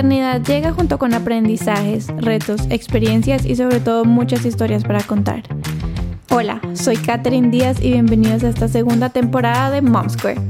maternidad 0.00 0.40
llega 0.40 0.72
junto 0.72 0.98
con 0.98 1.12
aprendizajes, 1.12 2.06
retos, 2.16 2.62
experiencias 2.70 3.44
y 3.44 3.54
sobre 3.54 3.80
todo 3.80 4.06
muchas 4.06 4.46
historias 4.46 4.82
para 4.82 5.02
contar. 5.02 5.42
Hola, 6.30 6.58
soy 6.72 6.96
Katherine 6.96 7.50
Díaz 7.50 7.82
y 7.82 7.90
bienvenidos 7.90 8.42
a 8.42 8.48
esta 8.48 8.66
segunda 8.66 9.10
temporada 9.10 9.70
de 9.70 9.82
Mom 9.82 10.08
Square. 10.08 10.40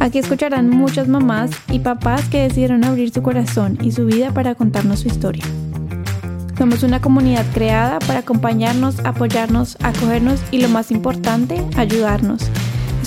Aquí 0.00 0.18
escucharán 0.18 0.70
muchas 0.70 1.06
mamás 1.06 1.52
y 1.70 1.78
papás 1.78 2.28
que 2.28 2.42
decidieron 2.42 2.84
abrir 2.84 3.12
su 3.12 3.22
corazón 3.22 3.78
y 3.80 3.92
su 3.92 4.06
vida 4.06 4.32
para 4.32 4.56
contarnos 4.56 4.98
su 4.98 5.06
historia. 5.06 5.44
Somos 6.58 6.82
una 6.82 7.00
comunidad 7.00 7.46
creada 7.54 8.00
para 8.00 8.20
acompañarnos, 8.20 8.98
apoyarnos, 9.04 9.78
acogernos 9.84 10.40
y 10.50 10.58
lo 10.60 10.68
más 10.68 10.90
importante, 10.90 11.64
ayudarnos 11.76 12.50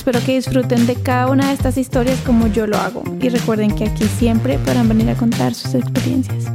Espero 0.07 0.25
que 0.25 0.35
disfruten 0.35 0.87
de 0.87 0.95
cada 1.03 1.29
una 1.29 1.47
de 1.47 1.53
estas 1.53 1.75
historias 1.77 2.17
como 2.21 2.47
yo 2.47 2.65
lo 2.65 2.77
hago 2.77 3.03
y 3.21 3.27
recuerden 3.27 3.75
que 3.75 3.83
aquí 3.83 4.05
siempre 4.05 4.57
podrán 4.57 4.87
venir 4.87 5.09
a 5.09 5.15
contar 5.15 5.53
sus 5.53 5.75
experiencias. 5.75 6.45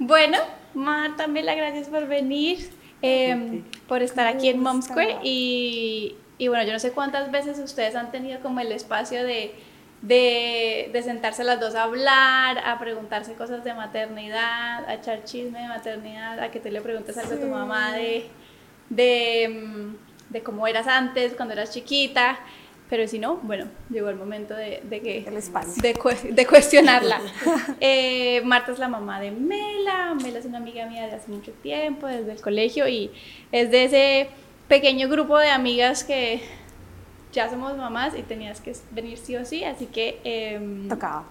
Bueno, 0.00 0.38
Marta, 0.74 1.28
Mela, 1.28 1.54
gracias 1.54 1.86
por 1.86 2.08
venir, 2.08 2.72
em, 3.02 3.62
por 3.86 4.02
estar 4.02 4.26
aquí 4.26 4.48
en 4.48 4.58
Mom 4.58 4.82
Square 4.82 5.18
y 5.22 6.16
bueno, 6.40 6.64
yo 6.64 6.72
no 6.72 6.80
sé 6.80 6.90
cuántas 6.90 7.30
veces 7.30 7.60
ustedes 7.60 7.94
han 7.94 8.10
tenido 8.10 8.40
como 8.40 8.58
el 8.58 8.72
espacio 8.72 9.22
de 9.22 9.54
de, 10.02 11.00
sentarse 11.04 11.44
las 11.44 11.60
dos 11.60 11.74
a 11.74 11.84
hablar, 11.84 12.58
a 12.58 12.78
preguntarse 12.78 13.34
cosas 13.34 13.64
de 13.64 13.74
maternidad, 13.74 14.88
a 14.88 14.94
echar 14.94 15.24
chisme 15.24 15.60
de 15.60 15.68
maternidad, 15.68 16.40
a 16.40 16.50
que 16.50 16.60
te 16.60 16.70
le 16.70 16.80
preguntes 16.80 17.16
algo 17.18 17.34
a 17.34 17.38
tu 17.38 17.46
mamá 17.46 17.92
de, 17.92 18.30
de, 18.88 20.42
cómo 20.42 20.66
eras 20.66 20.86
antes, 20.86 21.34
cuando 21.34 21.54
eras 21.54 21.70
chiquita. 21.72 22.38
Pero 22.88 23.06
si 23.06 23.20
no, 23.20 23.36
bueno, 23.36 23.66
llegó 23.88 24.08
el 24.08 24.16
momento 24.16 24.52
de, 24.54 24.82
que... 24.90 25.24
De, 25.80 26.46
cuestionarla. 26.46 27.20
Eh, 27.80 28.42
Marta 28.44 28.72
es 28.72 28.80
la 28.80 28.88
mamá 28.88 29.20
de 29.20 29.30
Mela. 29.30 30.14
Mela 30.20 30.40
es 30.40 30.44
una 30.44 30.58
amiga 30.58 30.86
mía 30.86 31.06
de 31.06 31.12
hace 31.12 31.30
mucho 31.30 31.52
tiempo, 31.52 32.08
desde 32.08 32.32
el 32.32 32.40
colegio, 32.40 32.88
y 32.88 33.12
es 33.52 33.70
de 33.70 33.84
ese 33.84 34.30
pequeño 34.66 35.08
grupo 35.08 35.38
de 35.38 35.50
amigas 35.50 36.02
que 36.02 36.42
ya 37.32 37.48
somos 37.48 37.76
mamás 37.76 38.14
y 38.16 38.22
tenías 38.22 38.60
que 38.60 38.74
venir 38.90 39.18
sí 39.18 39.36
o 39.36 39.44
sí, 39.44 39.64
así 39.64 39.86
que... 39.86 40.20
Em, 40.24 40.88
tocaba. 40.88 41.24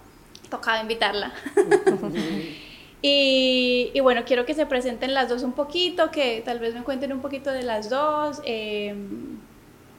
Tocaba 0.48 0.80
invitarla. 0.80 1.32
y, 3.02 3.90
y, 3.92 4.00
bueno, 4.00 4.22
quiero 4.24 4.44
que 4.46 4.54
se 4.54 4.66
presenten 4.66 5.14
las 5.14 5.28
dos 5.28 5.42
un 5.42 5.52
poquito, 5.52 6.10
que 6.10 6.42
tal 6.44 6.58
vez 6.58 6.74
me 6.74 6.82
cuenten 6.82 7.12
un 7.12 7.20
poquito 7.20 7.50
de 7.50 7.62
las 7.62 7.88
dos. 7.88 8.40
Em, 8.44 9.38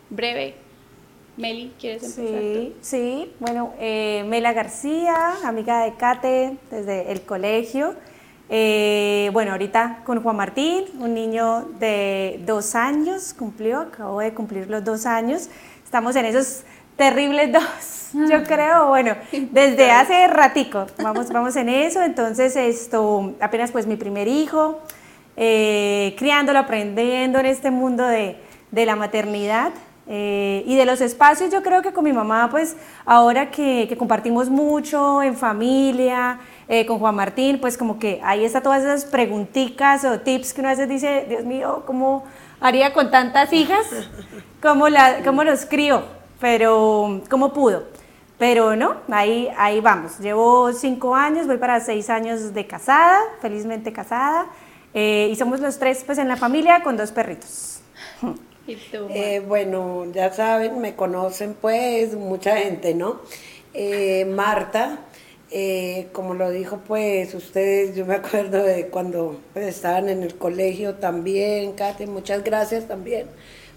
breve. 0.09 0.55
Meli, 1.37 1.73
¿quieres 1.79 2.03
empezar? 2.03 2.41
Sí, 2.41 2.75
sí. 2.81 3.33
Bueno, 3.39 3.73
eh, 3.79 4.23
Mela 4.27 4.53
García, 4.53 5.37
amiga 5.45 5.83
de 5.83 5.95
Kate 5.95 6.57
desde 6.69 7.11
el 7.11 7.21
colegio. 7.21 7.95
Eh, 8.49 9.29
bueno, 9.31 9.53
ahorita 9.53 10.01
con 10.05 10.21
Juan 10.21 10.35
Martín, 10.35 10.83
un 10.99 11.13
niño 11.13 11.69
de 11.79 12.41
dos 12.45 12.75
años, 12.75 13.33
cumplió, 13.33 13.79
acabo 13.79 14.19
de 14.19 14.33
cumplir 14.33 14.69
los 14.69 14.83
dos 14.83 15.05
años. 15.05 15.49
Estamos 15.91 16.15
en 16.15 16.23
esos 16.23 16.61
terribles 16.95 17.51
dos, 17.51 18.11
yo 18.29 18.37
ah. 18.37 18.43
creo, 18.47 18.87
bueno, 18.87 19.13
desde 19.51 19.91
hace 19.91 20.25
ratico, 20.29 20.87
vamos, 21.03 21.29
vamos 21.33 21.53
en 21.57 21.67
eso, 21.67 22.01
entonces 22.01 22.55
esto, 22.55 23.33
apenas 23.41 23.73
pues 23.73 23.85
mi 23.87 23.97
primer 23.97 24.29
hijo, 24.29 24.79
eh, 25.35 26.15
criándolo, 26.17 26.59
aprendiendo 26.59 27.39
en 27.39 27.45
este 27.45 27.71
mundo 27.71 28.05
de, 28.05 28.37
la 28.71 28.95
maternidad, 28.95 29.73
eh, 30.07 30.63
y 30.65 30.77
de 30.77 30.85
los 30.85 31.01
espacios, 31.01 31.51
yo 31.51 31.61
creo 31.61 31.81
que 31.81 31.91
con 31.91 32.05
mi 32.05 32.13
mamá, 32.13 32.47
pues 32.49 32.77
ahora 33.05 33.51
que, 33.51 33.93
compartimos 33.99 34.49
mucho 34.49 35.21
en 35.21 35.35
familia, 35.35 36.39
eh, 36.69 36.85
con 36.85 36.99
Juan 36.99 37.15
Martín, 37.15 37.59
pues 37.59 37.77
como 37.77 37.99
que 37.99 38.21
ahí 38.23 38.45
está 38.45 38.61
todas 38.61 38.81
esas 38.81 39.03
preguntitas 39.03 40.05
o 40.05 40.21
tips 40.21 40.53
que 40.53 40.61
uno 40.61 40.69
a 40.69 40.71
veces 40.71 40.87
dice, 40.87 41.25
Dios 41.27 41.43
mío, 41.43 41.83
¿cómo 41.85 42.23
haría 42.61 42.93
con 42.93 43.11
tantas 43.11 43.51
hijas? 43.51 43.87
Cómo, 44.61 44.89
la, 44.89 45.23
cómo 45.23 45.43
los 45.43 45.65
crió, 45.65 46.03
pero 46.39 47.21
cómo 47.29 47.53
pudo. 47.53 47.83
Pero 48.37 48.75
no, 48.75 48.95
ahí, 49.11 49.49
ahí 49.57 49.81
vamos. 49.81 50.19
Llevo 50.19 50.73
cinco 50.73 51.15
años, 51.15 51.45
voy 51.45 51.57
para 51.57 51.79
seis 51.79 52.09
años 52.09 52.53
de 52.53 52.65
casada, 52.65 53.19
felizmente 53.41 53.93
casada, 53.93 54.47
eh, 54.93 55.29
y 55.31 55.35
somos 55.35 55.59
los 55.59 55.77
tres 55.77 56.03
pues 56.05 56.17
en 56.17 56.27
la 56.27 56.37
familia 56.37 56.81
con 56.83 56.97
dos 56.97 57.11
perritos. 57.11 57.81
Eh, 59.09 59.43
bueno, 59.45 60.05
ya 60.13 60.31
saben, 60.31 60.79
me 60.79 60.95
conocen 60.95 61.55
pues 61.59 62.13
mucha 62.13 62.55
gente, 62.55 62.93
¿no? 62.93 63.19
Eh, 63.73 64.23
Marta, 64.23 64.99
como 66.13 66.35
lo 66.35 66.51
dijo 66.51 66.79
pues 66.87 67.33
ustedes, 67.33 67.95
yo 67.95 68.05
me 68.05 68.13
acuerdo 68.13 68.63
de 68.63 68.87
cuando 68.87 69.41
pues, 69.53 69.65
estaban 69.65 70.07
en 70.09 70.21
el 70.21 70.35
colegio 70.35 70.93
también, 70.93 71.73
Kate, 71.73 72.05
muchas 72.05 72.43
gracias 72.43 72.87
también 72.87 73.27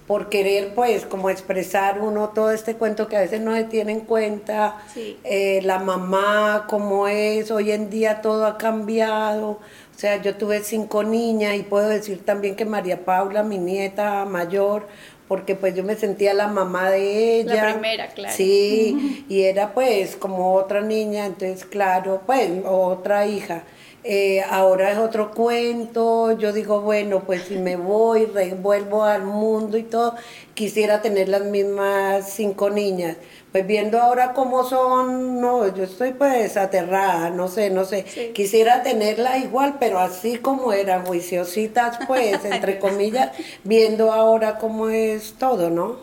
por 0.06 0.28
querer 0.28 0.74
pues 0.74 1.06
como 1.06 1.30
expresar 1.30 2.00
uno 2.00 2.28
todo 2.30 2.50
este 2.50 2.74
cuento 2.74 3.08
que 3.08 3.16
a 3.16 3.20
veces 3.20 3.40
no 3.40 3.54
se 3.54 3.64
tiene 3.64 3.92
en 3.92 4.00
cuenta, 4.00 4.76
eh, 5.24 5.60
la 5.62 5.78
mamá, 5.78 6.66
cómo 6.68 7.08
es, 7.08 7.50
hoy 7.50 7.72
en 7.72 7.88
día 7.88 8.20
todo 8.20 8.46
ha 8.46 8.58
cambiado, 8.58 9.48
o 9.94 9.98
sea, 9.98 10.20
yo 10.20 10.34
tuve 10.36 10.62
cinco 10.62 11.04
niñas 11.04 11.54
y 11.56 11.62
puedo 11.62 11.88
decir 11.88 12.22
también 12.24 12.56
que 12.56 12.64
María 12.64 13.04
Paula, 13.04 13.42
mi 13.42 13.58
nieta 13.58 14.24
mayor, 14.26 14.88
porque 15.28 15.54
pues 15.54 15.74
yo 15.74 15.84
me 15.84 15.94
sentía 15.94 16.34
la 16.34 16.48
mamá 16.48 16.90
de 16.90 17.40
ella. 17.40 17.54
La 17.54 17.72
primera, 17.72 18.08
claro. 18.08 18.34
Sí, 18.36 19.24
y 19.28 19.42
era 19.42 19.72
pues 19.72 20.16
como 20.16 20.54
otra 20.54 20.82
niña, 20.82 21.24
entonces 21.26 21.64
claro, 21.64 22.22
pues 22.26 22.50
otra 22.66 23.26
hija. 23.26 23.62
Eh, 24.06 24.42
ahora 24.50 24.92
es 24.92 24.98
otro 24.98 25.30
cuento, 25.30 26.32
yo 26.32 26.52
digo, 26.52 26.82
bueno, 26.82 27.20
pues 27.24 27.44
si 27.44 27.56
me 27.56 27.76
voy, 27.76 28.26
vuelvo 28.60 29.02
al 29.02 29.22
mundo 29.22 29.78
y 29.78 29.82
todo, 29.82 30.14
quisiera 30.52 31.00
tener 31.00 31.30
las 31.30 31.44
mismas 31.44 32.30
cinco 32.30 32.68
niñas. 32.68 33.16
Pues 33.50 33.66
viendo 33.66 33.98
ahora 33.98 34.34
cómo 34.34 34.62
son, 34.64 35.40
no, 35.40 35.74
yo 35.74 35.84
estoy 35.84 36.12
pues 36.12 36.58
aterrada, 36.58 37.30
no 37.30 37.48
sé, 37.48 37.70
no 37.70 37.86
sé. 37.86 38.04
Quisiera 38.34 38.82
tenerlas 38.82 39.42
igual, 39.42 39.76
pero 39.80 39.98
así 39.98 40.36
como 40.36 40.74
eran, 40.74 41.06
juiciositas, 41.06 41.96
pues, 42.06 42.44
entre 42.44 42.78
comillas, 42.78 43.30
viendo 43.62 44.12
ahora 44.12 44.58
cómo 44.58 44.90
es 44.90 45.32
todo, 45.38 45.70
¿no? 45.70 45.96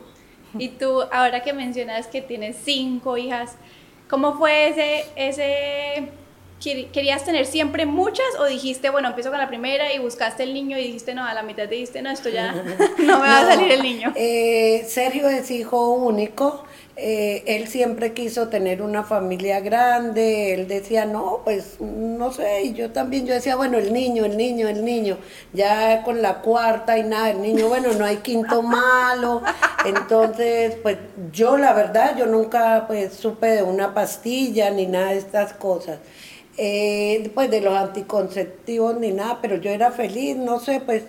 Y 0.58 0.70
tú, 0.70 1.04
ahora 1.12 1.44
que 1.44 1.54
mencionas 1.54 2.08
que 2.08 2.24
tienes 2.24 2.56
cinco 2.64 3.16
hijas, 3.16 3.58
¿cómo 4.10 4.40
fue 4.40 4.70
ese, 4.70 5.06
ese 5.16 6.10
¿Querías 6.62 7.26
tener 7.26 7.48
siempre 7.48 7.88
muchas 7.88 8.28
o 8.40 8.46
dijiste, 8.46 8.92
bueno, 8.92 9.08
empiezo 9.08 9.32
con 9.32 9.40
la 9.40 9.48
primera 9.48 9.92
y 9.94 10.00
buscaste 10.00 10.44
el 10.44 10.54
niño 10.54 10.78
y 10.78 10.84
dijiste, 10.84 11.16
no, 11.16 11.26
a 11.26 11.34
la 11.34 11.42
mitad 11.42 11.68
dijiste, 11.68 12.04
no, 12.04 12.12
esto 12.12 12.30
ya 12.30 12.54
no 13.00 13.20
me 13.20 13.28
va 13.28 13.40
a 13.40 13.46
salir 13.48 13.72
el 13.72 13.82
niño? 13.82 14.14
Eh, 14.16 14.86
Sergio 14.88 15.28
es 15.28 15.50
hijo 15.50 15.92
único. 15.92 16.64
Eh, 16.98 17.44
él 17.48 17.68
siempre 17.68 18.14
quiso 18.14 18.50
tener 18.50 18.82
una 18.84 19.04
familia 19.04 19.60
grande, 19.62 20.54
él 20.54 20.68
decía, 20.68 21.06
no, 21.06 21.40
pues 21.44 21.80
no 21.80 22.32
sé, 22.32 22.64
y 22.64 22.74
yo 22.74 22.92
también, 22.92 23.26
yo 23.26 23.34
decía, 23.34 23.56
bueno, 23.56 23.80
el 23.80 23.92
niño, 23.94 24.26
el 24.26 24.38
niño, 24.38 24.68
el 24.68 24.84
niño, 24.86 25.18
ya 25.54 26.04
con 26.04 26.22
la 26.22 26.42
cuarta 26.42 26.98
y 26.98 27.04
nada, 27.04 27.32
el 27.32 27.42
niño, 27.42 27.70
bueno, 27.70 27.94
no 27.94 28.06
hay 28.06 28.18
quinto 28.18 28.62
malo, 28.62 29.42
entonces, 29.86 30.76
pues 30.84 30.98
yo 31.32 31.58
la 31.58 31.74
verdad, 31.74 32.16
yo 32.18 32.28
nunca 32.28 32.84
pues 32.88 33.14
supe 33.14 33.48
de 33.48 33.64
una 33.64 33.94
pastilla 33.96 34.70
ni 34.70 34.86
nada 34.86 35.12
de 35.12 35.18
estas 35.18 35.54
cosas 35.54 35.98
eh, 36.64 37.32
pues 37.34 37.50
de 37.50 37.60
los 37.60 37.74
anticonceptivos 37.76 38.96
ni 39.00 39.12
nada, 39.12 39.40
pero 39.42 39.56
yo 39.56 39.72
era 39.72 39.90
feliz, 39.90 40.36
no 40.36 40.60
sé, 40.60 40.80
pues 40.80 41.06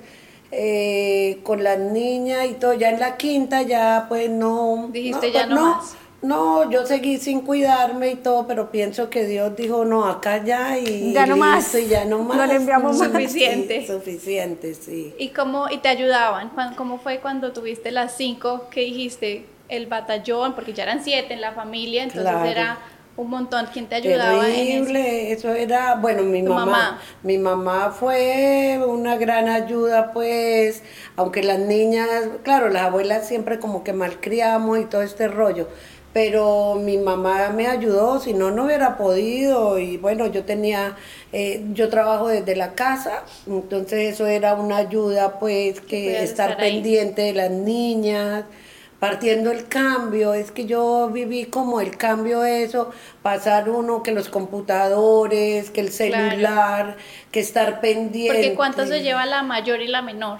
eh, 0.51 1.41
con 1.43 1.63
las 1.63 1.79
niñas 1.79 2.47
y 2.51 2.55
todo, 2.55 2.73
ya 2.73 2.89
en 2.89 2.99
la 2.99 3.19
quinta 3.19 3.61
ya 3.61 4.07
pues 4.09 4.31
no... 4.31 4.89
Dijiste 4.91 5.27
no, 5.27 5.33
ya 5.35 5.41
pues, 5.41 5.55
no, 5.55 5.77
más. 5.77 5.97
No, 6.23 6.71
yo 6.71 6.87
seguí 6.87 7.19
sin 7.19 7.43
cuidarme 7.43 8.13
y 8.13 8.15
todo, 8.15 8.47
pero 8.47 8.71
pienso 8.71 9.11
que 9.11 9.27
Dios 9.27 9.55
dijo, 9.55 9.85
no, 9.85 10.07
acá 10.07 10.43
ya 10.43 10.79
y 10.79 11.13
ya 11.13 11.27
no 11.27 11.37
más. 11.37 11.75
Y 11.75 11.87
ya 11.87 12.07
no 12.07 12.21
más. 12.21 12.39
No 12.39 12.47
le 12.47 12.55
enviamos 12.55 12.97
suficiente. 13.05 13.87
suficiente, 13.87 14.73
sí. 14.73 15.15
¿Y 15.19 15.31
cómo 15.31 15.69
y 15.69 15.79
te 15.79 15.91
ayudaban? 15.91 16.51
¿Cómo 16.77 16.99
fue 16.99 17.19
cuando 17.19 17.53
tuviste 17.53 17.91
las 17.91 18.17
cinco 18.17 18.69
que 18.71 18.81
dijiste 18.81 19.45
el 19.69 19.87
batallón? 19.87 20.55
Porque 20.55 20.73
ya 20.73 20.85
eran 20.85 21.05
siete 21.05 21.35
en 21.35 21.43
la 21.43 21.53
familia, 21.53 22.05
entonces 22.05 22.33
era 22.47 22.79
un 23.17 23.31
montón. 23.31 23.67
¿Quién 23.73 23.87
te 23.87 23.97
ayudaba 23.97 24.45
Terrible, 24.45 25.33
eso? 25.33 25.53
era, 25.55 25.97
bueno, 25.97 26.23
mi 26.23 26.43
mamá, 26.43 27.01
Mi 27.23 27.39
mamá 27.39 27.91
fue 27.91 28.81
una 28.87 29.17
gran 29.17 29.49
ayuda, 29.49 30.13
pues, 30.13 30.83
aunque 31.17 31.43
las 31.43 31.59
niñas, 31.59 32.09
claro, 32.43 32.69
las 32.69 32.85
abuelas 32.85 33.27
siempre 33.27 33.59
como 33.59 33.85
que 33.85 33.93
malcriamos 33.93 34.79
y 34.81 34.85
todo 34.85 35.03
este 35.03 35.29
rollo. 35.29 35.69
Pero 36.13 36.75
mi 36.75 36.99
mamá 36.99 37.49
me 37.55 37.67
ayudó, 37.69 38.21
si 38.21 38.35
no, 38.35 38.51
no 38.51 38.67
hubiera 38.67 38.99
podido. 38.99 39.79
Y 39.79 39.97
bueno, 39.97 40.27
yo 40.27 40.45
tenía, 40.45 40.97
eh, 41.33 41.65
yo 41.73 41.89
trabajo 41.89 42.29
desde 42.29 42.55
la 42.55 42.75
casa, 42.75 43.25
entonces 43.47 44.13
eso 44.13 44.27
era 44.27 44.55
una 44.55 44.77
ayuda, 44.77 45.39
pues, 45.39 45.81
que 45.81 46.23
estar 46.23 46.59
pendiente 46.59 47.23
de 47.23 47.33
las 47.33 47.51
niñas 47.51 48.45
partiendo 49.03 49.51
el 49.51 49.67
cambio, 49.67 50.33
es 50.33 50.53
que 50.53 50.65
yo 50.65 51.11
viví 51.13 51.47
como 51.47 51.81
el 51.81 51.97
cambio 51.97 52.45
eso, 52.45 52.93
pasar 53.21 53.69
uno 53.69 54.01
que 54.01 54.13
los 54.13 54.29
computadores, 54.29 55.73
que 55.73 55.81
el 55.81 55.91
celular, 55.91 56.97
que 57.33 57.41
estar 57.41 57.81
pendiente. 57.81 58.33
Porque 58.33 58.55
¿cuánto 58.55 58.87
se 58.87 59.03
lleva 59.03 59.27
la 59.27 59.43
mayor 59.43 59.81
y 59.81 59.89
la 59.89 60.03
menor? 60.03 60.39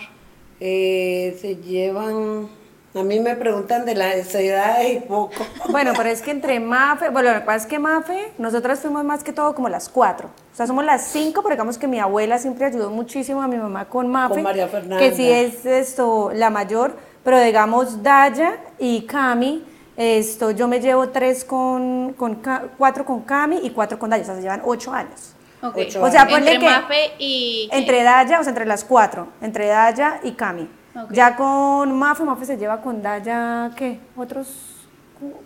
Eh, 0.61 1.37
se 1.41 1.57
llevan 1.57 2.51
a 2.95 3.03
mí 3.03 3.21
me 3.21 3.35
preguntan 3.37 3.87
de 3.87 3.95
las 3.95 4.35
edades 4.35 4.93
y 4.93 5.01
poco. 5.01 5.45
Bueno, 5.71 5.93
pero 5.97 6.11
es 6.11 6.21
que 6.21 6.31
entre 6.31 6.61
Mafe, 6.61 7.09
bueno, 7.09 7.33
lo 7.33 7.41
que 7.41 7.47
pasa 7.47 7.65
es 7.65 7.67
que 7.67 7.79
Mafe, 7.81 8.33
nosotras 8.39 8.79
fuimos 8.79 9.03
más 9.03 9.25
que 9.25 9.33
todo 9.33 9.55
como 9.57 9.69
las 9.71 9.89
cuatro. 9.89 10.29
O 10.53 10.55
sea, 10.55 10.67
somos 10.67 10.85
las 10.85 11.09
cinco, 11.09 11.43
pero 11.43 11.55
digamos 11.55 11.79
que 11.79 11.89
mi 11.89 11.99
abuela 11.99 12.39
siempre 12.39 12.67
ayudó 12.67 12.91
muchísimo 12.91 13.43
a 13.43 13.49
mi 13.49 13.57
mamá 13.57 13.87
con 13.87 14.09
Mafe. 14.09 14.35
Con 14.35 14.43
María 14.45 14.69
Fernanda. 14.69 14.99
Que 14.99 15.13
sí 15.13 15.29
es 15.29 15.65
esto, 15.65 16.31
la 16.35 16.51
mayor, 16.51 16.97
pero 17.23 17.41
digamos 17.41 18.03
Daya 18.03 18.57
y 18.79 19.03
Cami, 19.03 19.65
esto, 19.97 20.51
yo 20.51 20.69
me 20.69 20.81
llevo 20.81 21.09
tres 21.11 21.45
con, 21.45 22.15
con 22.15 22.43
cuatro 22.79 23.05
con 23.05 23.23
Cami 23.23 23.61
y 23.63 23.71
cuatro 23.71 23.99
con 23.99 24.11
Daya, 24.11 24.23
o 24.23 24.27
sea, 24.27 24.35
se 24.37 24.43
llevan 24.43 24.63
ocho 24.65 24.93
años. 24.93 25.35
Okay. 25.63 25.95
o 25.95 26.11
sea, 26.11 26.27
ponle 26.27 26.55
entre 26.55 26.69
Mafe 26.69 27.13
y... 27.21 27.69
Entre 27.71 28.03
Daya, 28.03 28.41
o 28.41 28.43
sea, 28.43 28.51
entre 28.51 28.67
las 28.67 28.83
cuatro, 28.83 29.29
entre 29.41 29.69
Daya 29.69 30.19
y 30.25 30.33
Cami. 30.33 30.69
Ya 31.11 31.37
con 31.37 31.93
Mafe, 31.99 32.25
Mafe 32.25 32.45
se 32.45 32.57
lleva 32.57 32.81
con 32.81 33.01
Daya, 33.01 33.71
¿qué? 33.77 34.01
¿Otros 34.17 34.72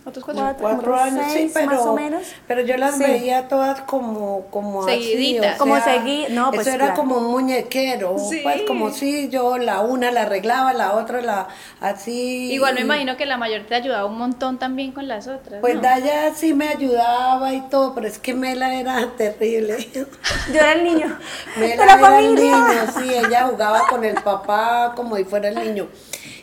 otros 0.04 0.24
cuatro, 0.24 0.96
años, 0.96 1.24
sí, 1.32 1.50
pero, 1.52 1.66
más 1.66 1.80
o 1.80 1.94
menos. 1.94 2.22
Pero 2.46 2.62
yo 2.62 2.76
las 2.76 2.98
veía 2.98 3.48
todas 3.48 3.80
como, 3.82 4.46
como 4.50 4.84
Seguiditas. 4.84 5.56
como 5.56 5.80
seguir, 5.80 6.30
no, 6.30 6.50
pues 6.50 6.66
Eso 6.66 6.76
era 6.76 6.94
como 6.94 7.18
un 7.18 7.30
muñequero, 7.30 8.16
pues 8.42 8.62
como 8.62 8.90
si 8.90 9.28
yo 9.28 9.58
la 9.58 9.80
una 9.80 10.10
la 10.10 10.22
arreglaba, 10.22 10.72
la 10.72 10.94
otra 10.94 11.20
la 11.20 11.48
así. 11.80 12.52
Igual 12.52 12.74
me 12.74 12.82
imagino 12.82 13.16
que 13.16 13.26
la 13.26 13.36
mayor 13.36 13.62
te 13.62 13.74
ayudaba 13.74 14.06
un 14.06 14.18
montón 14.18 14.58
también 14.58 14.92
con 14.92 15.08
las 15.08 15.26
otras. 15.26 15.60
Pues 15.60 15.80
Daya 15.80 16.34
sí 16.34 16.54
me 16.54 16.68
ayudaba 16.68 17.52
y 17.52 17.62
todo, 17.68 17.94
pero 17.94 18.06
es 18.06 18.18
que 18.18 18.34
Mela 18.34 18.74
era 18.74 19.08
terrible. 19.16 19.76
Yo 19.92 20.06
era 20.54 20.72
el 20.72 20.84
niño. 20.84 21.18
Mela 21.56 21.94
era 21.94 22.18
el 22.18 22.34
niño, 22.34 22.86
sí, 22.96 23.12
ella 23.12 23.46
jugaba 23.48 23.86
con 23.88 24.04
el 24.04 24.14
papá 24.14 24.92
como 24.94 25.16
si 25.16 25.24
fuera 25.24 25.48
el 25.48 25.56
niño. 25.56 25.88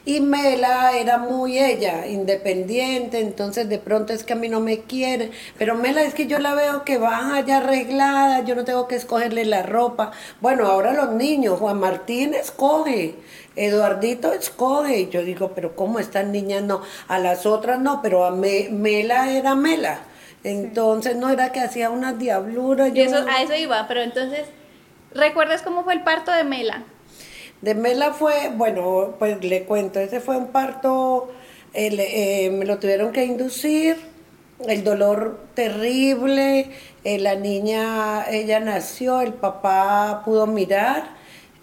Y 0.06 0.20
Mela 0.20 0.98
era 0.98 1.18
muy 1.18 1.58
ella, 1.58 2.06
independiente, 2.08 3.22
entonces 3.22 3.70
de 3.70 3.80
pronto 3.80 4.12
es 4.12 4.26
que 4.26 4.34
a 4.34 4.36
mí 4.36 4.50
no 4.50 4.60
me 4.60 4.80
quiere, 4.82 5.32
pero 5.58 5.76
Mela 5.76 6.04
es 6.04 6.14
que 6.14 6.28
yo 6.28 6.40
la 6.40 6.54
veo 6.56 6.84
que 6.84 6.98
va 6.98 7.36
allá 7.36 7.58
arreglada, 7.58 8.44
yo 8.44 8.54
no 8.54 8.66
tengo 8.66 8.90
que 8.90 8.96
escogerle 8.96 9.46
la 9.46 9.64
ropa. 9.64 10.12
Bueno, 10.42 10.66
ahora 10.66 10.92
los 10.92 11.12
niños, 11.12 11.58
Juan 11.58 11.80
Martín 11.80 12.34
escoge, 12.34 13.16
Eduardito 13.56 14.34
escoge, 14.34 15.00
y 15.00 15.10
yo 15.10 15.24
digo, 15.24 15.52
pero 15.56 15.74
¿cómo 15.74 16.00
estas 16.00 16.26
niñas 16.28 16.64
no? 16.64 16.82
A 17.08 17.20
las 17.20 17.46
otras 17.46 17.80
no, 17.80 18.02
pero 18.02 18.26
a 18.26 18.32
Mela 18.32 19.32
era 19.32 19.56
Mela. 19.56 20.00
Entonces 20.44 21.16
no 21.16 21.30
era 21.30 21.54
que 21.54 21.62
hacía 21.62 21.90
unas 21.90 22.20
diabluras. 22.20 22.92
Yo... 22.94 23.04
Eso, 23.04 23.26
a 23.26 23.42
eso 23.42 23.56
iba, 23.56 23.88
pero 23.88 24.02
entonces, 24.02 24.48
¿recuerdas 25.14 25.62
cómo 25.62 25.86
fue 25.86 25.94
el 25.94 26.04
parto 26.04 26.34
de 26.34 26.44
Mela? 26.44 26.84
De 27.64 27.76
Mela 27.76 28.12
fue, 28.12 28.52
bueno, 28.54 29.16
pues 29.18 29.42
le 29.42 29.64
cuento, 29.64 30.02
ese 30.02 30.20
fue 30.20 30.36
un 30.36 30.48
parto, 30.48 31.32
eh, 31.74 32.50
me 32.52 32.66
lo 32.66 32.78
tuvieron 32.78 33.14
que 33.14 33.24
inducir, 33.24 33.96
el 34.68 34.84
dolor 34.84 35.40
terrible, 35.54 36.72
eh, 37.06 37.20
la 37.20 37.36
niña, 37.36 38.30
ella 38.30 38.60
nació, 38.60 39.22
el 39.22 39.32
papá 39.32 40.24
pudo 40.26 40.46
mirar, 40.46 41.06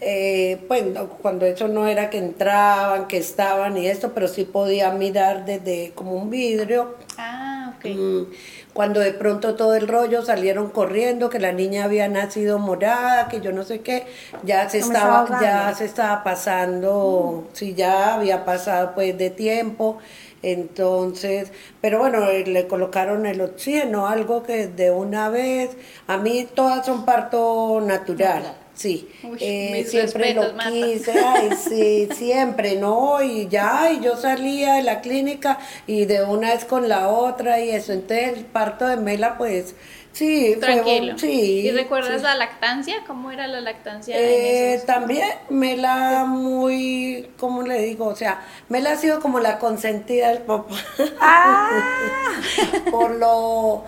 eh, 0.00 0.64
pues 0.68 0.84
cuando 1.20 1.44
eso 1.44 1.68
no 1.68 1.86
era 1.86 2.08
que 2.08 2.16
entraban, 2.16 3.06
que 3.06 3.18
estaban 3.18 3.76
y 3.76 3.86
esto, 3.86 4.12
pero 4.14 4.26
sí 4.26 4.44
podía 4.44 4.90
mirar 4.92 5.44
desde 5.44 5.92
como 5.94 6.14
un 6.14 6.30
vidrio. 6.30 6.94
Ah, 7.18 7.74
ok. 7.76 7.84
Mm, 7.84 8.22
cuando 8.72 9.00
de 9.00 9.12
pronto 9.12 9.56
todo 9.56 9.74
el 9.74 9.88
rollo 9.88 10.22
salieron 10.22 10.70
corriendo, 10.70 11.28
que 11.28 11.38
la 11.38 11.52
niña 11.52 11.84
había 11.84 12.08
nacido 12.08 12.58
morada, 12.58 13.28
que 13.28 13.40
yo 13.40 13.52
no 13.52 13.64
sé 13.64 13.80
qué, 13.80 14.06
ya 14.44 14.68
se 14.68 14.78
estaba, 14.78 15.40
ya 15.40 15.74
se 15.74 15.84
estaba 15.84 16.22
pasando, 16.22 17.44
mm. 17.44 17.54
sí, 17.54 17.74
ya 17.74 18.14
había 18.14 18.44
pasado 18.44 18.92
pues 18.94 19.16
de 19.18 19.30
tiempo. 19.30 19.98
Entonces, 20.42 21.52
pero 21.82 21.98
bueno, 21.98 22.20
le 22.30 22.66
colocaron 22.66 23.26
el 23.26 23.40
oxígeno, 23.42 24.06
algo 24.06 24.42
que 24.42 24.68
de 24.68 24.90
una 24.90 25.28
vez, 25.28 25.70
a 26.06 26.16
mí 26.16 26.48
todas 26.54 26.86
son 26.86 27.04
parto 27.04 27.82
natural. 27.84 28.59
Sí, 28.80 29.06
eh, 29.40 29.84
siempre 29.86 30.32
lo 30.32 30.56
quise, 30.56 31.12
ay, 31.12 31.50
sí, 31.54 32.08
siempre, 32.14 32.76
¿no? 32.76 33.22
Y 33.22 33.46
ya, 33.46 33.92
y 33.92 34.00
yo 34.00 34.16
salía 34.16 34.76
de 34.76 34.82
la 34.82 35.02
clínica 35.02 35.58
y 35.86 36.06
de 36.06 36.22
una 36.22 36.54
vez 36.54 36.64
con 36.64 36.88
la 36.88 37.08
otra 37.08 37.60
y 37.60 37.68
eso. 37.72 37.92
Entonces 37.92 38.38
el 38.38 38.46
parto 38.46 38.86
de 38.86 38.96
Mela, 38.96 39.36
pues, 39.36 39.74
sí, 40.12 40.56
Tranquilo. 40.58 41.12
Fue, 41.18 41.28
sí. 41.28 41.60
¿Y 41.66 41.70
recuerdas 41.72 42.22
la 42.22 42.34
lactancia? 42.36 43.04
¿Cómo 43.06 43.30
era 43.30 43.46
la 43.48 43.60
lactancia? 43.60 44.16
Eh, 44.18 44.82
también 44.86 45.28
Mela 45.50 46.24
muy, 46.24 47.28
¿cómo 47.38 47.60
le 47.60 47.82
digo? 47.82 48.06
O 48.06 48.16
sea, 48.16 48.40
Mela 48.70 48.92
ha 48.92 48.96
sido 48.96 49.20
como 49.20 49.40
la 49.40 49.58
consentida 49.58 50.30
del 50.30 50.38
papá. 50.38 50.74
Ah. 51.20 51.82
Por 52.90 53.10
lo 53.16 53.84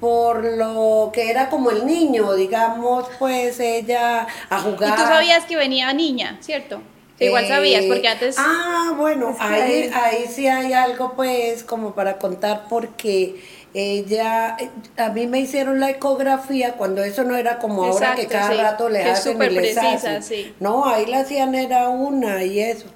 por 0.00 0.44
lo 0.44 1.10
que 1.12 1.30
era 1.30 1.48
como 1.48 1.70
el 1.70 1.86
niño, 1.86 2.34
digamos, 2.34 3.06
pues 3.18 3.58
ella 3.60 4.26
a 4.48 4.60
jugar. 4.60 4.98
Y 4.98 5.02
tú 5.02 5.08
sabías 5.08 5.44
que 5.44 5.56
venía 5.56 5.92
niña, 5.92 6.38
¿cierto? 6.40 6.80
igual 7.20 7.48
sabías, 7.48 7.84
porque 7.86 8.06
eh, 8.06 8.10
antes... 8.10 8.36
Ah, 8.38 8.94
bueno, 8.96 9.34
ahí, 9.40 9.90
ahí 9.92 10.26
sí 10.28 10.46
hay 10.46 10.72
algo 10.72 11.14
pues 11.16 11.64
como 11.64 11.92
para 11.92 12.18
contar 12.18 12.66
porque 12.68 13.42
ella, 13.74 14.56
a 14.96 15.08
mí 15.10 15.26
me 15.26 15.40
hicieron 15.40 15.80
la 15.80 15.90
ecografía 15.90 16.74
cuando 16.74 17.02
eso 17.02 17.24
no 17.24 17.36
era 17.36 17.58
como 17.58 17.84
ahora 17.84 18.14
que 18.14 18.26
cada 18.26 18.54
rato 18.54 18.88
le 18.88 19.02
hacen 19.02 19.40
y 19.42 19.50
les 19.50 19.76
hacen. 19.76 20.54
No, 20.60 20.86
ahí 20.86 21.06
la 21.06 21.20
hacían 21.20 21.54
era 21.54 21.88
una 21.88 22.44
y 22.44 22.60
eso. 22.60 22.86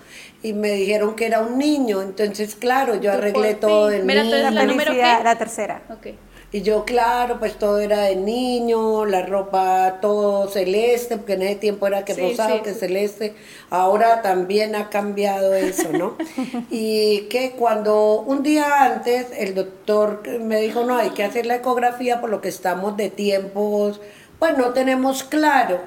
Y 0.43 0.55
me 0.55 0.73
dijeron 0.73 1.15
que 1.15 1.27
era 1.27 1.41
un 1.41 1.59
niño, 1.59 2.03
entonces 2.03 2.55
claro, 2.55 3.01
yo 3.01 3.13
arreglé 3.13 3.55
todo 3.55 3.91
el 3.91 4.07
niño. 4.07 4.23
La, 4.25 4.65
número 4.65 4.93
la 4.93 5.37
tercera. 5.37 5.83
Okay. 5.99 6.17
Y 6.55 6.61
yo, 6.61 6.85
claro, 6.85 7.39
pues 7.39 7.59
todo 7.59 7.81
era 7.81 8.03
de 8.03 8.17
niño, 8.17 9.07
la 9.07 9.25
ropa 9.25 10.01
todo 10.03 10.49
celeste, 10.49 11.17
porque 11.17 11.33
en 11.33 11.43
ese 11.43 11.55
tiempo 11.57 11.87
era 11.87 12.05
que 12.05 12.13
rosado, 12.13 12.63
que 12.63 12.75
celeste. 12.75 13.35
Ahora 13.71 14.21
también 14.21 14.75
ha 14.75 14.91
cambiado 14.91 15.55
eso, 15.55 15.91
¿no? 15.93 16.19
y 16.71 17.23
que 17.31 17.53
cuando 17.53 18.21
un 18.21 18.43
día 18.43 18.85
antes 18.85 19.29
el 19.39 19.55
doctor 19.55 20.29
me 20.41 20.61
dijo, 20.61 20.85
no, 20.85 20.99
hay 20.99 21.11
que 21.11 21.25
hacer 21.25 21.47
la 21.47 21.57
ecografía 21.57 22.21
por 22.21 22.29
lo 22.29 22.43
que 22.43 22.51
estamos 22.51 22.99
de 22.99 23.09
tiempos, 23.09 24.03
pues 24.39 24.59
no 24.59 24.75
tenemos 24.75 25.25
claro. 25.25 25.81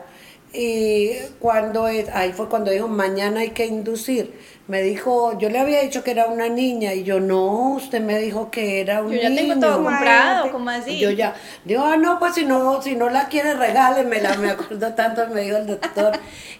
Y 0.51 1.11
cuando 1.39 1.87
es, 1.87 2.09
ahí 2.09 2.31
fue 2.31 2.49
cuando 2.49 2.71
dijo, 2.71 2.87
mañana 2.87 3.41
hay 3.41 3.51
que 3.51 3.67
inducir 3.67 4.33
me 4.67 4.81
dijo, 4.81 5.37
yo 5.37 5.49
le 5.49 5.59
había 5.59 5.81
dicho 5.81 6.03
que 6.03 6.09
era 6.09 6.25
una 6.25 6.49
niña 6.49 6.93
y 6.95 7.03
yo 7.03 7.19
no, 7.19 7.73
usted 7.73 8.01
me 8.01 8.17
dijo 8.17 8.49
que 8.49 8.81
era 8.81 9.01
un 9.01 9.11
niño. 9.11 9.21
Yo 9.21 9.29
ya 9.29 9.35
tengo 9.35 9.59
todo 9.59 9.83
comprado, 9.83 10.51
¿cómo 10.51 10.69
así? 10.71 10.97
yo 10.97 11.11
ya, 11.11 11.35
digo, 11.63 11.83
ah, 11.83 11.97
no, 11.97 12.17
pues 12.17 12.33
si 12.33 12.45
no, 12.45 12.81
si 12.81 12.95
no 12.95 13.09
la 13.09 13.27
quiere 13.27 13.53
regálemela, 13.53 14.35
me 14.37 14.49
acuerdo 14.49 14.93
tanto, 14.95 15.27
me 15.27 15.41
dijo 15.41 15.57
el 15.57 15.67
doctor. 15.67 16.13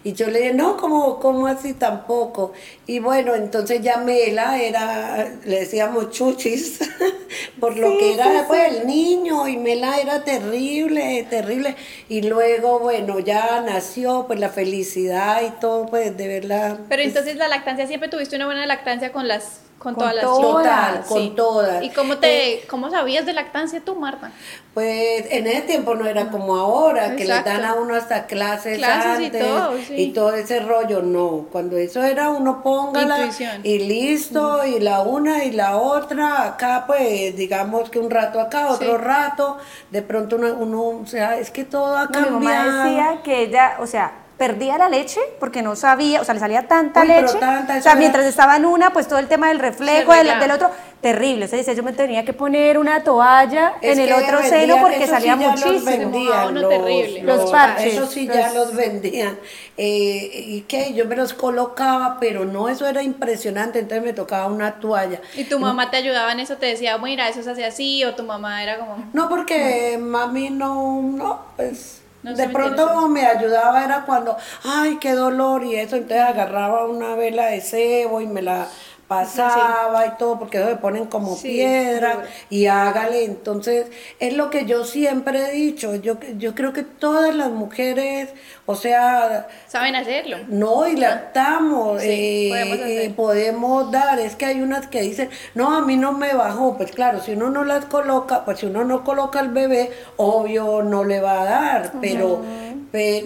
Y 0.04 0.12
yo 0.12 0.28
le 0.28 0.38
dije, 0.38 0.54
no, 0.54 0.76
¿cómo, 0.76 1.18
cómo 1.18 1.48
así 1.48 1.74
tampoco? 1.74 2.52
Y 2.86 3.00
bueno, 3.00 3.34
entonces 3.34 3.82
ya 3.82 3.96
Mela 3.96 4.62
era, 4.62 5.28
le 5.44 5.60
decíamos 5.60 6.10
chuchis, 6.10 6.78
por 7.60 7.76
lo 7.76 7.98
que 7.98 8.14
era 8.14 8.44
pues, 8.46 8.72
el 8.72 8.86
niño, 8.86 9.48
y 9.48 9.56
Mela 9.56 9.98
era 9.98 10.22
terrible, 10.22 11.26
terrible. 11.28 11.74
Y 12.08 12.22
luego, 12.22 12.78
bueno, 12.78 13.18
ya 13.18 13.60
nació, 13.62 14.26
pues 14.28 14.38
la 14.38 14.50
felicidad 14.50 15.42
y 15.42 15.60
todo, 15.60 15.86
pues 15.86 16.16
de 16.16 16.28
verla. 16.28 16.78
Pero 16.88 17.02
pues, 17.02 17.08
entonces 17.08 17.34
la 17.34 17.48
lactancia 17.48 17.88
siempre 17.96 18.10
tuviste 18.10 18.36
una 18.36 18.44
buena 18.44 18.66
lactancia 18.66 19.10
con 19.10 19.26
las 19.26 19.62
con, 19.78 19.94
todas 19.94 20.14
las 20.14 20.24
Total, 20.24 21.04
con 21.06 21.34
todas. 21.34 21.82
¿Y 21.82 21.90
cómo 21.90 22.18
te 22.18 22.54
eh, 22.54 22.64
cómo 22.68 22.90
sabías 22.90 23.24
de 23.24 23.32
lactancia 23.32 23.80
tú, 23.80 23.94
Marta? 23.94 24.32
Pues 24.74 25.26
en 25.30 25.46
ese 25.46 25.62
tiempo 25.62 25.94
no 25.94 26.06
era 26.06 26.28
como 26.30 26.56
ahora, 26.56 27.14
que 27.14 27.24
le 27.24 27.42
dan 27.42 27.64
a 27.64 27.74
uno 27.74 27.94
hasta 27.94 28.26
clases, 28.26 28.82
antes 28.82 29.28
y 29.28 29.30
todo, 29.30 29.78
y 29.90 30.12
todo, 30.12 30.34
ese 30.34 30.60
rollo, 30.60 31.02
no. 31.02 31.46
Cuando 31.52 31.78
eso 31.78 32.02
era 32.02 32.30
uno 32.30 32.62
póngala 32.62 33.30
y 33.62 33.78
listo, 33.78 34.66
y 34.66 34.80
la 34.80 35.00
una 35.00 35.44
y 35.44 35.52
la 35.52 35.76
otra, 35.76 36.44
acá 36.44 36.84
pues 36.86 37.34
digamos 37.36 37.88
que 37.88 37.98
un 37.98 38.10
rato 38.10 38.40
acá, 38.40 38.68
otro 38.68 38.98
rato, 38.98 39.56
de 39.90 40.02
pronto 40.02 40.36
uno, 40.36 40.54
uno, 40.54 40.82
o 41.02 41.06
sea, 41.06 41.38
es 41.38 41.50
que 41.50 41.64
todo 41.64 41.96
ha 41.96 42.08
cambiado. 42.08 42.40
Mi 42.40 42.46
mamá 42.46 42.84
decía 42.84 43.22
que 43.22 43.42
ella, 43.42 43.76
o 43.78 43.86
sea, 43.86 44.25
perdía 44.36 44.76
la 44.76 44.88
leche 44.88 45.20
porque 45.40 45.62
no 45.62 45.76
sabía, 45.76 46.20
o 46.20 46.24
sea, 46.24 46.34
le 46.34 46.40
salía 46.40 46.68
tanta 46.68 47.04
leche. 47.04 47.36
o 47.36 47.82
sea, 47.82 47.94
mientras 47.96 48.26
estaba 48.26 48.56
en 48.56 48.66
una, 48.66 48.92
pues 48.92 49.08
todo 49.08 49.18
el 49.18 49.28
tema 49.28 49.48
del 49.48 49.58
reflejo, 49.58 50.12
del, 50.12 50.50
otro, 50.50 50.70
terrible. 51.00 51.46
O 51.46 51.48
sea, 51.48 51.72
yo 51.72 51.82
me 51.82 51.92
tenía 51.92 52.24
que 52.24 52.34
poner 52.34 52.76
una 52.78 53.02
toalla 53.02 53.74
en 53.80 53.98
el 53.98 54.12
otro 54.12 54.42
seno 54.42 54.78
porque 54.80 55.06
salía 55.06 55.36
muchísimo. 55.36 56.18
Los, 56.50 56.68
terrible. 56.68 57.22
los, 57.22 57.50
parches. 57.50 57.94
Eso 57.94 58.06
sí 58.06 58.26
ya 58.26 58.52
los 58.52 58.74
vendían. 58.74 59.38
Eh, 59.78 60.30
¿Y 60.46 60.60
qué? 60.62 60.92
Yo 60.92 61.06
me 61.06 61.16
los 61.16 61.32
colocaba, 61.32 62.18
pero 62.20 62.44
no, 62.44 62.68
eso 62.68 62.86
era 62.86 63.02
impresionante. 63.02 63.78
Entonces 63.78 64.04
me 64.04 64.12
tocaba 64.12 64.46
una 64.46 64.74
toalla. 64.74 65.20
¿Y 65.34 65.44
tu 65.44 65.58
mamá 65.58 65.90
te 65.90 65.96
ayudaba 65.96 66.32
en 66.32 66.40
eso? 66.40 66.56
¿Te 66.56 66.66
decía, 66.66 66.98
mira, 66.98 67.28
eso 67.28 67.42
se 67.42 67.50
hace 67.50 67.64
así? 67.64 68.04
¿O 68.04 68.14
tu 68.14 68.22
mamá 68.22 68.62
era 68.62 68.78
como.? 68.78 69.02
No, 69.14 69.30
porque 69.30 69.98
mami 69.98 70.50
no, 70.50 71.00
no, 71.02 71.40
pues 71.56 72.02
de 72.34 72.48
pronto 72.48 73.08
me 73.08 73.26
ayudaba 73.26 73.84
era 73.84 74.04
cuando, 74.04 74.36
ay, 74.64 74.98
qué 75.00 75.12
dolor 75.12 75.64
y 75.64 75.76
eso, 75.76 75.96
entonces 75.96 76.20
agarraba 76.20 76.86
una 76.86 77.14
vela 77.14 77.46
de 77.46 77.60
cebo 77.60 78.20
y 78.20 78.26
me 78.26 78.42
la 78.42 78.68
pasaba 79.08 80.06
y 80.06 80.18
todo, 80.18 80.38
porque 80.38 80.58
eso 80.58 80.68
se 80.68 80.76
ponen 80.76 81.06
como 81.06 81.40
piedra 81.40 82.24
y 82.50 82.66
hágale. 82.66 83.24
Entonces, 83.24 83.86
es 84.18 84.34
lo 84.34 84.50
que 84.50 84.66
yo 84.66 84.84
siempre 84.84 85.48
he 85.48 85.52
dicho. 85.52 85.94
Yo, 85.96 86.18
yo 86.36 86.54
creo 86.54 86.72
que 86.72 86.82
todas 86.82 87.34
las 87.34 87.50
mujeres, 87.50 88.30
o 88.66 88.74
sea... 88.74 89.48
Saben 89.66 89.96
hacerlo. 89.96 90.38
No, 90.48 90.86
y 90.86 90.96
lactamos, 90.96 92.02
eh, 92.02 93.04
eh, 93.04 93.12
podemos, 93.14 93.90
dar. 93.90 94.18
Es 94.18 94.36
que 94.36 94.46
hay 94.46 94.60
unas 94.60 94.88
que 94.88 95.02
dicen, 95.02 95.30
no, 95.54 95.76
a 95.76 95.82
mí 95.82 95.96
no 95.96 96.12
me 96.12 96.34
bajó. 96.34 96.76
Pues 96.76 96.92
claro, 96.92 97.20
si 97.20 97.32
uno 97.32 97.50
no 97.50 97.64
las 97.64 97.86
coloca, 97.86 98.44
pues 98.44 98.58
si 98.58 98.66
uno 98.66 98.84
no 98.84 99.04
coloca 99.04 99.38
al 99.38 99.50
bebé, 99.50 99.92
obvio 100.16 100.82
no 100.82 101.04
le 101.04 101.20
va 101.20 101.42
a 101.42 101.44
dar, 101.44 101.92
pero 102.00 102.42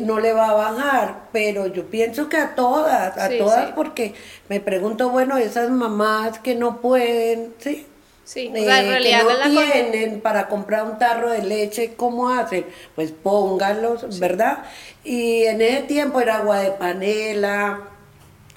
no 0.00 0.18
le 0.18 0.32
va 0.32 0.50
a 0.50 0.54
bajar, 0.54 1.14
pero 1.32 1.66
yo 1.66 1.84
pienso 1.86 2.28
que 2.28 2.36
a 2.36 2.54
todas, 2.54 3.16
a 3.16 3.28
todas, 3.38 3.72
porque 3.72 4.14
me 4.48 4.60
pregunto, 4.60 5.10
bueno, 5.10 5.36
esas 5.38 5.70
mamás 5.70 6.38
que 6.40 6.54
no 6.54 6.80
pueden, 6.80 7.54
¿sí? 7.58 7.86
Sí, 8.30 8.48
o 8.48 8.54
sea, 8.54 8.78
en 8.78 8.86
eh, 8.86 8.90
realidad 8.90 9.22
que 9.26 9.48
no 9.48 9.60
tienen 9.60 10.20
para 10.20 10.46
comprar 10.46 10.84
un 10.84 10.98
tarro 10.98 11.30
de 11.30 11.42
leche, 11.42 11.94
¿cómo 11.96 12.28
hacen? 12.28 12.64
Pues 12.94 13.10
pónganlos, 13.10 14.20
¿verdad? 14.20 14.66
Y 15.02 15.46
en 15.46 15.60
ese 15.60 15.82
tiempo 15.82 16.20
era 16.20 16.36
agua 16.36 16.60
de 16.60 16.70
panela, 16.70 17.88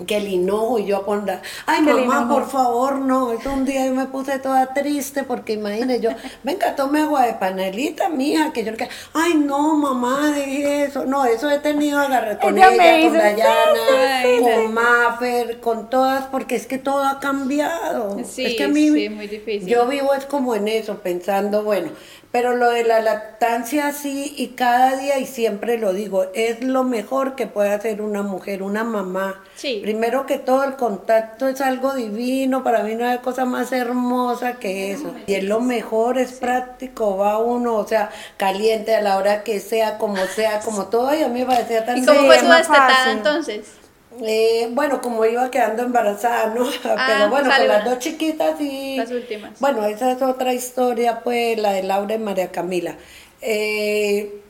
que 0.08 0.18
el 0.18 0.28
hinojo 0.28 0.80
y 0.80 0.86
yo 0.86 1.06
con 1.06 1.30
ay 1.68 1.82
mamá 1.82 2.28
por 2.28 2.50
favor 2.50 2.96
no 2.96 3.32
es 3.32 3.46
un 3.46 3.64
día 3.64 3.86
yo 3.86 3.94
me 3.94 4.06
puse 4.06 4.40
toda 4.40 4.74
triste 4.74 5.24
porque 5.24 5.54
imagínese 5.54 6.02
yo 6.02 6.10
venga 6.44 6.76
tome 6.76 7.02
agua 7.02 7.26
de 7.26 7.34
panelita 7.34 8.10
mía 8.10 8.52
que 8.54 8.64
yo 8.64 8.76
que 8.76 8.90
ay 9.14 9.36
no 9.36 9.76
mamá 9.76 10.32
de 10.32 10.86
eso 10.86 11.06
no 11.06 11.26
eso 11.26 11.50
he 11.50 11.60
tenido 11.60 12.00
agarrar 12.00 12.40
con 12.40 12.58
ella, 12.58 13.02
con 13.02 13.14
Dayana 13.14 14.24
con 14.42 14.74
Maffer 14.74 15.60
con 15.60 15.90
todas 15.90 16.26
porque 16.26 16.56
es 16.56 16.66
que 16.66 16.78
todo 16.78 17.04
ha 17.04 17.20
cambiado. 17.20 18.18
Sí, 18.24 18.46
es 18.46 18.56
que 18.56 18.64
a 18.64 18.68
mí 18.68 18.90
muy 19.10 19.28
difícil. 19.28 19.68
yo 19.68 19.88
vivo 19.88 20.14
es 20.14 20.26
como 20.26 20.56
en 20.56 20.68
eso 20.68 20.98
pensando 20.98 21.64
bueno 21.64 21.92
pero 22.34 22.56
lo 22.56 22.72
de 22.72 22.84
la 22.84 23.00
lactancia 23.00 23.92
sí, 23.92 24.34
y 24.36 24.48
cada 24.56 24.96
día, 24.96 25.20
y 25.20 25.28
siempre 25.28 25.78
lo 25.78 25.94
digo, 25.94 26.26
es 26.34 26.64
lo 26.64 26.84
mejor 26.84 27.36
que 27.36 27.46
puede 27.46 27.72
hacer 27.72 28.02
una 28.02 28.24
mujer, 28.24 28.64
una 28.64 28.84
mamá. 28.84 29.44
Sí. 29.56 29.82
Primero 29.84 30.26
que 30.26 30.40
todo, 30.40 30.64
el 30.64 30.76
contacto 30.76 31.48
es 31.48 31.62
algo 31.62 31.94
divino, 31.94 32.64
para 32.64 32.82
mí 32.82 32.96
no 32.96 33.08
hay 33.08 33.20
cosa 33.20 33.46
más 33.46 33.72
hermosa 33.72 34.54
que 34.54 34.92
eso. 34.92 35.14
Y 35.28 35.36
es 35.36 35.44
lo 35.44 35.60
mejor, 35.60 36.18
es 36.18 36.32
práctico, 36.32 37.18
va 37.18 37.38
uno, 37.38 37.76
o 37.76 37.88
sea, 37.88 38.10
caliente 38.38 38.96
a 38.96 39.02
la 39.02 39.18
hora 39.18 39.44
que 39.44 39.60
sea, 39.60 40.00
como 40.00 40.18
sea, 40.26 40.60
como 40.62 40.88
todo, 40.88 41.14
y 41.14 41.22
a 41.22 41.28
mí 41.28 41.42
me 41.42 41.46
parecía 41.46 41.86
tan... 41.86 42.00
¿Y 42.00 42.06
cómo 42.08 42.22
fue 42.22 42.40
su 42.40 42.48
destetada 42.48 43.12
entonces? 43.12 43.83
Eh, 44.22 44.70
bueno, 44.72 45.02
como 45.02 45.26
iba 45.26 45.50
quedando 45.50 45.84
embarazada, 45.84 46.54
¿no? 46.54 46.66
Ah, 46.86 47.06
Pero 47.08 47.30
bueno, 47.30 47.50
con 47.50 47.68
las 47.68 47.86
dos 47.86 48.00
chiquitas 48.00 48.60
y... 48.60 48.98
Las 48.98 49.12
últimas. 49.12 49.60
Bueno, 49.60 49.86
esa 49.86 50.12
es 50.12 50.22
otra 50.22 50.54
historia, 50.54 51.22
pues, 51.22 51.58
la 51.58 51.72
de 51.74 51.84
Laura 51.84 52.16
y 52.16 52.20
María 52.20 52.52
Camila. 52.52 52.96
Eh, 53.42 54.42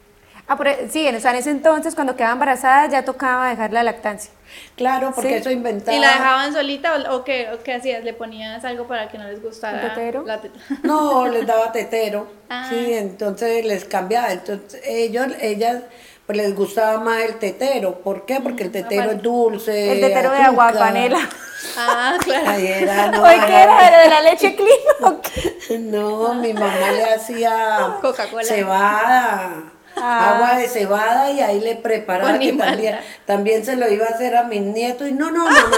ah, 0.48 0.58
pero, 0.58 0.72
sí, 0.90 1.08
o 1.08 1.20
sea, 1.20 1.32
en 1.32 1.38
ese 1.38 1.52
entonces, 1.52 1.96
cuando 1.96 2.16
quedaba 2.16 2.34
embarazada, 2.34 2.88
ya 2.90 3.06
tocaba 3.06 3.50
dejar 3.50 3.72
la 3.72 3.84
lactancia. 3.84 4.32
Claro, 4.76 5.12
porque 5.16 5.38
eso 5.38 5.50
inventaba. 5.50 5.98
¿Y 5.98 6.00
la 6.00 6.12
dejaban 6.12 6.54
solita 6.54 7.12
o, 7.12 7.24
qué, 7.24 7.48
hacías? 7.76 8.04
¿Le 8.04 8.14
ponías 8.14 8.64
algo 8.66 8.88
para 8.88 9.10
que 9.10 9.18
no 9.18 9.28
les 9.28 9.42
gustara? 9.42 9.82
¿Tetero? 9.82 10.24
La 10.26 10.42
teta? 10.42 10.60
No, 10.84 11.28
les 11.28 11.48
daba 11.48 11.72
tetero. 11.72 12.28
Ah. 12.50 12.68
Sí, 12.70 12.94
entonces 12.94 13.66
les 13.66 13.86
cambiaba. 13.86 14.32
Entonces, 14.32 14.82
ellos, 14.86 15.28
ellas 15.42 15.84
pues 16.26 16.38
les 16.38 16.56
gustaba 16.56 17.00
más 17.00 17.22
el 17.24 17.36
tetero. 17.36 18.00
¿Por 18.00 18.26
qué? 18.26 18.40
Porque 18.42 18.64
el 18.64 18.70
mm, 18.70 18.74
tetero 18.74 19.12
es 19.12 19.22
dulce. 19.22 19.92
El 19.92 20.02
tetero 20.02 20.32
de 20.32 20.38
agua 20.38 20.72
panela. 20.72 21.30
Ah, 21.78 22.18
claro. 22.24 22.50
Ay, 22.50 22.68
era, 22.68 23.08
no, 23.08 23.24
qué 23.24 23.56
era? 23.56 24.04
¿De 24.04 24.10
la 24.10 24.22
leche 24.22 24.56
clean? 24.56 25.92
no, 25.92 26.34
mi 26.36 26.54
mamá 26.54 26.92
le 26.92 27.04
hacía 27.06 27.98
Coca-Cola. 28.02 28.44
Cebada. 28.44 29.64
Ah. 29.96 30.36
Agua 30.36 30.58
de 30.58 30.68
cebada 30.68 31.32
y 31.32 31.42
ahí 31.42 31.60
le 31.60 31.76
preparaba 31.76 32.40
que 32.40 32.54
también, 32.54 33.00
también 33.26 33.64
se 33.64 33.76
lo 33.76 33.88
iba 33.90 34.08
a 34.08 34.10
hacer 34.10 34.36
a 34.36 34.44
mis 34.44 34.62
nietos 34.62 35.08
y 35.08 35.12
no, 35.12 35.30
no, 35.30 35.46
mamá, 35.46 35.78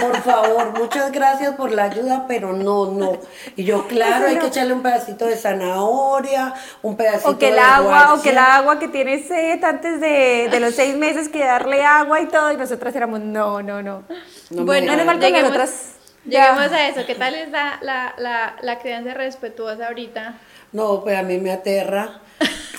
por 0.00 0.16
favor, 0.22 0.78
muchas 0.78 1.12
gracias 1.12 1.54
por 1.54 1.72
la 1.72 1.84
ayuda, 1.84 2.24
pero 2.26 2.52
no, 2.52 2.86
no. 2.86 3.18
Y 3.56 3.64
yo, 3.64 3.86
claro, 3.86 4.26
hay 4.26 4.38
que 4.38 4.46
echarle 4.46 4.72
un 4.72 4.82
pedacito 4.82 5.26
de 5.26 5.36
zanahoria, 5.36 6.54
un 6.82 6.96
pedacito 6.96 7.30
o 7.30 7.38
que 7.38 7.48
el 7.48 7.54
de 7.54 7.60
agua, 7.60 8.14
o 8.14 8.22
que 8.22 8.30
el 8.30 8.38
agua 8.38 8.78
que 8.78 8.88
tiene 8.88 9.22
sed 9.22 9.62
antes 9.62 10.00
de, 10.00 10.48
de, 10.50 10.60
los 10.60 10.74
seis 10.74 10.96
meses 10.96 11.28
que 11.28 11.44
darle 11.44 11.84
agua 11.84 12.20
y 12.20 12.26
todo, 12.26 12.52
y 12.52 12.56
nosotras 12.56 12.94
éramos, 12.96 13.20
no, 13.20 13.62
no, 13.62 13.82
no. 13.82 14.04
bueno, 14.50 14.96
no 14.96 15.04
mal 15.04 15.18
que 15.18 15.30
nosotras. 15.30 15.96
Llegamos 16.24 16.70
a 16.72 16.88
eso, 16.88 17.06
¿qué 17.06 17.14
tal 17.14 17.34
es 17.34 17.50
la, 17.50 17.78
la, 17.80 18.14
la, 18.18 18.56
la 18.60 18.78
crianza 18.78 19.14
respetuosa 19.14 19.86
ahorita? 19.86 20.34
No, 20.72 21.02
pues 21.02 21.18
a 21.18 21.22
mí 21.22 21.38
me 21.38 21.50
aterra 21.50 22.20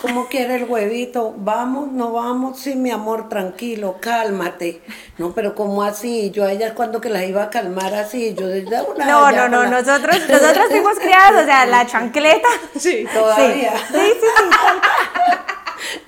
¿Cómo 0.01 0.27
quiere 0.27 0.55
el 0.55 0.63
huevito? 0.63 1.35
¿Vamos? 1.37 1.91
¿No 1.91 2.13
vamos? 2.13 2.59
Sí, 2.59 2.75
mi 2.75 2.89
amor, 2.89 3.29
tranquilo, 3.29 3.97
cálmate. 3.99 4.81
No, 5.19 5.31
pero 5.31 5.53
¿cómo 5.53 5.83
así? 5.83 6.31
Yo 6.31 6.43
a 6.43 6.51
ellas 6.51 6.73
cuando 6.73 6.99
que 6.99 7.09
las 7.09 7.23
iba 7.23 7.43
a 7.43 7.49
calmar 7.51 7.93
así, 7.93 8.33
yo 8.33 8.47
desde 8.47 8.81
una... 8.81 9.05
No, 9.05 9.31
no, 9.31 9.47
no, 9.47 9.67
nosotros, 9.67 10.17
nosotros 10.27 10.65
fuimos 10.69 10.97
criadas, 10.97 11.43
o 11.43 11.45
sea, 11.45 11.65
la 11.67 11.85
chancleta. 11.85 12.47
Sí, 12.79 13.05
todavía. 13.13 13.73
Sí, 13.77 13.93
sí, 13.93 14.11
sí. 14.21 14.27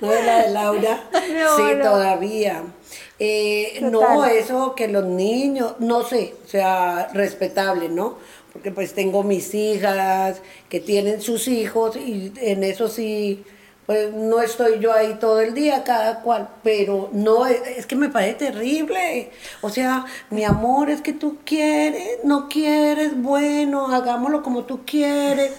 no 0.00 0.12
es 0.12 0.26
la 0.26 0.38
de 0.38 0.50
Laura. 0.50 1.00
sí, 1.12 1.62
todavía. 1.80 2.62
Eh, 3.20 3.78
no, 3.80 4.24
eso 4.24 4.74
que 4.74 4.88
los 4.88 5.04
niños, 5.04 5.76
no 5.78 6.02
sé, 6.02 6.34
o 6.44 6.48
sea, 6.48 7.10
respetable, 7.12 7.88
¿no? 7.88 8.18
Porque 8.52 8.72
pues 8.72 8.92
tengo 8.92 9.22
mis 9.22 9.54
hijas 9.54 10.40
que 10.68 10.80
tienen 10.80 11.20
sus 11.20 11.46
hijos 11.46 11.96
y 11.96 12.32
en 12.40 12.64
eso 12.64 12.88
sí 12.88 13.44
pues 13.86 14.14
no 14.14 14.40
estoy 14.40 14.78
yo 14.78 14.92
ahí 14.92 15.14
todo 15.20 15.40
el 15.40 15.52
día, 15.52 15.84
cada 15.84 16.20
cual, 16.20 16.48
pero 16.62 17.10
no, 17.12 17.44
es 17.46 17.86
que 17.86 17.96
me 17.96 18.08
parece 18.08 18.34
terrible. 18.34 19.30
O 19.60 19.68
sea, 19.68 20.06
mi 20.30 20.42
amor, 20.44 20.88
es 20.88 21.02
que 21.02 21.12
tú 21.12 21.38
quieres, 21.44 22.20
no 22.24 22.48
quieres, 22.48 23.20
bueno, 23.20 23.88
hagámoslo 23.88 24.42
como 24.42 24.64
tú 24.64 24.80
quieres. 24.86 25.52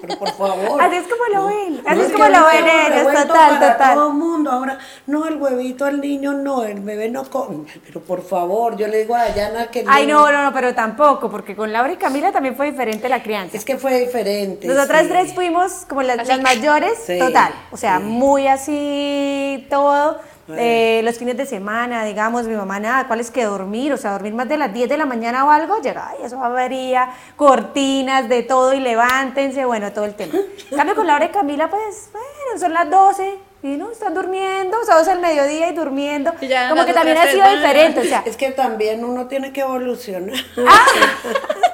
Pero 0.00 0.18
por 0.18 0.32
favor. 0.32 0.82
Así 0.82 0.96
es 0.96 1.04
como 1.04 1.24
lo 1.32 1.46
ven, 1.46 1.82
así 1.86 2.00
es, 2.00 2.12
como 2.12 2.28
lo 2.28 2.46
ven 2.46 2.64
ellos, 2.66 3.06
total, 3.06 3.26
para 3.28 3.72
total. 3.72 3.94
todo 3.94 4.08
el 4.08 4.14
mundo. 4.14 4.50
Ahora, 4.50 4.78
no, 5.06 5.26
el 5.26 5.36
huevito 5.36 5.84
al 5.86 6.00
niño 6.00 6.32
no, 6.34 6.64
el 6.64 6.80
bebé 6.80 7.08
no 7.08 7.24
come. 7.24 7.64
Pero 7.86 8.00
por 8.00 8.22
favor, 8.22 8.76
yo 8.76 8.86
le 8.86 8.98
digo 8.98 9.14
a 9.14 9.24
Dayana 9.24 9.70
que... 9.70 9.84
Ay, 9.86 10.06
no, 10.06 10.30
no, 10.30 10.42
no, 10.42 10.52
pero 10.52 10.74
tampoco, 10.74 11.30
porque 11.30 11.56
con 11.56 11.72
Laura 11.72 11.92
y 11.92 11.96
Camila 11.96 12.32
también 12.32 12.54
fue 12.54 12.70
diferente 12.70 13.08
la 13.08 13.22
crianza. 13.22 13.56
Es 13.56 13.64
que 13.64 13.78
fue 13.78 13.98
diferente. 14.00 14.66
Nosotras 14.66 15.08
tres 15.08 15.34
fuimos 15.34 15.84
como 15.88 16.02
las, 16.02 16.26
las 16.26 16.40
mayores, 16.42 17.06
total. 17.18 17.52
O 17.72 17.76
sea, 17.76 17.98
muy 17.98 18.46
así 18.46 19.66
todo. 19.70 20.20
Eh, 20.48 21.00
los 21.04 21.16
fines 21.16 21.36
de 21.36 21.46
semana, 21.46 22.04
digamos, 22.04 22.46
mi 22.46 22.54
mamá 22.54 22.78
nada, 22.78 23.06
¿cuál 23.06 23.20
es 23.20 23.30
que 23.30 23.44
dormir? 23.44 23.92
O 23.92 23.96
sea, 23.96 24.12
dormir 24.12 24.34
más 24.34 24.48
de 24.48 24.58
las 24.58 24.74
10 24.74 24.88
de 24.88 24.98
la 24.98 25.06
mañana 25.06 25.46
o 25.46 25.50
algo, 25.50 25.80
llega, 25.80 26.08
ay, 26.10 26.18
eso 26.24 26.42
avería, 26.42 27.10
cortinas, 27.36 28.28
de 28.28 28.42
todo 28.42 28.74
y 28.74 28.80
levántense, 28.80 29.64
bueno, 29.64 29.92
todo 29.92 30.04
el 30.04 30.14
tema. 30.14 30.34
En 30.70 30.76
cambio, 30.76 30.94
con 30.94 31.06
Laura 31.06 31.24
y 31.24 31.28
Camila, 31.28 31.70
pues, 31.70 32.10
bueno, 32.12 32.58
son 32.58 32.74
las 32.74 32.90
12, 32.90 33.38
y 33.62 33.76
no, 33.76 33.92
están 33.92 34.12
durmiendo, 34.12 34.80
o 34.80 34.84
sea, 34.84 35.00
es 35.00 35.06
el 35.06 35.20
mediodía 35.20 35.70
y 35.70 35.74
durmiendo. 35.74 36.32
Como 36.32 36.84
que 36.84 36.92
también 36.92 37.16
ha 37.16 37.28
sido 37.28 37.48
diferente, 37.48 38.00
o 38.00 38.04
sea. 38.04 38.22
Es 38.26 38.36
que 38.36 38.50
también 38.50 39.04
uno 39.04 39.28
tiene 39.28 39.52
que 39.52 39.60
evolucionar. 39.60 40.36
Ah. 40.66 40.84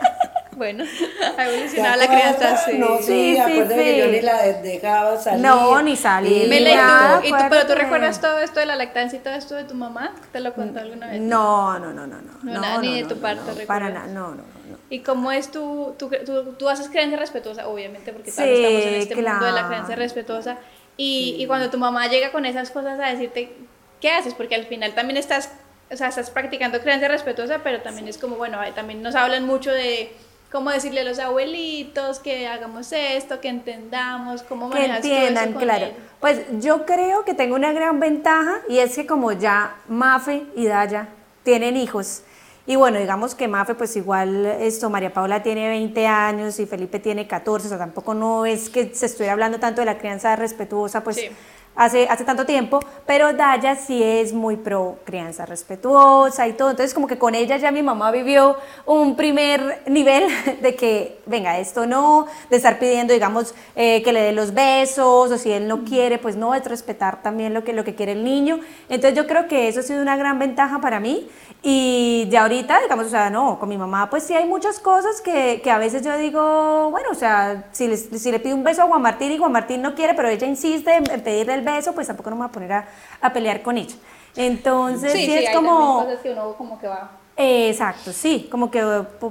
Bueno, 0.59 0.85
ha 1.39 1.49
evolucionado 1.49 1.97
la 1.97 2.07
crianza, 2.09 2.57
sí. 2.57 2.77
No, 2.77 2.99
sí, 2.99 3.37
sí, 3.47 3.63
sí, 3.69 3.75
que 3.75 3.99
yo 3.99 4.07
ni 4.09 4.21
la 4.21 4.43
dejaba 4.43 5.17
salir. 5.17 5.41
No, 5.41 5.81
ni 5.83 5.95
salir. 5.95 6.49
Mela, 6.49 7.21
¿y 7.23 7.31
tú, 7.31 7.37
¿y 7.37 7.39
tú, 7.39 7.47
pero 7.49 7.67
tú 7.67 7.75
recuerdas 7.75 8.21
todo 8.21 8.41
esto 8.41 8.59
de 8.59 8.67
la 8.67 8.75
lactancia 8.75 9.19
y 9.19 9.23
todo 9.23 9.35
esto 9.35 9.55
de 9.55 9.65
tu 9.65 9.75
mamá? 9.75 10.17
¿Te 10.33 10.41
lo 10.41 10.53
contó 10.55 10.81
alguna 10.81 11.07
vez? 11.07 11.21
No, 11.21 11.79
no, 11.79 11.93
no, 11.93 12.07
no. 12.09 12.19
No, 12.19 12.33
no, 12.43 12.61
nada, 12.61 12.79
ni 12.81 13.03
de 13.03 13.09
tu 13.09 13.21
parte, 13.21 13.43
no, 13.47 13.67
Para 13.67 13.89
nada, 13.89 14.09
no, 14.09 14.31
no, 14.31 14.37
no. 14.37 14.79
¿Y 14.91 15.01
cómo 15.01 15.31
es 15.31 15.51
tu, 15.51 15.95
tu, 15.97 16.11
tú, 16.27 16.55
tú 16.55 16.69
haces 16.69 16.89
creencia 16.89 17.19
respetuosa, 17.19 17.69
obviamente, 17.69 18.13
porque 18.13 18.31
sí, 18.31 18.43
estamos 18.43 18.83
en 18.83 18.95
este 18.95 19.15
mundo 19.15 19.45
de 19.45 19.53
la 19.53 19.69
creencia 19.69 19.95
respetuosa, 19.95 20.59
y, 20.97 21.37
y 21.39 21.47
cuando 21.47 21.71
tu 21.71 21.79
mamá 21.79 22.09
llega 22.09 22.33
con 22.33 22.45
esas 22.47 22.73
cosas 22.73 22.99
a 22.99 23.11
decirte, 23.11 23.53
¿qué 24.01 24.11
haces? 24.11 24.35
Porque 24.35 24.57
al 24.57 24.67
final 24.67 24.95
también 24.95 25.17
estás, 25.17 25.53
o 25.91 25.97
sea, 25.97 26.09
estás 26.09 26.31
practicando 26.31 26.81
creencia 26.81 27.07
respetuosa, 27.07 27.61
pero 27.63 27.81
también 27.81 28.09
es 28.09 28.19
como, 28.19 28.35
bueno, 28.37 28.59
también 28.75 29.03
nos 29.03 29.15
hablan 29.15 29.47
mucho 29.47 29.71
de 29.71 30.13
cómo 30.51 30.71
decirle 30.71 31.01
a 31.01 31.05
los 31.05 31.19
abuelitos 31.19 32.19
que 32.21 32.47
hagamos 32.47 32.93
esto, 32.93 33.41
que 33.41 33.49
entendamos, 33.49 34.43
cómo 34.43 34.71
que 34.71 34.85
entiendan, 34.85 35.53
claro. 35.55 35.89
Pues 36.21 36.43
yo 36.61 36.87
creo 36.87 37.25
que 37.25 37.35
tengo 37.35 37.55
una 37.55 37.73
gran 37.73 38.01
ventaja 38.01 38.61
y 38.69 38.79
es 38.79 38.95
que 38.95 39.07
como 39.07 39.33
ya 39.33 39.77
Mafe 39.89 40.45
y 40.57 40.67
Daya 40.67 41.09
tienen 41.43 41.77
hijos, 41.77 42.23
y 42.69 42.77
bueno, 42.77 42.99
digamos 42.99 43.35
que 43.35 43.49
Mafe, 43.49 43.75
pues 43.75 43.97
igual 43.97 44.45
esto, 44.45 44.91
María 44.91 45.11
Paula 45.11 45.43
tiene 45.43 45.71
20 45.71 46.07
años 46.07 46.61
y 46.61 46.67
Felipe 46.67 46.99
tiene 46.99 47.27
14, 47.27 47.67
o 47.67 47.69
sea, 47.71 47.79
tampoco 47.79 48.13
no 48.13 48.45
es 48.45 48.69
que 48.69 48.95
se 48.95 49.07
estuviera 49.07 49.33
hablando 49.33 49.59
tanto 49.59 49.81
de 49.81 49.87
la 49.87 49.97
crianza 49.97 50.37
respetuosa, 50.37 51.03
pues 51.03 51.19
hace, 51.79 52.09
hace 52.11 52.25
tanto 52.25 52.45
tiempo, 52.45 52.81
pero 53.07 53.33
Daya 53.33 53.77
sí 53.77 54.03
es 54.03 54.33
muy 54.33 54.57
pro 54.57 54.99
crianza 55.05 55.47
respetuosa 55.47 56.47
y 56.49 56.53
todo, 56.55 56.71
entonces 56.71 56.93
como 56.93 57.07
que 57.07 57.19
con 57.19 57.37
ella 57.37 57.57
ya 57.57 57.71
mi 57.71 57.85
mamá 57.85 58.11
vivió 58.11 58.57
un 58.85 59.15
primer 59.15 59.83
nivel 59.87 60.25
de 60.61 60.75
que, 60.75 61.21
venga, 61.25 61.59
esto 61.59 61.87
no, 61.87 62.27
de 62.51 62.57
estar 62.57 62.81
pidiendo, 62.81 63.15
digamos, 63.15 63.55
eh, 63.77 64.03
que 64.03 64.13
le 64.13 64.21
dé 64.21 64.33
los 64.33 64.53
besos, 64.53 65.31
o 65.31 65.39
si 65.39 65.53
él 65.53 65.69
no 65.69 65.85
quiere, 65.85 66.19
pues 66.19 66.35
no, 66.35 66.55
es 66.55 66.65
respetar 66.65 67.23
también 67.23 67.55
lo 67.55 67.63
que, 67.63 67.73
lo 67.73 67.85
que 67.85 67.95
quiere 67.95 68.13
el 68.13 68.25
niño, 68.25 68.59
entonces 68.89 69.17
yo 69.17 69.29
creo 69.29 69.47
que 69.47 69.69
eso 69.69 69.81
ha 69.81 69.85
sido 69.85 70.03
una 70.03 70.17
gran 70.17 70.41
ventaja 70.41 70.81
para 70.81 70.99
mí, 70.99 71.29
y 71.61 72.27
de 72.31 72.39
ahorita, 72.39 72.81
digamos, 72.83 73.07
o 73.07 73.11
sea, 73.11 73.31
no, 73.31 73.59
con 73.59 73.69
mi 73.69 73.77
mamá, 73.77 74.09
pues 74.09 74.23
sí 74.23 74.35
hay 74.35 74.45
muchas 74.45 74.79
cosas 74.79 75.21
que, 75.21 75.61
que 75.63 75.71
a 75.71 75.79
veces 75.79 76.05
yo 76.05 76.17
digo, 76.17 76.91
bueno, 76.91 77.09
o 77.11 77.15
sea, 77.15 77.65
si 77.73 77.89
le, 77.89 77.97
si 77.97 78.31
le 78.31 78.39
pido 78.39 78.55
un 78.55 78.63
beso 78.63 78.83
a 78.83 78.87
Juan 78.87 79.03
Martín 79.03 79.33
y 79.33 79.39
Juan 79.39 79.51
Martín 79.51 79.83
no 79.83 79.95
quiere, 79.97 80.15
pero 80.15 80.29
ella 80.29 80.47
insiste 80.47 80.95
en, 80.95 81.05
pedirle 81.23 81.55
el 81.55 81.63
beso, 81.63 81.95
pues 81.95 82.07
tampoco 82.07 82.31
no 82.31 82.37
me 82.37 82.43
voy 82.43 82.49
a 82.49 82.53
poner 82.53 82.73
a, 82.73 82.89
a 83.21 83.33
pelear 83.33 83.63
con 83.63 83.77
ella. 83.77 83.97
Entonces, 84.37 85.13
sí, 85.13 85.35
es 85.35 85.51
como... 85.51 86.05
Cosas 86.05 86.21
que 86.21 86.31
uno 86.31 86.55
como 86.55 86.79
que 86.79 86.87
va... 86.87 87.11
exacto, 87.37 88.13
sí, 88.13 88.47
como 88.51 88.71
que 88.71 88.81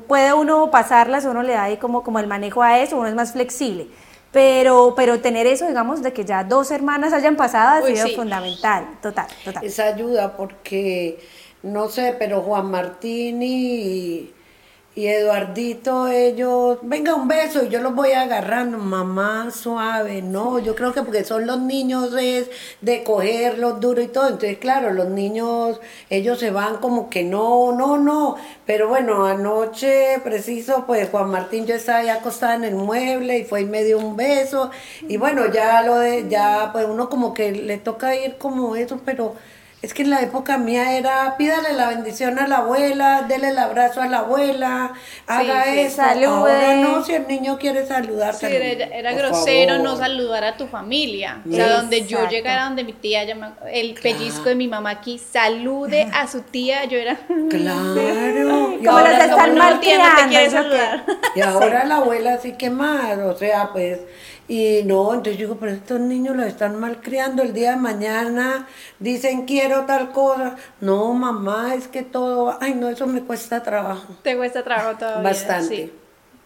puede 0.08 0.34
uno 0.34 0.70
pasarlas, 0.70 1.24
uno 1.24 1.44
le 1.44 1.54
da 1.54 1.64
ahí 1.64 1.78
como, 1.78 2.04
como 2.04 2.20
el 2.20 2.28
manejo 2.28 2.62
a 2.62 2.80
eso, 2.80 2.98
uno 2.98 3.08
es 3.08 3.16
más 3.16 3.32
flexible. 3.32 3.88
Pero, 4.34 4.94
pero 4.98 5.22
tener 5.22 5.48
eso, 5.48 5.66
digamos, 5.66 6.04
de 6.04 6.12
que 6.12 6.26
ya 6.26 6.44
dos 6.44 6.72
hermanas 6.72 7.14
hayan 7.14 7.38
pasado 7.38 7.86
ha 7.86 7.88
sido 7.88 8.10
fundamental, 8.10 8.86
total, 9.02 9.28
total. 9.46 9.64
Esa 9.64 9.86
ayuda 9.86 10.36
porque 10.36 11.18
no 11.68 11.90
sé, 11.90 12.16
pero 12.18 12.42
Juan 12.42 12.72
Martín 12.72 13.42
y, 13.44 14.34
y 14.96 15.08
Eduardito, 15.08 16.08
ellos, 16.08 16.80
venga 16.82 17.14
un 17.16 17.28
beso 17.28 17.64
y 17.66 17.70
yo 17.70 17.82
los 17.82 17.94
voy 17.94 18.14
agarrando, 18.14 18.80
mamá 18.80 19.52
suave, 19.52 20.24
no, 20.24 20.60
yo 20.60 20.76
creo 20.76 20.94
que 20.94 21.04
porque 21.04 21.24
son 21.24 21.46
los 21.46 21.60
niños 21.60 22.16
es 22.20 22.50
de 22.82 23.04
cogerlos 23.04 23.80
duro 23.80 24.02
y 24.02 24.08
todo, 24.08 24.26
entonces 24.28 24.58
claro, 24.58 24.92
los 24.94 25.10
niños, 25.10 25.80
ellos 26.10 26.40
se 26.40 26.50
van 26.52 26.78
como 26.78 27.10
que 27.12 27.24
no, 27.24 27.74
no, 27.74 27.98
no, 27.98 28.38
pero 28.66 28.88
bueno, 28.90 29.26
anoche 29.26 30.20
preciso, 30.24 30.86
pues 30.88 31.10
Juan 31.10 31.30
Martín 31.30 31.66
yo 31.68 31.76
estaba 31.76 32.12
acostada 32.12 32.56
en 32.56 32.64
el 32.64 32.76
mueble 32.76 33.40
y 33.40 33.44
fue 33.46 33.62
y 33.62 33.66
me 33.66 33.84
dio 33.84 34.00
un 34.00 34.16
beso. 34.16 34.72
Y 35.08 35.18
bueno, 35.18 35.52
ya 35.52 35.82
lo 35.84 36.00
de, 36.00 36.28
ya 36.30 36.70
pues 36.74 36.86
uno 36.88 37.10
como 37.10 37.34
que 37.34 37.52
le 37.52 37.78
toca 37.78 38.16
ir 38.16 38.38
como 38.38 38.76
eso, 38.76 39.00
pero 39.06 39.36
es 39.80 39.94
que 39.94 40.02
en 40.02 40.10
la 40.10 40.22
época 40.22 40.58
mía 40.58 40.98
era 40.98 41.38
pídale 41.38 41.74
la 41.74 41.90
bendición 41.90 42.40
a 42.40 42.48
la 42.48 42.58
abuela, 42.58 43.26
dele 43.28 43.50
el 43.50 43.60
abrazo 43.60 44.02
a 44.02 44.08
la 44.08 44.20
abuela, 44.20 44.94
haga 45.28 45.68
eso. 45.68 46.02
Ahora 46.02 46.76
no, 46.78 47.04
si 47.04 47.14
el 47.14 47.28
niño 47.28 47.60
quiere 47.60 47.86
saludar. 47.86 48.34
Sí, 48.34 48.48
era, 48.48 49.14
grosero 49.14 49.78
no 49.78 49.96
saludar 49.96 50.44
a 50.46 50.58
tu 50.58 50.66
familia. 50.66 51.44
O 51.48 51.54
sea, 51.54 51.78
donde 51.78 52.08
yo 52.08 52.28
llegara, 52.28 52.66
donde 52.66 52.84
mi 52.84 52.94
tía, 52.94 53.22
el 53.72 53.94
pellizco 53.94 54.50
de 54.50 54.56
mi 54.56 54.68
mamá 54.68 54.90
aquí, 54.90 55.20
salude 55.20 56.10
a 56.12 56.28
su 56.28 56.42
tía, 56.42 56.86
yo 56.86 56.98
era... 56.98 57.20
Claro. 57.50 58.78
y 58.82 58.88
ahora 58.88 59.26
están 59.26 59.58
mal 59.58 59.80
tía 59.80 59.98
no 59.98 60.24
te 60.24 60.30
quiere 60.30 60.50
saludar. 60.50 61.06
Y 61.36 61.42
ahora 61.42 61.86
la 61.86 61.98
abuela 61.98 62.38
sí 62.40 62.54
que 62.54 62.70
más, 62.70 63.18
o 63.20 63.36
sea, 63.38 63.70
pues 63.72 64.00
y 64.50 64.84
no, 64.86 65.14
entonces 65.14 65.38
yo 65.38 65.48
digo, 65.48 65.58
pero 65.60 65.74
estos 65.74 66.00
niños 66.00 66.36
los 66.36 66.46
están 66.46 66.80
malcriando 66.80 67.44
el 67.44 67.54
día 67.54 67.72
de 67.72 67.78
mañana, 67.78 68.66
dicen 68.98 69.46
quiero 69.46 69.77
tal 69.86 70.12
cosa. 70.12 70.56
No, 70.82 71.14
mamá, 71.14 71.76
es 71.76 71.88
que 71.88 72.04
todo, 72.04 72.58
ay, 72.60 72.74
no, 72.74 72.90
eso 72.90 73.08
me 73.08 73.22
cuesta 73.22 73.64
trabajo. 73.64 74.16
Te 74.24 74.36
cuesta 74.36 74.64
trabajo 74.64 74.98
todavía. 74.98 75.24
Bastante. 75.24 75.94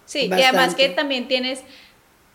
Sí, 0.05 0.29
y 0.29 0.33
además 0.33 0.75
que 0.75 0.89
también 0.89 1.27
tienes 1.27 1.63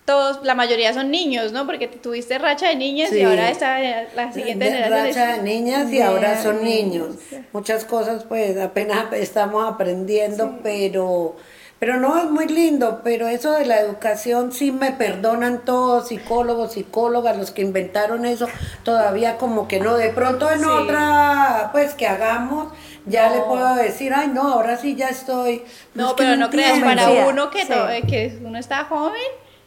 todos, 0.07 0.43
la 0.45 0.55
mayoría 0.55 0.95
son 0.95 1.11
niños, 1.11 1.53
¿no? 1.53 1.67
Porque 1.67 1.89
tuviste 1.89 2.39
racha 2.39 2.69
de 2.69 2.77
niñas 2.77 3.13
y 3.13 3.23
ahora 3.23 3.51
está 3.51 3.79
la 4.15 4.33
siguiente 4.33 4.67
generación. 4.67 5.09
Racha 5.09 5.37
de 5.37 5.43
niñas 5.43 5.93
y 5.93 6.01
ahora 6.01 6.41
son 6.43 6.65
niños. 6.65 7.17
Muchas 7.53 7.85
cosas 7.85 8.25
pues 8.25 8.57
apenas 8.57 9.07
estamos 9.13 9.71
aprendiendo, 9.71 10.61
pero 10.63 11.37
pero 11.79 11.99
no 11.99 12.19
es 12.19 12.31
muy 12.31 12.47
lindo, 12.47 13.03
pero 13.05 13.29
eso 13.29 13.53
de 13.53 13.67
la 13.67 13.81
educación 13.81 14.53
sí 14.53 14.73
me 14.73 14.93
perdonan 14.93 15.65
todos, 15.65 16.09
psicólogos, 16.09 16.73
psicólogas, 16.73 17.37
los 17.37 17.51
que 17.51 17.63
inventaron 17.63 18.25
eso, 18.25 18.49
todavía 18.83 19.37
como 19.37 19.69
que 19.69 19.79
no, 19.79 19.97
de 19.97 20.09
pronto 20.11 20.51
en 20.51 20.65
otra, 20.65 21.69
pues 21.73 21.95
que 21.95 22.07
hagamos, 22.07 22.73
ya 23.05 23.31
le 23.31 23.41
puedo 23.41 23.75
decir, 23.75 24.15
ay 24.15 24.29
no, 24.29 24.55
ahora 24.55 24.79
sí 24.79 24.97
ya 24.97 25.09
estoy. 25.09 25.63
no, 25.95 26.17
pero 26.17 26.37
no 26.37 26.49
creas, 26.49 26.79
para 26.81 27.11
uno 27.29 27.51
que, 27.51 27.67
que 28.09 28.39
uno 28.43 28.59
está 28.59 28.85
joven, 28.85 29.21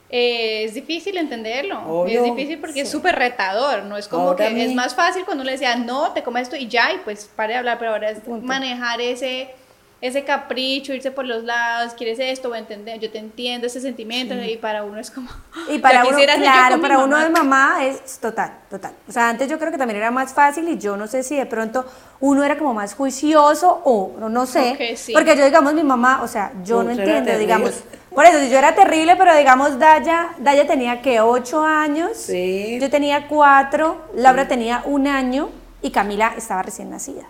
eh, 0.10 0.64
es 0.64 0.74
difícil 0.74 1.18
entenderlo. 1.18 2.08
es 2.08 2.24
difícil 2.24 2.58
porque 2.60 2.82
es 2.82 2.90
súper 2.90 3.16
retador. 3.16 3.84
No 3.84 3.96
es 3.96 4.08
como 4.08 4.36
que 4.36 4.66
es 4.66 4.74
más 4.74 4.96
fácil 4.96 5.24
cuando 5.26 5.44
uno 5.44 5.52
le 5.52 5.58
decía, 5.58 5.76
no, 5.76 6.12
te 6.14 6.24
comes 6.24 6.44
esto 6.44 6.56
y 6.56 6.68
ya, 6.68 6.92
y 6.94 6.98
pues 7.00 7.30
pare 7.36 7.54
de 7.54 7.60
hablar, 7.60 7.78
pero 7.78 7.92
ahora 7.92 8.10
es 8.10 8.28
manejar 8.28 9.00
ese 9.02 9.54
ese 10.02 10.24
capricho, 10.24 10.94
irse 10.94 11.12
por 11.12 11.26
los 11.26 11.44
lados, 11.44 11.94
quieres 11.94 12.20
esto, 12.20 12.56
entender, 12.56 13.00
yo 13.00 13.12
te 13.12 13.18
entiendo 13.18 13.68
ese 13.68 13.82
sentimiento 13.82 14.34
y 14.34 14.56
para 14.56 14.84
uno 14.84 15.00
es 15.00 15.12
como... 15.12 15.30
Y 15.70 15.80
para 15.80 16.06
uno, 16.06 16.18
claro, 16.38 16.80
para 16.80 17.00
uno 17.00 17.18
de 17.18 17.30
mamá 17.30 17.86
es 17.86 18.18
total, 18.20 18.54
total. 18.70 18.94
O 19.08 19.12
sea, 19.12 19.30
antes 19.30 19.50
yo 19.50 19.60
creo 19.60 19.72
que 19.72 19.78
también 19.78 19.98
era 19.98 20.10
más 20.10 20.34
fácil 20.34 20.70
y 20.70 20.78
yo 20.78 20.96
no 20.96 21.08
sé 21.08 21.22
si 21.22 21.36
de 21.36 21.46
pronto 21.46 21.86
uno 22.22 22.44
era 22.44 22.58
como 22.58 22.74
más 22.74 22.94
juicioso 22.94 23.82
o 23.84 24.16
no, 24.30 24.46
sé, 24.46 24.98
porque 25.12 25.36
yo 25.36 25.44
digamos 25.44 25.74
mi 25.74 25.84
mamá, 25.84 26.22
o 26.24 26.28
sea, 26.28 26.54
yo 26.64 26.82
no, 26.84 26.92
entiendo, 26.92 27.38
digamos... 27.38 27.84
Por 28.10 28.26
eso, 28.26 28.44
yo 28.52 28.58
era 28.58 28.74
terrible, 28.74 29.16
pero 29.18 29.36
digamos, 29.36 29.78
Daya, 29.78 30.32
Daya 30.40 30.66
tenía 30.66 31.02
que 31.02 31.22
ocho 31.22 31.64
años, 31.64 32.28
yo 32.28 32.90
tenía 32.90 33.28
cuatro, 33.28 34.10
Laura 34.16 34.48
tenía 34.48 34.82
un 34.86 35.08
año 35.08 35.52
y 35.82 35.92
Camila 35.92 36.34
estaba 36.36 36.64
recién 36.64 36.90
nacida. 36.90 37.28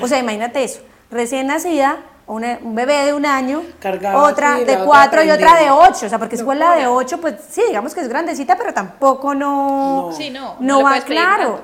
O 0.00 0.06
sea, 0.06 0.18
imagínate 0.18 0.62
eso 0.62 0.80
recién 1.10 1.46
nacida, 1.46 1.98
un 2.28 2.74
bebé 2.74 3.06
de 3.06 3.14
un 3.14 3.24
año, 3.24 3.62
otra 4.14 4.58
de 4.58 4.78
cuatro 4.78 5.22
y 5.22 5.30
otra 5.30 5.60
de 5.60 5.70
ocho, 5.70 6.06
o 6.06 6.08
sea, 6.08 6.18
porque 6.18 6.36
si 6.36 6.42
fue 6.42 6.56
la 6.56 6.74
de 6.74 6.86
ocho, 6.86 7.20
pues 7.20 7.36
sí, 7.48 7.62
digamos 7.68 7.94
que 7.94 8.00
es 8.00 8.08
grandecita, 8.08 8.56
pero 8.56 8.74
tampoco 8.74 9.32
no, 9.32 10.10
no, 10.32 10.56
no, 10.58 10.82
va 10.82 11.00
claro. 11.02 11.60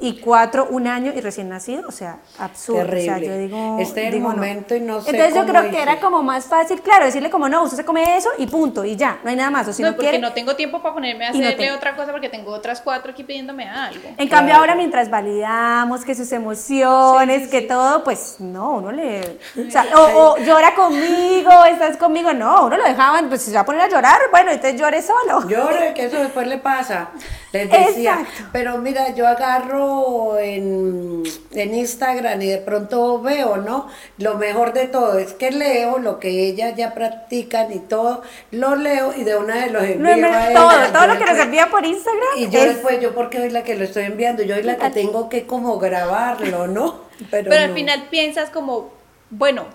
Y 0.00 0.20
cuatro, 0.20 0.68
un 0.70 0.86
año 0.86 1.12
y 1.14 1.20
recién 1.20 1.48
nacido, 1.48 1.88
o 1.88 1.92
sea, 1.92 2.18
absurdo. 2.38 2.92
O 2.92 3.00
sea, 3.00 3.18
yo 3.18 3.38
digo, 3.38 3.78
este 3.80 4.08
es 4.08 4.14
el 4.14 4.20
momento 4.20 4.74
y 4.74 4.80
no 4.80 5.00
sé 5.00 5.10
Entonces 5.10 5.34
yo 5.34 5.46
creo 5.46 5.70
que 5.70 5.80
era 5.80 5.98
como 5.98 6.22
más 6.22 6.44
fácil, 6.44 6.82
claro, 6.82 7.06
decirle 7.06 7.30
como 7.30 7.48
no, 7.48 7.62
usted 7.62 7.78
se 7.78 7.84
come 7.84 8.16
eso 8.16 8.28
y 8.36 8.46
punto, 8.46 8.84
y 8.84 8.96
ya, 8.96 9.18
no 9.24 9.30
hay 9.30 9.36
nada 9.36 9.50
más. 9.50 9.68
O 9.68 9.72
si 9.72 9.82
no, 9.82 9.96
porque 9.96 10.18
no 10.18 10.32
tengo 10.32 10.54
tiempo 10.56 10.82
para 10.82 10.94
ponerme 10.94 11.26
a 11.26 11.30
hacerle 11.30 11.72
otra 11.72 11.96
cosa 11.96 12.12
porque 12.12 12.28
tengo 12.28 12.52
otras 12.52 12.82
cuatro 12.82 13.12
aquí 13.12 13.24
pidiéndome 13.24 13.66
algo. 13.66 14.10
En 14.18 14.28
cambio 14.28 14.56
ahora 14.56 14.74
mientras 14.74 15.08
validamos 15.08 16.04
que 16.04 16.14
sus 16.14 16.30
emociones, 16.32 17.48
que 17.48 17.62
todo, 17.62 18.04
pues 18.04 18.36
no, 18.40 18.72
uno 18.72 18.92
le... 18.92 19.38
O 19.56 19.70
sea, 19.70 19.86
o, 20.06 20.38
llora 20.38 20.74
conmigo, 20.74 21.64
estás 21.64 21.96
conmigo. 21.96 22.32
No, 22.32 22.66
uno 22.66 22.76
lo 22.76 22.84
dejaban, 22.84 23.28
pues 23.28 23.42
si 23.42 23.50
se 23.50 23.56
va 23.56 23.62
a 23.62 23.66
poner 23.66 23.82
a 23.82 23.88
llorar, 23.88 24.20
bueno, 24.30 24.50
entonces 24.50 24.80
llore 24.80 25.02
solo. 25.02 25.48
Llore, 25.48 25.94
que 25.94 26.06
eso 26.06 26.18
después 26.18 26.46
le 26.46 26.58
pasa. 26.58 27.10
Les 27.52 27.70
decía. 27.70 28.24
Pero 28.52 28.78
mira, 28.78 29.14
yo 29.14 29.26
agarro 29.26 30.38
en, 30.38 31.22
en 31.52 31.74
Instagram 31.74 32.40
y 32.40 32.46
de 32.46 32.58
pronto 32.58 33.20
veo, 33.20 33.58
¿no? 33.58 33.88
Lo 34.18 34.36
mejor 34.36 34.72
de 34.72 34.86
todo 34.86 35.18
es 35.18 35.32
que 35.34 35.50
leo 35.50 35.98
lo 35.98 36.18
que 36.18 36.46
ellas 36.48 36.74
ya 36.76 36.94
practican 36.94 37.72
y 37.72 37.78
todo, 37.78 38.22
lo 38.50 38.74
leo 38.74 39.12
y 39.16 39.24
de 39.24 39.36
una 39.36 39.54
vez 39.54 39.72
los 39.72 39.82
envío 39.82 40.26
a 40.32 40.52
Todo, 40.52 40.92
todo 40.92 41.06
lo 41.06 41.18
que 41.18 41.24
nos 41.24 41.38
envía 41.38 41.68
por 41.68 41.84
Instagram. 41.84 42.38
Y 42.38 42.48
yo 42.48 42.60
después, 42.60 43.00
yo 43.00 43.14
porque 43.14 43.38
soy 43.38 43.50
la 43.50 43.62
que 43.62 43.74
lo 43.74 43.84
estoy 43.84 44.04
enviando, 44.04 44.42
yo 44.42 44.54
soy 44.54 44.64
la 44.64 44.76
que 44.76 44.90
tengo 44.90 45.28
que 45.28 45.46
como 45.46 45.78
grabarlo, 45.78 46.66
¿no? 46.66 47.00
Pero, 47.30 47.52
al 47.52 47.74
final 47.74 48.08
piensas 48.10 48.50
como, 48.50 48.90
bueno, 49.30 49.66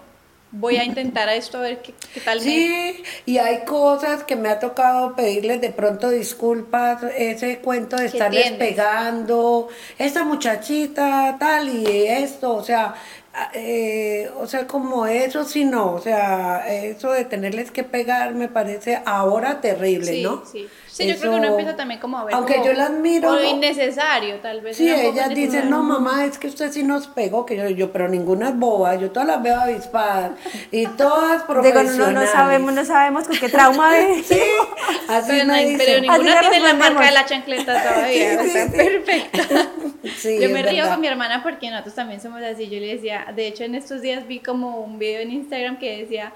voy 0.52 0.78
a 0.78 0.84
intentar 0.84 1.30
a 1.30 1.36
esto 1.36 1.58
a 1.58 1.62
ver 1.62 1.82
qué, 1.82 1.94
tal. 2.22 2.40
Sí, 2.40 3.04
y 3.26 3.38
hay 3.38 3.66
cosas 3.66 4.24
que 4.24 4.36
me 4.36 4.50
ha 4.50 4.60
tocado 4.60 5.16
pedirles 5.16 5.62
de 5.62 5.72
pronto 5.72 6.10
disculpas, 6.10 7.04
ese 7.18 7.60
cuento 7.60 7.98
de 7.98 8.06
estarles 8.06 8.52
pegando, 8.54 9.68
esa 9.98 10.24
muchachita 10.24 11.38
tal 11.40 11.70
y 11.70 12.08
esto, 12.08 12.54
o 12.54 12.64
sea, 12.64 12.96
eh, 13.54 14.32
o 14.40 14.48
sea, 14.48 14.66
como 14.66 15.06
eso 15.06 15.44
sí 15.44 15.64
no, 15.64 15.94
o 15.94 16.00
sea, 16.00 16.68
eso 16.68 17.12
de 17.12 17.24
tenerles 17.26 17.72
que 17.72 17.84
pegar 17.84 18.34
me 18.34 18.48
parece 18.48 19.02
ahora 19.06 19.62
terrible, 19.62 20.24
¿no? 20.24 20.44
Sí, 20.46 20.68
sí, 20.88 21.08
yo 21.08 21.16
creo 21.18 21.34
que 21.34 21.38
uno 21.38 21.48
empieza 21.48 21.76
también 21.76 22.00
como 22.00 22.18
a 22.18 22.26
ver 22.26 22.34
Aunque 22.34 22.62
yo 22.66 22.74
la 22.74 22.88
admiro. 22.88 23.36
Lo 23.36 23.44
innecesario, 23.44 24.40
tal 24.40 24.62
vez. 24.62 24.78
Sí, 24.78 24.90
ellas 24.90 25.30
dicen, 25.30 25.70
no, 25.70 25.84
mamá, 25.84 26.26
es 26.26 26.38
que 26.38 26.48
usted 26.48 26.72
sí 26.72 26.84
nos 26.84 27.08
pegó, 27.08 27.46
que 27.46 27.56
yo, 27.56 27.70
yo 27.70 27.92
pero 27.92 28.10
ninguna 28.10 28.50
es 28.50 28.58
boba, 28.58 28.96
yo 28.96 29.12
todas 29.12 29.28
las 29.28 29.44
veo 29.44 29.60
avispadas 29.60 30.32
y 30.72 30.88
todas 30.88 31.44
profesionales. 31.44 31.92
Digo, 31.98 32.08
no, 32.08 32.22
no 32.22 32.28
sabemos, 32.28 32.74
no 32.74 32.86
sabemos 32.86 33.28
con 33.28 33.38
qué 33.38 33.50
trauma 33.50 33.94
de 33.94 34.24
Sí, 34.24 34.42
así 35.10 35.32
pero, 35.32 35.46
me 35.46 35.76
pero 35.78 36.02
ninguna 36.02 36.40
tiene 36.40 36.60
la 36.60 36.74
marca 36.74 37.06
de 37.06 37.12
la 37.12 37.26
chancleta 37.26 37.84
todavía, 37.94 38.44
sí, 38.44 38.50
sí, 38.50 38.60
perfecta. 38.76 39.70
Yo 40.24 40.50
me 40.50 40.64
río 40.64 40.88
con 40.88 41.02
mi 41.02 41.08
hermana 41.08 41.44
porque 41.44 41.70
nosotros 41.70 41.96
también 41.96 42.22
somos 42.22 42.42
así, 42.42 42.70
yo 42.70 42.80
le 42.80 42.88
decía, 42.88 43.28
de 43.36 43.48
hecho 43.48 43.64
en 43.64 43.76
estos 43.76 44.02
días 44.02 44.28
vi 44.28 44.40
como 44.40 44.80
un 44.82 45.00
video 45.00 45.22
en 45.22 45.32
Instagram 45.32 45.80
que 45.80 45.98
decía, 45.98 46.34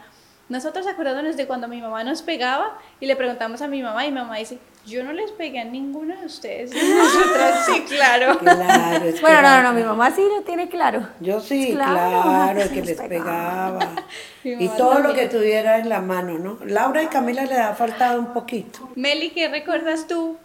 nosotros 0.50 0.86
acordándonos 0.86 1.38
de 1.38 1.48
cuando 1.48 1.70
mi 1.70 1.82
mamá 1.82 2.04
nos 2.04 2.22
pegaba 2.22 2.78
y 3.00 3.06
le 3.06 3.16
preguntamos 3.16 3.62
a 3.62 3.68
mi 3.68 3.82
mamá 3.82 4.06
y 4.06 4.10
mi 4.10 4.16
mamá 4.16 4.38
dice, 4.38 4.58
yo 4.86 5.04
no 5.04 5.14
les 5.14 5.32
pegué 5.32 5.60
a 5.60 5.64
ninguno 5.64 6.14
de 6.20 6.26
ustedes. 6.26 6.72
Nosotras 6.98 7.66
sí, 7.66 7.82
claro. 7.88 8.38
claro 8.40 9.06
bueno, 9.22 9.42
no, 9.42 9.64
no, 9.64 9.74
mi 9.74 9.84
mamá 9.84 10.12
sí 10.12 10.22
lo 10.22 10.42
tiene 10.42 10.68
claro. 10.68 11.08
Yo 11.20 11.40
sí, 11.40 11.72
claro, 11.74 12.70
que 12.74 12.82
les 12.82 13.02
pegaba. 13.02 13.80
y 14.44 14.68
todo 14.70 15.00
lo 15.00 15.14
que 15.14 15.28
tuviera 15.28 15.78
en 15.78 15.88
la 15.88 16.02
mano, 16.02 16.38
¿no? 16.38 16.58
Laura 16.66 17.04
y 17.04 17.08
Camila 17.08 17.46
le 17.46 17.58
ha 17.58 17.74
faltado 17.74 18.20
un 18.20 18.34
poquito. 18.34 18.90
Meli, 18.96 19.30
¿qué 19.30 19.48
recuerdas 19.48 20.08
tú 20.08 20.38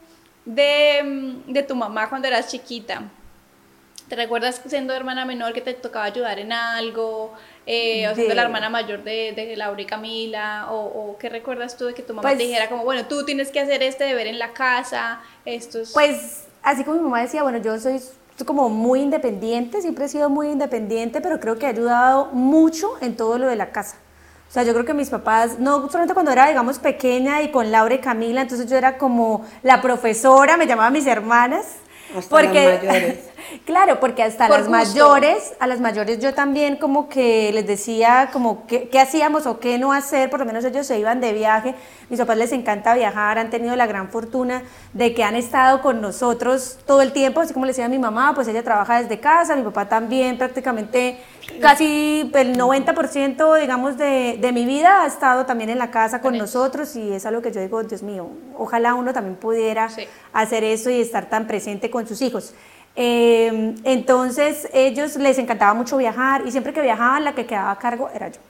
de, 0.44 1.02
mm, 1.02 1.52
de 1.52 1.62
tu 1.62 1.74
mamá 1.74 2.08
cuando 2.08 2.28
eras 2.28 2.48
chiquita? 2.48 3.02
¿Te 4.08 4.14
recuerdas 4.14 4.60
siendo 4.66 4.92
hermana 4.92 5.24
menor 5.24 5.52
que 5.52 5.60
te 5.60 5.74
tocaba 5.74 6.04
ayudar 6.04 6.38
en 6.38 6.52
algo? 6.52 7.32
Eh, 7.66 8.08
o 8.08 8.14
siendo 8.14 8.34
la 8.34 8.42
hermana 8.42 8.70
mayor 8.70 9.02
de, 9.02 9.32
de 9.34 9.56
Laura 9.56 9.82
y 9.82 9.86
Camila, 9.86 10.68
o, 10.70 11.16
qué 11.18 11.28
recuerdas 11.28 11.76
tú 11.76 11.86
de 11.86 11.94
que 11.94 12.02
tu 12.02 12.14
mamá 12.14 12.28
te 12.28 12.36
pues 12.36 12.46
dijera 12.46 12.68
como, 12.68 12.84
bueno, 12.84 13.06
tú 13.06 13.24
tienes 13.24 13.50
que 13.50 13.58
hacer 13.58 13.82
este 13.82 14.04
deber 14.04 14.28
en 14.28 14.38
la 14.38 14.52
casa, 14.52 15.20
estos... 15.44 15.92
Pues 15.92 16.44
así 16.62 16.84
como 16.84 16.98
mi 16.98 17.02
mamá 17.02 17.22
decía, 17.22 17.42
bueno, 17.42 17.58
yo 17.58 17.76
soy 17.80 18.00
como 18.44 18.68
muy 18.68 19.00
independiente, 19.00 19.80
siempre 19.80 20.04
he 20.04 20.08
sido 20.08 20.30
muy 20.30 20.48
independiente, 20.48 21.20
pero 21.20 21.40
creo 21.40 21.58
que 21.58 21.66
ha 21.66 21.70
ayudado 21.70 22.26
mucho 22.26 22.96
en 23.00 23.16
todo 23.16 23.38
lo 23.38 23.48
de 23.48 23.56
la 23.56 23.70
casa. 23.70 23.96
O 24.48 24.52
sea, 24.52 24.62
yo 24.62 24.72
creo 24.72 24.84
que 24.84 24.94
mis 24.94 25.10
papás, 25.10 25.58
no 25.58 25.88
solamente 25.88 26.14
cuando 26.14 26.30
era, 26.30 26.46
digamos, 26.46 26.78
pequeña 26.78 27.42
y 27.42 27.50
con 27.50 27.72
Laura 27.72 27.96
y 27.96 27.98
Camila, 27.98 28.42
entonces 28.42 28.70
yo 28.70 28.76
era 28.76 28.96
como 28.96 29.44
la 29.64 29.82
profesora, 29.82 30.56
me 30.56 30.68
llamaban 30.68 30.92
mis 30.92 31.06
hermanas, 31.06 31.66
porque, 32.28 32.78
mayores. 32.80 33.18
claro, 33.64 34.00
porque 34.00 34.22
hasta 34.22 34.48
las 34.48 34.68
mayores, 34.68 35.54
a 35.58 35.66
las 35.66 35.80
mayores 35.80 36.18
yo 36.18 36.34
también 36.34 36.76
como 36.76 37.08
que 37.08 37.50
les 37.52 37.66
decía 37.66 38.30
como 38.32 38.66
qué, 38.66 38.88
qué 38.88 39.00
hacíamos 39.00 39.46
o 39.46 39.58
qué 39.58 39.78
no 39.78 39.92
hacer, 39.92 40.30
por 40.30 40.40
lo 40.40 40.46
menos 40.46 40.64
ellos 40.64 40.86
se 40.86 40.98
iban 40.98 41.20
de 41.20 41.32
viaje, 41.32 41.74
mis 42.08 42.20
papás 42.20 42.36
les 42.36 42.52
encanta 42.52 42.94
viajar, 42.94 43.38
han 43.38 43.50
tenido 43.50 43.74
la 43.76 43.86
gran 43.86 44.10
fortuna 44.10 44.62
de 44.92 45.14
que 45.14 45.24
han 45.24 45.34
estado 45.34 45.82
con 45.82 46.00
nosotros 46.00 46.78
todo 46.86 47.02
el 47.02 47.12
tiempo, 47.12 47.40
así 47.40 47.52
como 47.52 47.66
le 47.66 47.70
decía 47.70 47.86
a 47.86 47.88
mi 47.88 47.98
mamá, 47.98 48.32
pues 48.34 48.48
ella 48.48 48.62
trabaja 48.62 49.02
desde 49.02 49.20
casa, 49.20 49.56
mi 49.56 49.62
papá 49.64 49.88
también 49.88 50.38
prácticamente 50.38 51.18
casi 51.60 52.30
el 52.34 52.56
90% 52.56 53.60
digamos 53.60 53.96
de, 53.96 54.38
de, 54.40 54.52
mi 54.52 54.66
vida 54.66 55.02
ha 55.02 55.06
estado 55.06 55.46
también 55.46 55.70
en 55.70 55.78
la 55.78 55.90
casa 55.90 56.20
con 56.20 56.36
nosotros 56.36 56.96
y 56.96 57.12
es 57.12 57.26
algo 57.26 57.42
que 57.42 57.52
yo 57.52 57.60
digo, 57.60 57.82
Dios 57.82 58.02
mío, 58.02 58.28
ojalá 58.56 58.94
uno 58.94 59.12
también 59.12 59.36
pudiera 59.36 59.88
hacer 60.32 60.64
eso 60.64 60.90
y 60.90 61.00
estar 61.00 61.28
tan 61.28 61.46
presente 61.46 61.90
con 61.90 62.06
sus 62.06 62.22
hijos. 62.22 62.54
Eh, 62.96 63.74
entonces 63.84 64.68
ellos 64.72 65.16
les 65.16 65.38
encantaba 65.38 65.74
mucho 65.74 65.98
viajar 65.98 66.42
y 66.46 66.50
siempre 66.50 66.72
que 66.72 66.80
viajaban 66.80 67.24
la 67.24 67.34
que 67.34 67.46
quedaba 67.46 67.70
a 67.70 67.78
cargo 67.78 68.08
era 68.14 68.28
yo. 68.28 68.40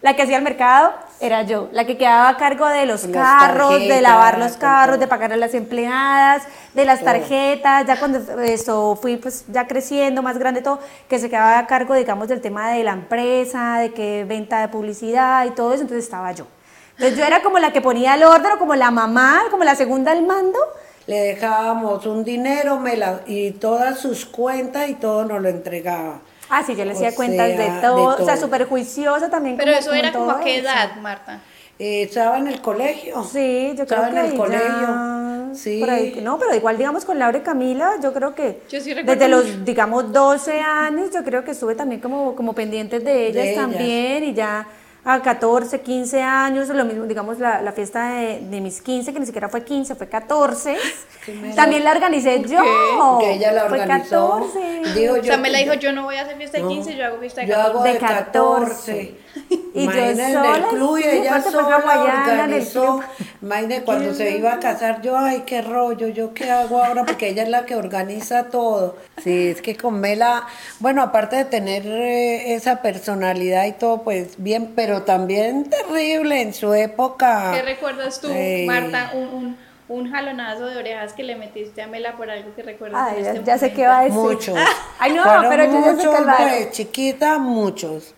La 0.00 0.14
que 0.14 0.22
hacía 0.22 0.36
el 0.36 0.44
mercado 0.44 0.94
era 1.18 1.42
yo, 1.42 1.68
la 1.72 1.84
que 1.84 1.98
quedaba 1.98 2.28
a 2.28 2.36
cargo 2.36 2.68
de 2.68 2.86
los 2.86 3.08
carros, 3.08 3.80
de 3.80 4.00
lavar 4.00 4.38
los 4.38 4.56
carros, 4.56 5.00
de 5.00 5.08
pagar 5.08 5.32
a 5.32 5.36
las 5.36 5.54
empleadas, 5.54 6.44
de 6.72 6.84
las 6.84 7.02
tarjetas, 7.02 7.84
ya 7.84 7.98
cuando 7.98 8.20
eso 8.40 8.96
fui 9.02 9.16
pues 9.16 9.44
ya 9.48 9.66
creciendo, 9.66 10.22
más 10.22 10.38
grande 10.38 10.62
todo, 10.62 10.78
que 11.08 11.18
se 11.18 11.28
quedaba 11.28 11.58
a 11.58 11.66
cargo 11.66 11.94
digamos 11.94 12.28
del 12.28 12.40
tema 12.40 12.70
de 12.70 12.84
la 12.84 12.92
empresa, 12.92 13.78
de 13.78 13.92
que 13.92 14.24
venta 14.24 14.60
de 14.60 14.68
publicidad 14.68 15.44
y 15.46 15.50
todo 15.50 15.72
eso, 15.72 15.82
entonces 15.82 16.04
estaba 16.04 16.30
yo. 16.30 16.46
Entonces 16.92 17.18
yo 17.18 17.24
era 17.24 17.42
como 17.42 17.58
la 17.58 17.72
que 17.72 17.80
ponía 17.80 18.14
el 18.14 18.22
orden, 18.22 18.52
como 18.56 18.76
la 18.76 18.92
mamá, 18.92 19.42
como 19.50 19.64
la 19.64 19.74
segunda 19.74 20.12
al 20.12 20.24
mando. 20.24 20.60
Le 21.08 21.20
dejábamos 21.20 22.04
un 22.04 22.22
dinero 22.22 22.78
me 22.78 22.94
la, 22.94 23.22
y 23.26 23.52
todas 23.52 23.98
sus 23.98 24.26
cuentas 24.26 24.90
y 24.90 24.94
todo 24.94 25.24
nos 25.24 25.40
lo 25.40 25.48
entregaba. 25.48 26.20
Ah, 26.50 26.62
sí, 26.66 26.76
yo 26.76 26.84
le 26.84 26.92
hacía 26.92 27.14
cuentas 27.14 27.48
de 27.48 27.70
todo, 27.80 28.22
o 28.22 28.24
sea, 28.24 28.36
súper 28.36 28.66
juiciosa 28.66 29.30
también. 29.30 29.56
Pero 29.56 29.72
eso 29.72 29.94
era 29.94 30.12
como 30.12 30.30
a 30.30 30.40
qué 30.40 30.58
edad, 30.58 30.96
Marta. 30.96 31.40
Eh, 31.78 32.02
estaba 32.02 32.36
en 32.36 32.48
el 32.48 32.60
colegio. 32.60 33.24
Sí, 33.24 33.72
yo 33.74 33.86
creo 33.86 34.02
que 34.02 34.18
en 34.18 34.26
el 34.26 34.34
colegio. 34.34 35.54
Sí. 35.54 35.82
no, 36.22 36.38
pero 36.38 36.54
igual, 36.54 36.76
digamos, 36.76 37.06
con 37.06 37.18
Laura 37.18 37.38
y 37.38 37.40
Camila, 37.40 37.94
yo 38.02 38.12
creo 38.12 38.34
que 38.34 38.60
desde 38.70 39.28
los, 39.28 39.64
digamos, 39.64 40.12
12 40.12 40.60
años, 40.60 41.10
yo 41.10 41.24
creo 41.24 41.42
que 41.42 41.52
estuve 41.52 41.74
también 41.74 42.02
como, 42.02 42.36
como 42.36 42.52
pendientes 42.52 43.02
de 43.02 43.28
ellas 43.28 43.54
también 43.54 44.24
y 44.24 44.34
ya 44.34 44.66
a 45.10 45.22
14, 45.22 45.80
15 45.80 46.22
años, 46.22 46.68
lo 46.68 46.84
mismo, 46.84 47.06
digamos, 47.06 47.38
la, 47.38 47.62
la 47.62 47.72
fiesta 47.72 48.10
de, 48.10 48.40
de, 48.40 48.60
mis 48.60 48.82
15, 48.82 49.14
que 49.14 49.18
ni 49.18 49.24
siquiera 49.24 49.48
fue 49.48 49.64
15, 49.64 49.94
fue 49.94 50.06
14. 50.06 50.76
También 51.56 51.82
la 51.82 51.92
organicé 51.92 52.42
yo. 52.42 53.18
Que 53.18 53.32
ella 53.32 53.52
la 53.52 53.64
organizó. 53.64 54.38
Fue 54.52 54.52
14. 54.82 55.00
Dijo, 55.00 55.16
yo, 55.16 55.22
o 55.22 55.24
sea, 55.24 55.38
me 55.38 55.48
la 55.48 55.60
dijo, 55.60 55.72
yo 55.74 55.94
no 55.94 56.02
voy 56.02 56.16
a 56.16 56.22
hacer 56.22 56.36
fiesta 56.36 56.58
de 56.58 56.68
15, 56.68 56.94
yo 56.94 57.06
hago 57.06 57.18
fiesta 57.20 57.40
de 57.40 57.46
14. 57.46 57.72
Yo 57.72 57.78
hago 57.78 57.84
de 57.84 57.98
14. 57.98 59.14
Y 59.74 59.84
yo 59.86 59.92
sola, 59.92 60.56
el 60.56 60.64
club 60.64 60.98
y 60.98 61.04
ella 61.04 61.42
sola 61.42 61.76
organizó. 61.76 63.00
Imagínate 63.40 63.82
cuando 63.84 64.14
se 64.14 64.36
iba 64.36 64.54
a 64.54 64.58
casar, 64.58 65.00
yo, 65.02 65.16
ay, 65.16 65.44
qué 65.46 65.62
rollo, 65.62 66.08
yo 66.08 66.34
qué 66.34 66.50
hago 66.50 66.82
ahora, 66.82 67.04
porque 67.04 67.28
ella 67.28 67.44
es 67.44 67.48
la 67.48 67.64
que 67.64 67.76
organiza 67.76 68.48
todo. 68.50 68.96
Sí, 69.22 69.48
es 69.48 69.62
que 69.62 69.76
con 69.76 70.00
Mela, 70.00 70.46
bueno, 70.80 71.02
aparte 71.02 71.36
de 71.36 71.44
tener 71.44 71.86
eh, 71.86 72.54
esa 72.54 72.82
personalidad 72.82 73.66
y 73.66 73.72
todo, 73.72 74.02
pues 74.02 74.34
bien, 74.38 74.72
pero 74.74 75.02
también 75.02 75.70
terrible 75.70 76.42
en 76.42 76.52
su 76.52 76.74
época. 76.74 77.52
¿Qué 77.54 77.62
recuerdas 77.62 78.20
tú, 78.20 78.28
eh, 78.30 78.64
Marta? 78.66 79.12
Un, 79.14 79.28
un, 79.28 79.56
un, 79.88 80.10
jalonazo 80.10 80.66
de 80.66 80.76
orejas 80.76 81.12
que 81.12 81.22
le 81.22 81.36
metiste 81.36 81.80
a 81.80 81.86
Mela 81.86 82.16
por 82.16 82.28
algo 82.30 82.52
que 82.56 82.62
recuerdas. 82.64 83.12
Ay, 83.12 83.22
este 83.22 83.44
ya, 83.44 83.58
sé 83.58 83.72
qué 83.72 83.86
va 83.86 84.00
a 84.00 84.04
decir. 84.04 84.18
Muchos. 84.18 84.58
Ay, 84.98 85.12
no, 85.12 85.22
pero 85.48 85.64
yo 85.64 85.80
ya 85.80 85.96
sé 85.96 86.08
pues, 86.08 86.70
chiquita, 86.72 87.38
muchos. 87.38 88.14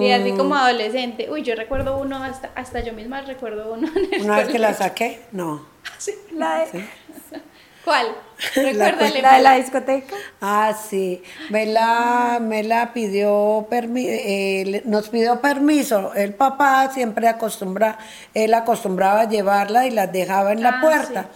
Y 0.00 0.12
así 0.12 0.32
mm. 0.32 0.36
como 0.36 0.54
adolescente. 0.54 1.28
Uy, 1.30 1.42
yo 1.42 1.54
recuerdo 1.56 1.98
uno, 1.98 2.22
hasta, 2.22 2.50
hasta 2.54 2.80
yo 2.80 2.92
misma 2.92 3.22
recuerdo 3.22 3.72
uno. 3.72 3.88
¿Una 4.20 4.36
vez 4.36 4.48
que 4.48 4.58
la 4.58 4.74
saqué? 4.74 5.22
No. 5.32 5.70
Sí, 5.98 6.12
la 6.32 6.58
de... 6.58 6.84
¿Cuál? 7.84 8.06
Recuérdale. 8.54 9.22
La, 9.22 9.36
de 9.36 9.42
la 9.42 9.54
discoteca. 9.56 10.14
Ah, 10.40 10.72
sí. 10.72 11.22
Me 11.50 11.66
la, 11.66 12.38
me 12.40 12.62
la 12.62 12.92
pidió, 12.92 13.66
eh, 13.72 14.82
nos 14.84 15.08
pidió 15.08 15.40
permiso. 15.40 16.14
El 16.14 16.34
papá 16.34 16.90
siempre 16.92 17.26
acostumbra, 17.28 17.98
él 18.34 18.54
acostumbraba 18.54 19.22
a 19.22 19.28
llevarla 19.28 19.86
y 19.86 19.90
las 19.90 20.12
dejaba 20.12 20.52
en 20.52 20.62
la 20.62 20.78
ah, 20.78 20.80
puerta. 20.80 21.28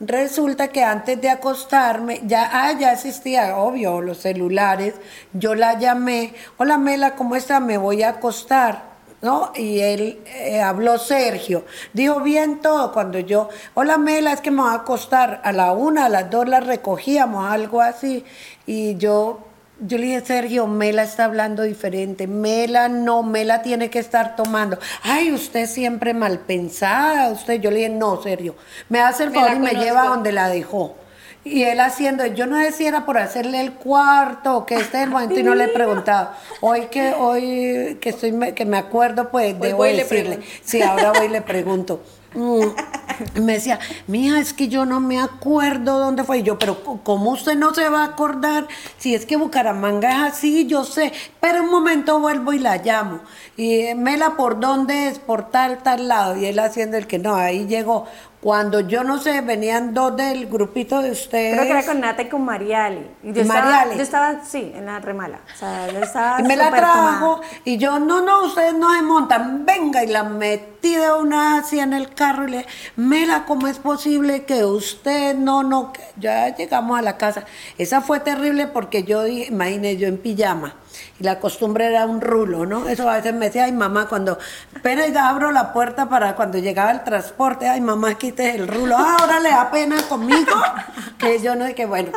Resulta 0.00 0.68
que 0.68 0.82
antes 0.82 1.20
de 1.20 1.28
acostarme, 1.28 2.22
ya, 2.24 2.48
ah, 2.50 2.72
ya 2.72 2.92
existía, 2.94 3.58
obvio, 3.58 4.00
los 4.00 4.18
celulares. 4.18 4.94
Yo 5.34 5.54
la 5.54 5.78
llamé, 5.78 6.32
hola 6.56 6.78
Mela, 6.78 7.14
¿cómo 7.16 7.36
está? 7.36 7.60
Me 7.60 7.76
voy 7.76 8.02
a 8.02 8.10
acostar. 8.10 8.88
¿no? 9.20 9.52
Y 9.54 9.80
él 9.80 10.20
eh, 10.24 10.62
habló 10.62 10.96
Sergio, 10.96 11.66
dijo 11.92 12.20
bien 12.20 12.60
todo 12.62 12.90
cuando 12.90 13.18
yo, 13.18 13.50
hola 13.74 13.98
Mela, 13.98 14.32
es 14.32 14.40
que 14.40 14.50
me 14.50 14.62
voy 14.62 14.70
a 14.70 14.76
acostar 14.76 15.42
a 15.44 15.52
la 15.52 15.72
una, 15.72 16.06
a 16.06 16.08
las 16.08 16.30
dos 16.30 16.48
la 16.48 16.60
recogíamos, 16.60 17.50
algo 17.50 17.82
así, 17.82 18.24
y 18.64 18.96
yo 18.96 19.49
yo 19.80 19.98
le 19.98 20.06
dije, 20.06 20.20
Sergio, 20.24 20.66
Mela 20.66 21.02
está 21.02 21.24
hablando 21.24 21.62
diferente. 21.62 22.26
Mela 22.26 22.88
no, 22.88 23.22
Mela 23.22 23.62
tiene 23.62 23.90
que 23.90 23.98
estar 23.98 24.36
tomando. 24.36 24.78
Ay, 25.02 25.32
usted 25.32 25.66
siempre 25.66 26.14
mal 26.14 26.40
pensada. 26.40 27.28
Usted, 27.30 27.60
yo 27.60 27.70
le 27.70 27.76
dije, 27.76 27.88
no, 27.88 28.22
Sergio. 28.22 28.54
Me 28.88 29.00
hace 29.00 29.24
el 29.24 29.32
favor 29.32 29.56
y 29.56 29.60
me 29.60 29.74
lleva 29.74 30.06
donde 30.06 30.32
la 30.32 30.48
dejó. 30.48 30.96
Y 31.42 31.62
él 31.62 31.80
haciendo, 31.80 32.26
yo 32.26 32.46
no 32.46 32.58
decía 32.58 33.06
por 33.06 33.16
hacerle 33.16 33.60
el 33.62 33.72
cuarto, 33.72 34.66
que 34.66 34.74
este 34.74 34.98
es 34.98 35.04
el 35.04 35.10
momento 35.10 35.38
y 35.38 35.42
no 35.42 35.54
le 35.54 35.64
he 35.66 35.68
preguntado. 35.68 36.32
Hoy 36.60 36.86
que 36.86 37.14
hoy 37.14 37.96
que 38.00 38.10
estoy 38.10 38.52
que 38.52 38.66
me 38.66 38.76
acuerdo, 38.76 39.30
pues 39.30 39.58
debo 39.58 39.84
decirle. 39.84 40.40
Sí, 40.62 40.82
ahora 40.82 41.12
voy 41.12 41.26
y 41.26 41.30
le 41.30 41.40
pregunto. 41.40 42.02
Mm. 42.34 43.40
Me 43.42 43.54
decía, 43.54 43.78
mija, 44.06 44.38
es 44.38 44.52
que 44.52 44.68
yo 44.68 44.86
no 44.86 45.00
me 45.00 45.20
acuerdo 45.20 45.98
dónde 45.98 46.24
fue. 46.24 46.38
Y 46.38 46.42
yo, 46.42 46.58
pero 46.58 46.82
¿cómo 47.02 47.32
usted 47.32 47.54
no 47.54 47.74
se 47.74 47.88
va 47.88 48.02
a 48.02 48.06
acordar? 48.06 48.66
Si 48.98 49.14
es 49.14 49.26
que 49.26 49.36
Bucaramanga 49.36 50.10
es 50.10 50.32
así, 50.32 50.66
yo 50.66 50.84
sé. 50.84 51.12
Pero 51.40 51.62
un 51.62 51.70
momento 51.70 52.18
vuelvo 52.20 52.52
y 52.52 52.58
la 52.58 52.78
llamo. 52.78 53.20
Y 53.56 53.94
Mela, 53.94 54.36
¿por 54.36 54.60
dónde 54.60 55.08
es? 55.08 55.18
Por 55.18 55.50
tal, 55.50 55.82
tal 55.82 56.08
lado. 56.08 56.36
Y 56.36 56.46
él 56.46 56.58
haciendo 56.58 56.96
el 56.96 57.06
que 57.06 57.18
no, 57.18 57.34
ahí 57.34 57.66
llegó. 57.66 58.06
Cuando 58.40 58.80
yo 58.80 59.04
no 59.04 59.18
sé, 59.18 59.42
venían 59.42 59.92
dos 59.92 60.16
del 60.16 60.46
grupito 60.46 61.02
de 61.02 61.10
ustedes. 61.10 61.52
Creo 61.54 61.64
que 61.64 61.70
era 61.70 61.84
con 61.84 62.00
Nata 62.00 62.22
y 62.22 62.28
con 62.28 62.42
Mariali. 62.42 63.06
Y 63.22 63.32
yo, 63.34 63.42
estaba, 63.42 63.94
yo 63.94 64.02
estaba, 64.02 64.44
sí, 64.44 64.72
en 64.74 64.86
la 64.86 64.98
remala. 64.98 65.40
O 65.54 65.58
sea, 65.58 65.88
yo 65.92 65.98
estaba 66.02 66.40
y 66.40 66.44
me 66.44 66.56
la 66.56 66.70
trajo 66.70 67.42
y 67.64 67.76
yo, 67.76 67.98
no, 67.98 68.22
no, 68.22 68.46
ustedes 68.46 68.72
no 68.74 68.94
se 68.94 69.02
montan, 69.02 69.66
venga, 69.66 70.02
y 70.02 70.06
la 70.06 70.24
metí 70.24 70.94
de 70.94 71.12
una 71.12 71.58
así 71.58 71.78
en 71.78 71.92
el 71.92 72.14
carro 72.14 72.48
y 72.48 72.52
le, 72.52 72.66
Mela, 72.96 73.44
¿cómo 73.44 73.66
es 73.66 73.78
posible 73.78 74.44
que 74.44 74.64
usted 74.64 75.34
no, 75.34 75.62
no, 75.62 75.92
que 75.92 76.00
ya 76.16 76.56
llegamos 76.56 76.98
a 76.98 77.02
la 77.02 77.18
casa? 77.18 77.44
Esa 77.76 78.00
fue 78.00 78.20
terrible 78.20 78.66
porque 78.68 79.04
yo 79.04 79.22
dije, 79.22 79.48
imagínese, 79.48 79.98
yo 79.98 80.08
en 80.08 80.16
pijama 80.16 80.76
y 81.18 81.24
la 81.24 81.38
costumbre 81.38 81.86
era 81.86 82.06
un 82.06 82.20
rulo, 82.20 82.66
¿no? 82.66 82.88
Eso 82.88 83.08
a 83.08 83.16
veces 83.16 83.34
me 83.34 83.46
decía, 83.46 83.64
ay 83.64 83.72
mamá, 83.72 84.08
cuando 84.08 84.38
apenas 84.76 85.14
abro 85.16 85.52
la 85.52 85.72
puerta 85.72 86.08
para 86.08 86.34
cuando 86.36 86.58
llegaba 86.58 86.90
el 86.90 87.04
transporte, 87.04 87.68
ay 87.68 87.80
mamá, 87.80 88.14
quite 88.14 88.54
el 88.54 88.68
rulo, 88.68 88.96
ah, 88.98 89.16
ahora 89.20 89.40
le 89.40 89.50
da 89.50 89.70
pena 89.70 90.02
conmigo, 90.08 90.52
que 91.18 91.40
yo 91.40 91.54
no, 91.56 91.72
que 91.74 91.86
bueno. 91.86 92.12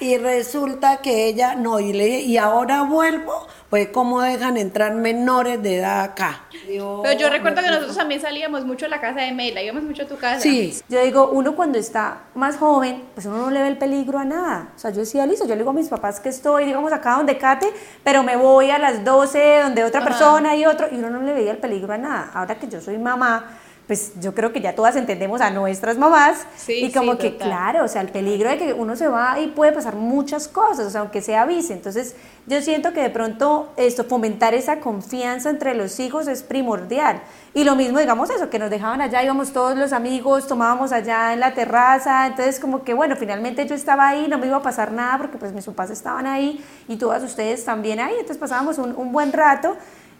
Y 0.00 0.16
resulta 0.18 0.98
que 0.98 1.26
ella, 1.26 1.54
no, 1.54 1.80
y, 1.80 1.92
le, 1.92 2.20
y 2.20 2.38
ahora 2.38 2.82
vuelvo 2.82 3.46
pues 3.70 3.88
cómo 3.88 4.20
dejan 4.20 4.56
entrar 4.56 4.94
menores 4.94 5.62
de 5.62 5.78
edad 5.78 6.02
acá. 6.02 6.44
Pero 6.66 7.12
yo 7.18 7.28
recuerdo 7.28 7.62
que 7.62 7.68
nosotros 7.68 7.96
también 7.96 8.20
salíamos 8.20 8.64
mucho 8.64 8.86
a 8.86 8.88
la 8.88 9.00
casa 9.00 9.20
de 9.20 9.32
Mela, 9.32 9.62
íbamos 9.62 9.82
mucho 9.82 10.04
a 10.04 10.06
tu 10.06 10.16
casa. 10.16 10.40
Sí. 10.40 10.78
Yo 10.88 11.02
digo, 11.02 11.30
uno 11.32 11.56
cuando 11.56 11.78
está 11.78 12.22
más 12.34 12.56
joven, 12.56 13.02
pues 13.14 13.26
uno 13.26 13.38
no 13.38 13.50
le 13.50 13.62
ve 13.62 13.68
el 13.68 13.78
peligro 13.78 14.18
a 14.18 14.24
nada. 14.24 14.68
O 14.76 14.78
sea, 14.78 14.90
yo 14.90 15.00
decía, 15.00 15.26
listo, 15.26 15.44
yo 15.46 15.54
le 15.54 15.58
digo 15.58 15.70
a 15.70 15.74
mis 15.74 15.88
papás 15.88 16.20
que 16.20 16.28
estoy, 16.28 16.64
digamos, 16.64 16.92
acá 16.92 17.16
donde 17.16 17.38
Cate, 17.38 17.72
pero 18.04 18.22
me 18.22 18.36
voy 18.36 18.70
a 18.70 18.78
las 18.78 19.04
12 19.04 19.60
donde 19.62 19.84
otra 19.84 20.04
persona 20.04 20.54
y 20.56 20.64
otro, 20.66 20.88
y 20.90 20.96
uno 20.96 21.10
no 21.10 21.22
le 21.22 21.32
veía 21.32 21.50
el 21.50 21.58
peligro 21.58 21.92
a 21.92 21.98
nada. 21.98 22.30
Ahora 22.34 22.58
que 22.58 22.68
yo 22.68 22.80
soy 22.80 22.98
mamá, 22.98 23.58
pues 23.86 24.12
yo 24.20 24.34
creo 24.34 24.52
que 24.52 24.60
ya 24.60 24.74
todas 24.74 24.96
entendemos 24.96 25.40
a 25.40 25.50
nuestras 25.50 25.96
mamás 25.96 26.44
y 26.66 26.90
como 26.90 27.18
que 27.18 27.36
claro, 27.36 27.84
o 27.84 27.88
sea, 27.88 28.02
el 28.02 28.08
peligro 28.08 28.50
de 28.50 28.58
que 28.58 28.72
uno 28.72 28.96
se 28.96 29.06
va 29.06 29.38
y 29.38 29.46
puede 29.48 29.72
pasar 29.72 29.94
muchas 29.94 30.48
cosas, 30.48 30.86
o 30.86 30.90
sea, 30.90 31.02
aunque 31.02 31.22
se 31.22 31.36
avise. 31.36 31.72
Entonces, 31.72 32.16
yo 32.48 32.60
siento 32.62 32.92
que 32.92 33.00
de 33.00 33.10
pronto 33.10 33.72
esto 33.76 34.04
fomentar 34.04 34.54
esa 34.54 34.80
confianza 34.80 35.50
entre 35.50 35.74
los 35.74 36.00
hijos 36.00 36.26
es 36.26 36.42
primordial. 36.42 37.22
Y 37.54 37.62
lo 37.62 37.76
mismo, 37.76 38.00
digamos 38.00 38.28
eso, 38.30 38.50
que 38.50 38.58
nos 38.58 38.70
dejaban 38.70 39.00
allá, 39.00 39.22
íbamos 39.22 39.52
todos 39.52 39.76
los 39.76 39.92
amigos, 39.92 40.48
tomábamos 40.48 40.90
allá 40.90 41.32
en 41.32 41.40
la 41.40 41.54
terraza, 41.54 42.26
entonces 42.26 42.58
como 42.58 42.82
que 42.82 42.92
bueno, 42.92 43.14
finalmente 43.14 43.66
yo 43.66 43.76
estaba 43.76 44.08
ahí, 44.08 44.26
no 44.26 44.38
me 44.38 44.48
iba 44.48 44.56
a 44.56 44.62
pasar 44.62 44.90
nada 44.90 45.16
porque 45.18 45.38
pues 45.38 45.52
mis 45.52 45.64
papás 45.64 45.90
estaban 45.90 46.26
ahí 46.26 46.62
y 46.88 46.96
todas 46.96 47.22
ustedes 47.22 47.64
también 47.64 48.00
ahí, 48.00 48.14
entonces 48.14 48.38
pasábamos 48.38 48.78
un, 48.78 48.94
un 48.96 49.12
buen 49.12 49.32
rato 49.32 49.76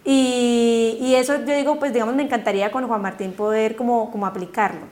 y, 0.07 0.99
y, 1.01 1.15
eso 1.17 1.37
yo 1.45 1.55
digo, 1.55 1.79
pues 1.79 1.93
digamos, 1.93 2.15
me 2.15 2.23
encantaría 2.23 2.71
con 2.71 2.87
Juan 2.87 3.03
Martín 3.03 3.33
poder 3.33 3.75
como, 3.75 4.11
como 4.13 4.25
aplicarlo. 4.27 4.87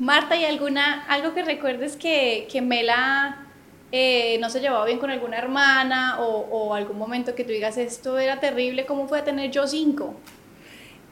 Marta, 0.00 0.36
¿y 0.36 0.44
alguna, 0.44 1.04
algo 1.06 1.32
que 1.32 1.44
recuerdes 1.44 1.96
que, 1.96 2.48
que 2.50 2.60
Mela 2.60 3.46
eh, 3.92 4.36
no 4.40 4.50
se 4.50 4.60
llevaba 4.60 4.84
bien 4.84 4.98
con 4.98 5.10
alguna 5.10 5.38
hermana 5.38 6.20
o, 6.20 6.46
o, 6.50 6.74
algún 6.74 6.98
momento 6.98 7.34
que 7.34 7.44
tú 7.44 7.50
digas, 7.50 7.78
esto 7.78 8.18
era 8.18 8.40
terrible, 8.40 8.84
¿cómo 8.84 9.08
fue 9.08 9.22
tener 9.22 9.50
yo 9.50 9.66
cinco? 9.66 10.14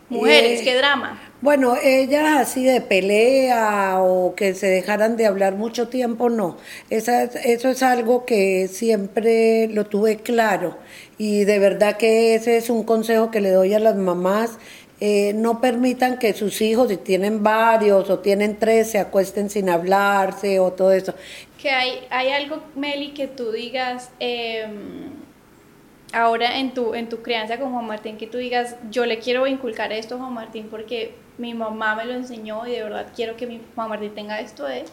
Mujeres, 0.09 0.63
qué 0.63 0.77
drama. 0.77 1.21
Bueno, 1.41 1.77
ellas 1.83 2.39
así 2.39 2.65
de 2.65 2.81
pelea 2.81 3.99
o 4.01 4.35
que 4.35 4.55
se 4.55 4.67
dejaran 4.67 5.17
de 5.17 5.27
hablar 5.27 5.55
mucho 5.55 5.89
tiempo, 5.89 6.31
no. 6.31 6.57
Esa, 6.91 7.25
eso 7.25 7.69
es 7.69 7.83
algo 7.83 8.25
que 8.25 8.69
siempre 8.69 9.69
lo 9.69 9.87
tuve 9.87 10.17
claro 10.19 10.79
y 11.19 11.45
de 11.45 11.59
verdad 11.59 11.97
que 11.97 12.35
ese 12.35 12.57
es 12.57 12.71
un 12.71 12.85
consejo 12.85 13.31
que 13.31 13.41
le 13.41 13.51
doy 13.51 13.75
a 13.75 13.79
las 13.79 13.97
mamás. 13.97 14.59
Eh, 14.99 15.35
no 15.35 15.61
permitan 15.61 16.19
que 16.19 16.33
sus 16.33 16.63
hijos, 16.63 16.89
si 16.89 16.97
tienen 16.97 17.43
varios 17.43 18.09
o 18.09 18.21
tienen 18.21 18.59
tres, 18.59 18.93
se 18.93 18.99
acuesten 18.99 19.51
sin 19.51 19.69
hablarse 19.69 20.59
o 20.59 20.73
todo 20.73 20.93
eso. 20.93 21.15
Que 21.61 21.69
hay, 21.69 22.07
hay 22.09 22.31
algo, 22.31 22.63
Meli, 22.77 23.13
que 23.13 23.27
tú 23.27 23.53
digas... 23.53 24.11
Eh, 24.21 24.67
ahora 26.17 26.59
en 26.59 26.73
tu, 26.73 26.95
en 26.95 27.09
tu 27.09 27.23
crianza 27.23 27.59
con 27.59 27.73
Juan 27.73 27.87
Martín, 27.87 28.17
que 28.17 28.27
tú 28.27 28.39
digas, 28.39 28.77
yo 28.91 29.05
le 29.05 29.19
quiero 29.19 29.47
inculcar 29.47 29.93
esto 29.93 30.15
a 30.15 30.19
Juan 30.19 30.33
Martín 30.33 30.69
porque 30.71 31.15
mi 31.37 31.53
mamá 31.53 31.95
me 31.95 32.07
lo 32.07 32.15
enseñó 32.15 32.67
y 32.67 32.73
de 32.73 32.83
verdad 32.83 33.09
quiero 33.15 33.37
que 33.37 33.47
mi 33.47 33.61
Juan 33.75 33.91
Martín 33.91 34.15
tenga 34.15 34.41
esto 34.41 34.65
de... 34.65 34.87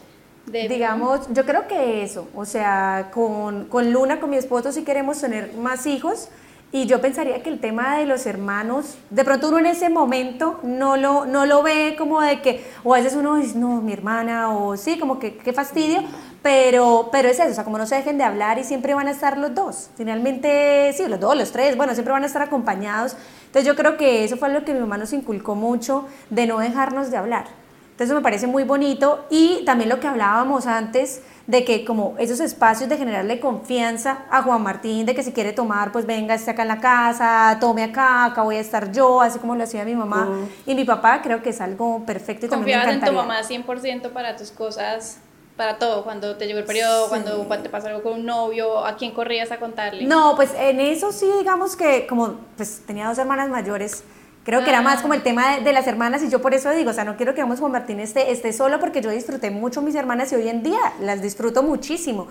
de 0.48 0.68
Digamos, 0.68 1.34
yo 1.34 1.46
creo 1.46 1.68
que 1.68 2.04
eso, 2.04 2.28
o 2.36 2.44
sea, 2.44 3.10
con, 3.14 3.66
con 3.66 3.94
Luna, 3.94 4.20
con 4.20 4.30
mi 4.30 4.36
esposo, 4.36 4.74
si 4.74 4.84
queremos 4.84 5.22
tener 5.22 5.54
más 5.54 5.86
hijos, 5.88 6.28
y 6.74 6.88
yo 6.88 7.00
pensaría 7.00 7.44
que 7.44 7.52
el 7.52 7.60
tema 7.60 8.00
de 8.00 8.08
los 8.08 8.26
hermanos, 8.26 8.98
de 9.12 9.24
pronto 9.24 9.50
uno 9.50 9.60
en 9.60 9.68
ese 9.68 9.90
momento 9.90 10.60
no 10.64 10.98
lo, 10.98 11.24
no 11.28 11.46
lo 11.46 11.62
ve 11.62 11.94
como 11.96 12.20
de 12.20 12.42
que, 12.42 12.66
o 12.84 12.96
a 12.96 12.98
veces 12.98 13.14
uno 13.16 13.36
dice, 13.36 13.60
no, 13.60 13.80
mi 13.80 13.94
hermana, 13.94 14.50
o 14.50 14.76
sí, 14.76 14.98
como 14.98 15.20
que 15.20 15.38
qué 15.38 15.54
fastidio, 15.54 16.02
pero, 16.42 17.10
pero 17.12 17.30
es 17.30 17.40
eso, 17.40 17.52
o 17.52 17.54
sea, 17.54 17.64
como 17.64 17.78
no 17.78 17.86
se 17.86 17.98
dejen 17.98 18.18
de 18.18 18.24
hablar 18.24 18.58
y 18.58 18.64
siempre 18.64 18.96
van 18.96 19.08
a 19.08 19.12
estar 19.12 19.38
los 19.38 19.54
dos. 19.54 19.92
Finalmente, 19.96 20.92
sí, 20.94 21.04
los 21.08 21.20
dos, 21.20 21.38
los 21.38 21.52
tres, 21.52 21.78
bueno, 21.78 21.94
siempre 21.94 22.12
van 22.12 22.24
a 22.24 22.26
estar 22.26 22.42
acompañados. 22.42 23.16
Entonces 23.46 23.66
yo 23.66 23.76
creo 23.76 23.96
que 23.96 24.24
eso 24.24 24.38
fue 24.38 24.50
lo 24.50 24.66
que 24.66 24.74
mi 24.74 24.80
mamá 24.80 24.98
nos 24.98 25.14
inculcó 25.14 25.54
mucho, 25.54 26.08
de 26.32 26.48
no 26.48 26.58
dejarnos 26.58 27.12
de 27.12 27.18
hablar. 27.18 27.63
Entonces 27.94 28.10
eso 28.10 28.16
me 28.16 28.24
parece 28.24 28.48
muy 28.48 28.64
bonito. 28.64 29.26
Y 29.30 29.64
también 29.66 29.90
lo 29.90 30.00
que 30.00 30.08
hablábamos 30.08 30.66
antes 30.66 31.22
de 31.46 31.64
que 31.64 31.86
como 31.86 32.16
esos 32.18 32.40
espacios 32.40 32.90
de 32.90 32.98
generarle 32.98 33.40
confianza 33.40 34.26
a 34.32 34.42
Juan 34.42 34.64
Martín, 34.64 35.06
de 35.06 35.14
que 35.14 35.22
si 35.22 35.32
quiere 35.32 35.54
tomar, 35.54 35.92
pues 35.92 36.08
venga, 36.08 36.34
esté 36.34 36.52
acá 36.52 36.64
en 36.64 36.70
la 36.70 36.80
casa, 36.80 37.58
tome 37.60 37.84
acá, 37.84 38.26
acá 38.26 38.42
voy 38.42 38.56
a 38.56 38.62
estar 38.62 38.92
yo, 38.92 39.22
así 39.22 39.38
como 39.40 39.56
lo 39.56 39.64
hacía 39.64 39.84
mi 39.86 39.94
mamá 39.94 40.48
y 40.66 40.74
mi 40.74 40.86
papá, 40.86 41.22
creo 41.22 41.44
que 41.44 41.50
es 41.50 41.62
algo 41.62 42.04
perfecto 42.06 42.46
y 42.46 42.50
también 42.50 42.80
me 42.84 42.94
en 42.94 43.02
tu 43.02 43.12
mamá 43.12 43.42
100% 43.42 44.12
para 44.12 44.36
tus 44.36 44.52
cosas 44.52 45.20
para 45.58 45.78
todo, 45.78 46.04
cuando 46.04 46.36
te 46.36 46.48
llegó 46.48 46.58
el 46.60 46.66
periodo, 46.66 47.10
cuando, 47.10 47.46
cuando 47.46 47.64
te 47.64 47.70
pasa 47.70 47.90
algo 47.90 48.02
con 48.02 48.14
un 48.14 48.26
novio, 48.26 48.84
¿a 48.86 48.96
quién 48.96 49.12
corrías 49.12 49.52
a 49.52 49.58
contarle? 49.58 50.04
No, 50.06 50.36
pues 50.36 50.52
en 50.58 50.80
eso 50.80 51.12
sí, 51.12 51.30
digamos 51.38 51.76
que 51.76 52.08
como 52.08 52.38
pues 52.58 52.82
tenía 52.88 53.08
dos 53.08 53.20
hermanas 53.20 53.50
mayores, 53.50 54.04
Creo 54.44 54.64
que 54.64 54.70
era 54.70 54.82
más 54.82 55.02
como 55.02 55.14
el 55.14 55.24
tema 55.24 55.60
de, 55.60 55.74
las 55.74 55.88
hermanas 55.88 56.22
y 56.22 56.30
yo 56.30 56.42
por 56.42 56.54
eso 56.54 56.70
digo, 56.72 56.90
o 56.90 56.94
sea, 56.94 57.06
no 57.06 57.16
quiero 57.16 57.34
que 57.34 57.42
vamos 57.42 57.60
Juan 57.60 57.72
Martín 57.72 58.02
esté, 58.02 58.32
esté 58.32 58.52
solo 58.52 58.80
porque 58.80 59.02
yo 59.02 59.10
disfruté 59.10 59.52
mucho 59.52 59.82
mis 59.82 59.96
hermanas 59.96 60.34
y 60.34 60.36
hoy 60.36 60.50
en 60.50 60.64
día 60.64 60.80
las 61.00 61.22
disfruto 61.22 61.64
muchísimo. 61.64 62.28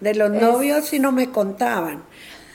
De 0.00 0.14
los 0.14 0.30
novios 0.30 0.86
sí 0.86 0.98
no 0.98 1.10
me 1.10 1.30
contaban, 1.30 2.02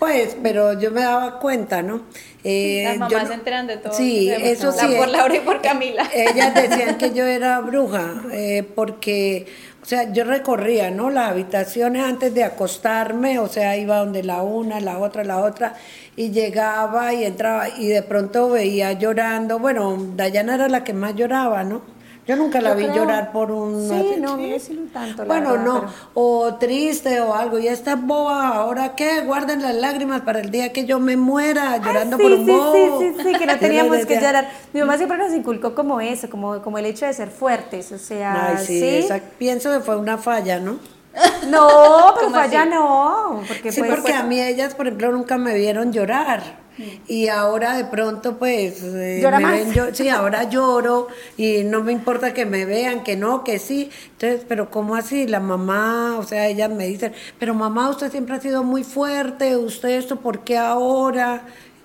pues, 0.04 0.36
pero 0.44 0.78
yo 0.78 0.92
me 0.92 1.00
daba 1.00 1.40
cuenta, 1.40 1.82
¿no? 1.82 2.02
Eh, 2.44 2.84
las 2.84 2.98
mamás 2.98 3.30
se 3.30 3.36
enteran 3.36 3.68
de 3.68 3.78
todo. 3.78 3.94
Sí, 3.94 4.30
eso 4.30 4.74
sí. 4.74 4.86
Por 4.98 5.08
Laura 5.08 5.34
y 5.34 5.40
por 5.40 5.62
Camila. 5.62 6.06
Ellas 6.14 6.54
decían 6.70 6.98
que 6.98 7.14
yo 7.14 7.24
era 7.26 7.62
bruja, 7.62 8.22
eh, 8.34 8.70
porque 8.76 9.48
o 9.82 9.86
sea, 9.86 10.12
yo 10.12 10.26
recorría, 10.26 10.92
¿no? 10.92 11.10
Las 11.10 11.32
habitaciones 11.32 12.04
antes 12.04 12.34
de 12.34 12.44
acostarme, 12.44 13.40
o 13.40 13.48
sea, 13.48 13.78
iba 13.78 14.00
donde 14.00 14.24
la 14.24 14.42
una, 14.42 14.82
la 14.82 14.98
otra, 15.00 15.24
la 15.24 15.40
otra, 15.40 15.76
y 16.18 16.32
llegaba 16.32 17.14
y 17.14 17.24
entraba, 17.24 17.70
y 17.70 17.88
de 17.88 18.02
pronto 18.02 18.50
veía 18.50 18.92
llorando. 18.92 19.60
Bueno, 19.60 19.98
Dayana 20.18 20.56
era 20.56 20.68
la 20.68 20.84
que 20.84 20.92
más 20.92 21.16
lloraba, 21.16 21.64
¿no? 21.64 21.82
Yo 22.26 22.38
nunca 22.38 22.62
la 22.62 22.74
vi 22.74 22.88
llorar 22.88 23.34
por 23.34 23.52
un... 23.52 23.90
Sí, 23.90 24.16
no, 24.20 24.38
me 24.38 24.58
tanto. 24.94 25.26
bueno, 25.26 25.58
no, 25.58 25.86
o 26.14 26.56
triste 26.56 27.20
o 27.20 27.36
algo, 27.36 27.60
y 27.60 27.68
esta 27.68 27.96
boba, 27.96 28.48
¿ahora 28.48 28.96
qué? 28.96 29.22
Guarden 29.22 29.62
las 29.62 29.76
lágrimas 29.76 30.22
para 30.22 30.40
el 30.40 30.50
día 30.50 30.72
que 30.72 30.86
yo 30.86 31.00
me 31.00 31.18
muera 31.18 31.78
llorando 31.78 32.18
por 32.18 32.32
un 32.32 32.46
sí, 32.46 32.52
bobo. 32.52 33.00
Sí, 33.02 33.14
sí, 33.18 33.24
sí, 33.24 33.38
que 33.38 33.46
no 33.46 33.58
teníamos 33.60 34.06
que 34.06 34.22
llorar. 34.22 34.50
Mi 34.72 34.80
mamá 34.80 34.96
siempre 34.96 35.18
nos 35.18 35.34
inculcó 35.34 35.76
como 35.76 36.00
eso, 36.00 36.30
como, 36.30 36.62
como 36.62 36.78
el 36.78 36.86
hecho 36.86 37.06
de 37.06 37.14
ser 37.14 37.30
fuertes, 37.30 37.92
o 37.92 37.98
sea, 37.98 38.56
Ay, 38.58 38.66
sí. 38.66 39.06
pienso 39.38 39.72
que 39.72 39.82
fue 39.82 39.98
una 39.98 40.18
falla, 40.18 40.60
¿no? 40.60 40.80
No, 41.50 42.14
pero 42.16 42.32
falla 42.32 42.66
no. 42.66 43.42
Porque 43.48 43.72
sí, 43.72 43.84
porque 43.84 44.14
a 44.14 44.24
mí 44.24 44.42
ellas, 44.42 44.76
por 44.76 44.88
ejemplo, 44.88 45.12
nunca 45.12 45.38
me 45.38 45.56
vieron 45.56 45.92
llorar. 45.92 46.63
Y 47.08 47.28
ahora 47.28 47.78
de 47.78 47.86
pronto 47.86 48.38
pues 48.38 48.82
eh, 48.84 49.20
¿Llora 49.22 49.40
más? 49.40 49.74
yo, 49.74 49.94
sí, 49.94 50.10
ahora 50.10 50.50
lloro 50.50 51.08
y 51.38 51.64
no 51.64 51.84
me 51.84 51.92
importa 51.92 52.34
que 52.34 52.46
me 52.46 52.66
vean, 52.66 53.04
que 53.04 53.16
no, 53.16 53.44
que 53.44 53.60
sí. 53.60 53.90
Entonces, 54.14 54.46
pero 54.48 54.70
¿cómo 54.70 54.96
así? 54.96 55.28
La 55.28 55.40
mamá, 55.40 56.18
o 56.18 56.24
sea, 56.24 56.48
ellas 56.48 56.70
me 56.70 56.88
dicen, 56.88 57.14
pero 57.40 57.54
mamá, 57.54 57.90
usted 57.90 58.12
siempre 58.12 58.36
ha 58.36 58.42
sido 58.42 58.64
muy 58.64 58.84
fuerte, 58.84 59.56
usted 59.58 59.90
esto, 59.90 60.18
¿por 60.20 60.44
qué 60.44 60.58
ahora? 60.58 61.44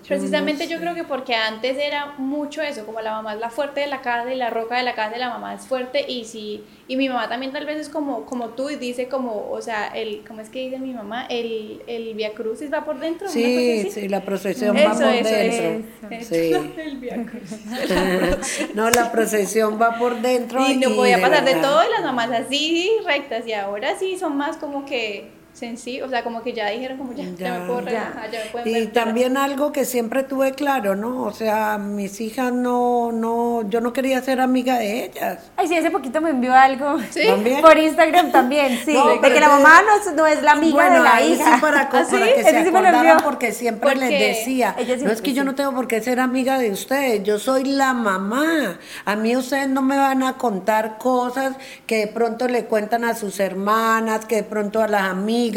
Precisamente 0.09 0.67
yo 0.67 0.79
creo 0.79 0.95
que 0.95 1.03
porque 1.03 1.35
antes 1.35 1.77
era 1.77 2.15
mucho 2.17 2.61
eso, 2.61 2.85
como 2.85 2.99
la 2.99 3.11
mamá 3.11 3.35
es 3.35 3.39
la 3.39 3.49
fuerte 3.49 3.79
de 3.81 3.87
la 3.87 4.01
casa 4.01 4.33
y 4.33 4.35
la 4.35 4.49
roca 4.49 4.75
de 4.77 4.83
la 4.83 4.95
casa 4.95 5.15
y 5.15 5.19
la 5.19 5.29
mamá 5.29 5.53
es 5.53 5.67
fuerte 5.67 6.03
y 6.11 6.25
si 6.25 6.63
y 6.87 6.97
mi 6.97 7.07
mamá 7.07 7.29
también 7.29 7.51
tal 7.51 7.65
vez 7.67 7.77
es 7.77 7.89
como 7.89 8.25
como 8.25 8.49
tú 8.49 8.69
y 8.71 8.75
dice 8.75 9.07
como, 9.07 9.49
o 9.51 9.61
sea, 9.61 9.87
el 9.87 10.23
¿cómo 10.27 10.41
es 10.41 10.49
que 10.49 10.59
dice 10.61 10.79
mi 10.79 10.93
mamá? 10.93 11.25
El 11.29 11.81
el 11.87 12.15
Via 12.15 12.33
Crucis 12.33 12.73
va 12.73 12.83
por 12.83 12.99
dentro, 12.99 13.29
Sí, 13.29 13.89
sí, 13.91 14.09
la 14.09 14.21
procesión 14.21 14.75
va 14.75 14.91
por 14.93 15.23
dentro. 15.23 15.87
sí. 16.21 16.53
el 16.77 16.97
Via 16.97 17.25
Crucis. 17.25 18.75
no, 18.75 18.89
la 18.89 19.11
procesión 19.11 19.79
va 19.79 19.97
por 19.99 20.19
dentro 20.21 20.67
y 20.67 20.75
no 20.77 20.89
podía 20.95 21.21
pasar 21.21 21.45
de 21.45 21.55
todo 21.55 21.83
y 21.87 21.91
las 21.91 22.01
mamás 22.01 22.31
así 22.31 22.89
rectas 23.05 23.45
y 23.45 23.53
ahora 23.53 23.95
sí 23.97 24.17
son 24.17 24.35
más 24.37 24.57
como 24.57 24.85
que 24.85 25.37
sencillo, 25.59 26.05
o 26.05 26.09
sea, 26.09 26.23
como 26.23 26.41
que 26.41 26.53
ya 26.53 26.69
dijeron 26.69 26.97
como 26.97 27.13
ya, 27.13 27.25
ya, 27.37 27.59
me 27.59 27.65
puedo 27.67 27.81
relajar, 27.81 28.31
ya. 28.31 28.43
me 28.45 28.49
pueden 28.51 28.83
Y 28.83 28.87
también 28.87 29.37
algo 29.37 29.71
que 29.71 29.85
siempre 29.85 30.23
tuve 30.23 30.53
claro, 30.53 30.95
¿no? 30.95 31.23
O 31.23 31.33
sea, 31.33 31.77
mis 31.77 32.21
hijas 32.21 32.53
no, 32.53 33.11
no, 33.11 33.67
yo 33.69 33.81
no 33.81 33.93
quería 33.93 34.21
ser 34.21 34.39
amiga 34.39 34.79
de 34.79 35.05
ellas. 35.05 35.51
Ay, 35.57 35.67
sí, 35.67 35.75
hace 35.75 35.91
poquito 35.91 36.21
me 36.21 36.29
envió 36.29 36.53
algo 36.53 36.97
¿Sí? 37.11 37.21
por 37.61 37.77
Instagram 37.77 38.31
también, 38.31 38.79
sí, 38.85 38.93
de 38.93 39.33
que 39.33 39.39
la 39.39 39.49
mamá 39.49 39.81
no, 39.81 40.13
no, 40.13 40.27
es 40.27 40.41
la 40.41 40.53
amiga 40.53 40.89
de 40.89 40.99
la 40.99 41.21
hija. 41.21 41.55
Sí, 41.55 41.61
para, 41.61 41.81
¿Ah, 41.89 41.89
para 41.89 42.05
que 42.05 42.43
se 42.43 42.57
acordaran 42.57 43.19
porque 43.23 43.51
siempre 43.51 43.95
les 43.95 44.09
decía, 44.09 44.75
no 45.03 45.11
es 45.11 45.21
que 45.21 45.33
yo 45.33 45.43
no 45.43 45.55
tengo 45.55 45.73
por 45.73 45.87
qué 45.87 46.01
ser 46.01 46.19
amiga 46.19 46.57
de 46.57 46.71
ustedes, 46.71 47.23
yo 47.23 47.37
soy 47.37 47.65
la 47.65 47.93
mamá. 47.93 48.79
A 49.05 49.15
mí 49.15 49.35
ustedes 49.35 49.67
no 49.67 49.81
me 49.81 49.97
van 49.97 50.23
a 50.23 50.37
contar 50.37 50.97
cosas 50.97 51.55
que 51.85 51.97
de 51.97 52.07
pronto 52.07 52.47
le 52.47 52.65
cuentan 52.65 53.03
a 53.03 53.15
sus 53.15 53.39
hermanas, 53.39 54.25
que 54.25 54.37
de 54.37 54.43
pronto 54.43 54.81
a 54.81 54.87
las 54.87 55.03
amigas 55.03 55.48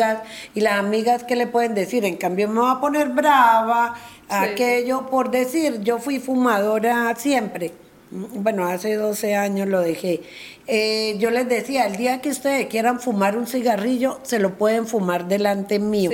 y 0.55 0.61
las 0.61 0.79
amigas 0.79 1.25
que 1.25 1.37
le 1.37 1.47
pueden 1.47 1.75
decir, 1.75 2.05
en 2.05 2.17
cambio 2.17 2.49
me 2.49 2.61
va 2.61 2.73
a 2.73 2.81
poner 2.81 3.09
brava, 3.09 3.95
aquello 4.29 5.07
por 5.07 5.31
decir, 5.31 5.81
yo 5.83 5.99
fui 5.99 6.19
fumadora 6.19 7.15
siempre. 7.17 7.73
Bueno, 8.11 8.67
hace 8.67 8.95
12 8.97 9.37
años 9.37 9.69
lo 9.69 9.81
dejé. 9.81 10.21
Eh, 10.69 11.17
yo 11.19 11.31
les 11.31 11.49
decía, 11.49 11.87
el 11.87 11.97
día 11.97 12.21
que 12.21 12.29
ustedes 12.29 12.67
quieran 12.67 13.01
fumar 13.01 13.37
un 13.37 13.47
cigarrillo, 13.47 14.21
se 14.23 14.39
lo 14.39 14.55
pueden 14.55 14.87
fumar 14.87 15.27
delante 15.27 15.79
mío. 15.81 16.11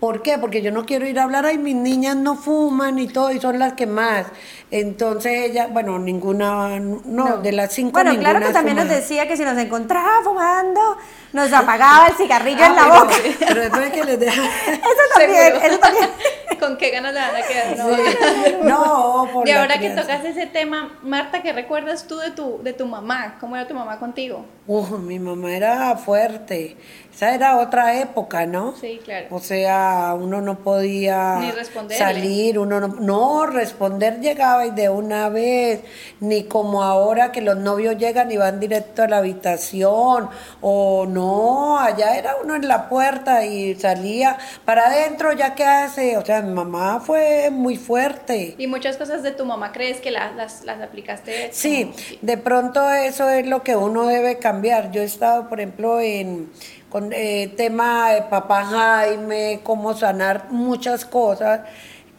¿Por 0.00 0.22
qué? 0.22 0.38
Porque 0.38 0.60
yo 0.60 0.72
no 0.72 0.84
quiero 0.84 1.06
ir 1.06 1.20
a 1.20 1.22
hablar, 1.22 1.46
ay, 1.46 1.58
mis 1.58 1.76
niñas 1.76 2.16
no 2.16 2.34
fuman 2.36 2.98
y 2.98 3.06
todo, 3.06 3.30
y 3.30 3.40
son 3.40 3.60
las 3.60 3.74
que 3.74 3.86
más. 3.86 4.26
Entonces 4.72 5.50
ella, 5.50 5.68
bueno, 5.68 5.98
ninguna, 5.98 6.80
no, 6.80 7.36
de 7.38 7.52
las 7.52 7.72
cinco 7.72 7.92
Bueno, 7.92 8.18
claro 8.18 8.44
que 8.44 8.52
también 8.52 8.76
nos 8.76 8.88
decía 8.88 9.28
que 9.28 9.36
si 9.36 9.44
nos 9.44 9.56
encontraba 9.56 10.22
fumando, 10.24 10.96
nos 11.32 11.52
apagaba 11.52 12.08
el 12.08 12.14
cigarrillo 12.14 12.64
en 12.64 12.74
la 12.74 12.82
ah, 12.82 13.02
boca. 13.02 13.14
Pero 13.38 13.60
después 13.60 13.92
que 13.92 14.04
les 14.04 14.18
deja... 14.18 14.42
eso 14.66 15.02
también, 15.16 15.54
eso 15.62 15.78
también. 15.78 16.10
¿Con 16.62 16.76
qué 16.76 16.90
ganas 16.90 17.12
le 17.12 17.20
van 17.20 17.36
a 17.36 17.42
quedar? 17.42 18.64
No, 18.64 19.28
por 19.32 19.48
Y 19.48 19.50
ahora 19.50 19.78
que 19.78 19.90
tocas 19.90 20.24
ese 20.24 20.46
tema, 20.46 20.96
Marta, 21.02 21.42
¿qué 21.42 21.52
recuerdas 21.52 22.06
tú 22.06 22.18
de 22.18 22.30
tu, 22.30 22.62
de 22.62 22.72
tu 22.72 22.86
mamá? 22.86 23.36
¿Cómo 23.40 23.56
era 23.56 23.66
tu 23.66 23.74
mamá 23.74 23.91
contigo? 23.98 24.44
Uh, 24.66 24.98
mi 24.98 25.18
mamá 25.18 25.50
era 25.50 25.96
fuerte. 25.96 26.76
Esa 27.14 27.34
era 27.34 27.58
otra 27.58 28.00
época, 28.00 28.46
¿no? 28.46 28.74
Sí, 28.80 28.98
claro. 29.04 29.26
O 29.30 29.38
sea, 29.38 30.16
uno 30.18 30.40
no 30.40 30.58
podía 30.60 31.40
ni 31.40 31.94
salir, 31.94 32.58
uno 32.58 32.80
no, 32.80 32.88
no, 32.88 33.46
responder 33.46 34.20
llegaba 34.20 34.64
y 34.66 34.70
de 34.70 34.88
una 34.88 35.28
vez, 35.28 35.80
ni 36.20 36.44
como 36.44 36.82
ahora 36.82 37.30
que 37.30 37.42
los 37.42 37.58
novios 37.58 37.98
llegan 37.98 38.32
y 38.32 38.38
van 38.38 38.60
directo 38.60 39.02
a 39.02 39.08
la 39.08 39.18
habitación, 39.18 40.30
o 40.62 41.06
no, 41.06 41.78
allá 41.78 42.16
era 42.16 42.36
uno 42.42 42.56
en 42.56 42.66
la 42.66 42.88
puerta 42.88 43.44
y 43.44 43.74
salía 43.74 44.38
para 44.64 44.86
adentro, 44.86 45.34
ya 45.34 45.54
que 45.54 45.64
hace, 45.64 46.16
o 46.16 46.24
sea, 46.24 46.40
mi 46.40 46.52
mamá 46.54 47.00
fue 47.00 47.50
muy 47.50 47.76
fuerte. 47.76 48.54
¿Y 48.56 48.66
muchas 48.66 48.96
cosas 48.96 49.22
de 49.22 49.32
tu 49.32 49.44
mamá 49.44 49.70
crees 49.72 50.00
que 50.00 50.10
las, 50.10 50.34
las, 50.34 50.64
las 50.64 50.80
aplicaste? 50.80 51.50
Sí, 51.52 51.92
de 52.22 52.38
pronto 52.38 52.90
eso 52.90 53.28
es 53.28 53.46
lo 53.46 53.62
que 53.62 53.76
uno 53.76 54.06
debe 54.06 54.38
cambiar. 54.38 54.90
Yo 54.92 55.02
he 55.02 55.04
estado, 55.04 55.48
por 55.48 55.60
ejemplo, 55.60 56.00
en 56.00 56.50
con 56.92 57.10
eh, 57.14 57.50
tema 57.56 58.10
de 58.10 58.20
papá 58.20 58.66
Jaime, 58.66 59.60
cómo 59.62 59.94
sanar 59.94 60.48
muchas 60.50 61.06
cosas, 61.06 61.62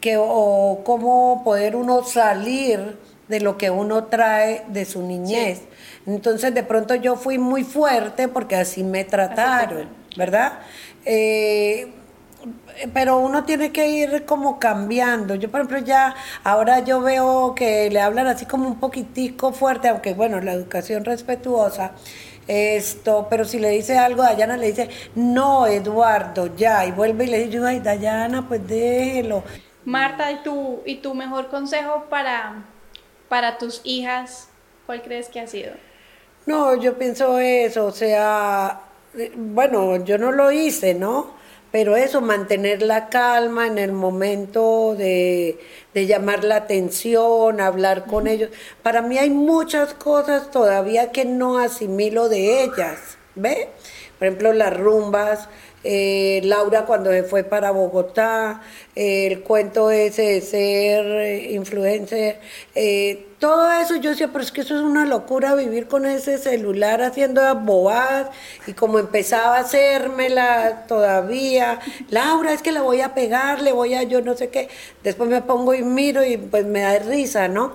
que, 0.01 0.15
o 0.17 0.81
cómo 0.83 1.43
poder 1.43 1.75
uno 1.75 2.03
salir 2.03 2.97
de 3.27 3.39
lo 3.39 3.55
que 3.55 3.69
uno 3.69 4.05
trae 4.05 4.63
de 4.69 4.85
su 4.85 5.03
niñez. 5.03 5.61
Entonces 6.07 6.55
de 6.55 6.63
pronto 6.63 6.95
yo 6.95 7.17
fui 7.17 7.37
muy 7.37 7.63
fuerte 7.63 8.27
porque 8.27 8.55
así 8.55 8.83
me 8.83 9.03
trataron, 9.03 9.89
¿verdad? 10.17 10.53
Eh, 11.05 11.93
pero 12.95 13.19
uno 13.19 13.43
tiene 13.43 13.71
que 13.71 13.87
ir 13.89 14.25
como 14.25 14.57
cambiando. 14.57 15.35
Yo, 15.35 15.51
por 15.51 15.61
ejemplo, 15.61 15.85
ya 15.85 16.15
ahora 16.43 16.79
yo 16.79 16.99
veo 16.99 17.53
que 17.53 17.91
le 17.91 18.01
hablan 18.01 18.25
así 18.25 18.47
como 18.47 18.67
un 18.67 18.79
poquitico 18.79 19.53
fuerte, 19.53 19.87
aunque 19.89 20.15
bueno, 20.15 20.41
la 20.41 20.53
educación 20.53 21.05
respetuosa, 21.05 21.91
esto, 22.47 23.27
pero 23.29 23.45
si 23.45 23.59
le 23.59 23.69
dice 23.69 23.97
algo, 23.97 24.23
Dayana 24.23 24.57
le 24.57 24.67
dice, 24.67 24.89
no, 25.15 25.67
Eduardo, 25.67 26.55
ya, 26.55 26.85
y 26.85 26.91
vuelve 26.91 27.25
y 27.25 27.27
le 27.27 27.47
dice, 27.47 27.59
ay, 27.65 27.79
Dayana, 27.79 28.47
pues 28.47 28.67
déjelo. 28.67 29.43
Marta, 29.85 30.31
¿y 30.31 30.43
tu, 30.43 30.81
y 30.85 30.95
tu 30.95 31.13
mejor 31.13 31.49
consejo 31.49 32.05
para, 32.09 32.65
para 33.29 33.57
tus 33.57 33.81
hijas, 33.83 34.49
cuál 34.85 35.01
crees 35.01 35.29
que 35.29 35.39
ha 35.39 35.47
sido? 35.47 35.73
No, 36.45 36.75
yo 36.75 36.97
pienso 36.97 37.39
eso, 37.39 37.85
o 37.85 37.91
sea, 37.91 38.81
eh, 39.17 39.31
bueno, 39.35 40.03
yo 40.03 40.17
no 40.17 40.31
lo 40.31 40.51
hice, 40.51 40.93
¿no? 40.93 41.43
pero 41.73 41.95
eso, 41.95 42.21
mantener 42.21 42.83
la 42.83 43.09
calma 43.09 43.65
en 43.65 43.79
el 43.79 43.93
momento 43.93 44.93
de, 44.95 45.59
llamar 45.93 46.43
la 46.43 46.57
atención, 46.57 47.61
hablar 47.61 48.05
con 48.05 48.27
ellos. 48.27 48.49
Para 48.81 49.01
mí 49.01 49.17
hay 49.17 49.29
muchas 49.29 49.93
cosas 49.93 50.51
todavía 50.51 51.11
que 51.11 51.25
no 51.25 51.59
asimilo 51.59 52.29
de 52.29 52.63
ellas, 52.63 53.17
¿ve? 53.35 53.69
Por 54.17 54.27
ejemplo, 54.27 54.53
las 54.53 54.75
rumbas, 54.75 55.49
eh, 55.83 56.41
Laura 56.43 56.85
cuando 56.85 57.11
se 57.11 57.23
fue 57.23 57.43
para 57.43 57.71
Bogotá, 57.71 58.61
eh, 58.95 59.27
el 59.27 59.41
cuento 59.41 59.91
ese 59.91 60.21
de 60.23 60.41
ser 60.41 61.05
eh, 61.05 61.51
influencer, 61.53 62.39
todo 63.39 63.69
eso 63.73 63.97
yo 63.97 64.11
decía, 64.11 64.29
pero 64.31 64.43
es 64.43 64.51
que 64.51 64.61
eso 64.61 64.75
es 64.75 64.81
una 64.81 65.05
locura 65.05 65.53
vivir 65.55 65.87
con 65.87 66.05
ese 66.05 66.37
celular 66.37 67.01
haciendo 67.01 67.41
bobadas 67.55 68.29
y 68.67 68.73
como 68.73 68.99
empezaba 68.99 69.57
a 69.57 69.59
hacérmela 69.61 70.85
todavía, 70.87 71.79
Laura, 72.09 72.53
es 72.53 72.61
que 72.61 72.71
la 72.71 72.81
voy 72.81 73.01
a 73.01 73.13
pegar, 73.13 73.61
le 73.61 73.73
voy 73.73 73.95
a 73.95 74.03
yo 74.03 74.21
no 74.21 74.35
sé 74.37 74.49
qué, 74.49 74.69
después 75.03 75.29
me 75.29 75.41
pongo 75.41 75.73
y 75.73 75.83
miro 75.83 76.23
y 76.23 76.37
pues 76.37 76.65
me 76.65 76.81
da 76.81 76.99
risa, 76.99 77.47
¿no? 77.49 77.73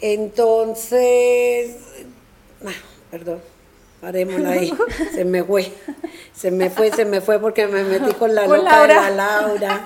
Entonces, 0.00 1.76
ah, 2.66 2.70
perdón 3.10 3.53
parémosla 4.04 4.50
ahí, 4.50 4.70
se 5.14 5.24
me 5.24 5.42
fue, 5.42 5.72
se 6.34 6.50
me 6.50 6.68
fue, 6.68 6.90
se 6.90 7.06
me 7.06 7.22
fue 7.22 7.38
porque 7.40 7.66
me 7.66 7.84
metí 7.84 8.12
con 8.12 8.34
la 8.34 8.46
loca 8.46 8.82
de 8.82 8.94
la 8.94 9.10
Laura. 9.10 9.82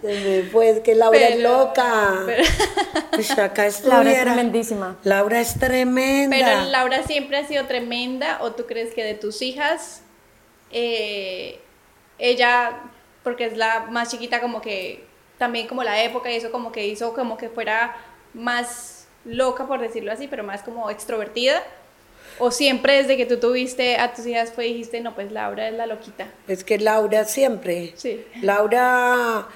Se 0.00 0.06
me 0.06 0.42
fue, 0.44 0.70
es 0.70 0.80
que 0.80 0.94
Laura 0.94 1.18
es 1.18 1.40
loca. 1.40 2.24
Pues 3.10 3.30
acá 3.32 3.68
Laura 3.84 4.10
es 4.10 4.22
tremendísima. 4.22 4.96
Laura 5.04 5.40
es 5.42 5.58
tremenda. 5.58 6.34
Pero 6.34 6.70
Laura 6.70 7.02
siempre 7.02 7.36
ha 7.36 7.46
sido 7.46 7.66
tremenda, 7.66 8.38
o 8.40 8.52
tú 8.52 8.64
crees 8.64 8.94
que 8.94 9.04
de 9.04 9.12
tus 9.12 9.42
hijas, 9.42 10.00
eh, 10.72 11.60
ella, 12.18 12.80
porque 13.22 13.44
es 13.44 13.58
la 13.58 13.88
más 13.90 14.10
chiquita, 14.10 14.40
como 14.40 14.62
que 14.62 15.04
también 15.36 15.68
como 15.68 15.84
la 15.84 16.02
época 16.02 16.30
y 16.30 16.36
eso 16.36 16.50
como 16.50 16.72
que 16.72 16.86
hizo 16.86 17.12
como 17.12 17.36
que 17.36 17.50
fuera 17.50 17.96
más 18.32 19.08
loca, 19.26 19.66
por 19.66 19.80
decirlo 19.80 20.10
así, 20.10 20.26
pero 20.26 20.42
más 20.42 20.62
como 20.62 20.88
extrovertida. 20.88 21.62
¿O 22.40 22.50
siempre 22.50 22.94
desde 22.94 23.16
que 23.16 23.26
tú 23.26 23.38
tuviste 23.38 23.96
a 23.98 24.14
tus 24.14 24.26
hijas 24.26 24.50
fue 24.52 24.64
dijiste, 24.64 25.00
no, 25.00 25.14
pues 25.14 25.30
Laura 25.30 25.68
es 25.68 25.74
la 25.74 25.86
loquita? 25.86 26.26
Es 26.48 26.64
que 26.64 26.78
Laura 26.78 27.24
siempre. 27.24 27.92
Sí. 27.96 28.24
Laura, 28.40 29.46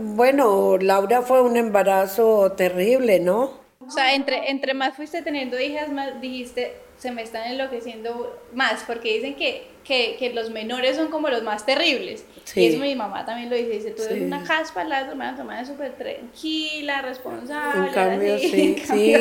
bueno, 0.00 0.76
Laura 0.78 1.22
fue 1.22 1.40
un 1.40 1.56
embarazo 1.56 2.52
terrible, 2.52 3.20
¿no? 3.20 3.60
O 3.78 3.90
sea, 3.90 4.14
entre, 4.14 4.50
entre 4.50 4.74
más 4.74 4.96
fuiste 4.96 5.22
teniendo 5.22 5.58
hijas, 5.60 5.88
más 5.90 6.20
dijiste, 6.20 6.74
se 7.02 7.10
me 7.10 7.22
están 7.22 7.50
enloqueciendo 7.50 8.40
más, 8.54 8.84
porque 8.86 9.14
dicen 9.14 9.34
que 9.34 9.72
que, 9.82 10.14
que, 10.16 10.32
los 10.32 10.50
menores 10.50 10.94
son 10.94 11.08
como 11.08 11.28
los 11.28 11.42
más 11.42 11.66
terribles. 11.66 12.24
Y 12.54 12.66
eso 12.66 12.78
mi 12.78 12.94
mamá 12.94 13.26
también 13.26 13.50
lo 13.50 13.56
dice, 13.56 13.70
dice, 13.70 13.90
tú 13.90 14.04
eres 14.04 14.22
una 14.22 14.38
jaspa, 14.46 14.84
la 14.84 15.00
hermana, 15.00 15.36
tu 15.36 15.50
es 15.50 15.66
súper 15.66 15.94
tranquila, 15.94 17.02
responsable. 17.02 17.88
En 17.88 17.92
cambio, 17.92 18.38
sí, 18.38 18.76
sí. 18.84 19.14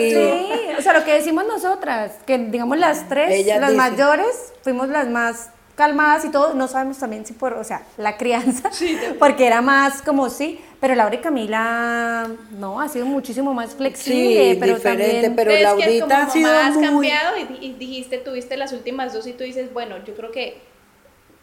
O 0.77 0.81
sea, 0.83 0.93
lo 0.93 1.03
que 1.03 1.13
decimos 1.13 1.47
nosotras, 1.47 2.19
que 2.27 2.37
digamos 2.37 2.77
las 2.77 3.09
tres, 3.09 3.43
las 3.47 3.73
mayores, 3.73 4.53
fuimos 4.61 4.87
las 4.89 5.07
más 5.07 5.49
calmadas 5.81 6.23
y 6.25 6.29
todo, 6.29 6.53
no 6.53 6.67
sabemos 6.67 6.99
también 6.99 7.25
si 7.25 7.33
por, 7.33 7.53
o 7.53 7.63
sea, 7.63 7.87
la 7.97 8.15
crianza, 8.21 8.69
porque 9.17 9.47
era 9.47 9.63
más 9.63 10.03
como 10.03 10.29
sí, 10.29 10.59
pero 10.79 10.93
Laura 10.93 11.15
y 11.15 11.17
Camila, 11.17 12.27
no, 12.51 12.79
ha 12.79 12.87
sido 12.87 13.07
muchísimo 13.07 13.51
más 13.55 13.73
flexible, 13.73 14.57
pero 14.59 14.75
diferente, 14.75 15.27
también... 15.27 15.35
pero 15.35 15.51
Laurita 15.51 16.23
ha 16.23 16.29
sido 16.29 16.51
más 16.51 16.77
cambiado 16.77 17.35
y, 17.59 17.73
dijiste, 17.73 18.19
tuviste 18.19 18.57
las 18.57 18.73
últimas 18.73 19.11
dos 19.11 19.25
y 19.25 19.33
tú 19.33 19.43
dices, 19.43 19.73
bueno, 19.73 19.95
yo 20.05 20.13
creo 20.13 20.31
que 20.31 20.59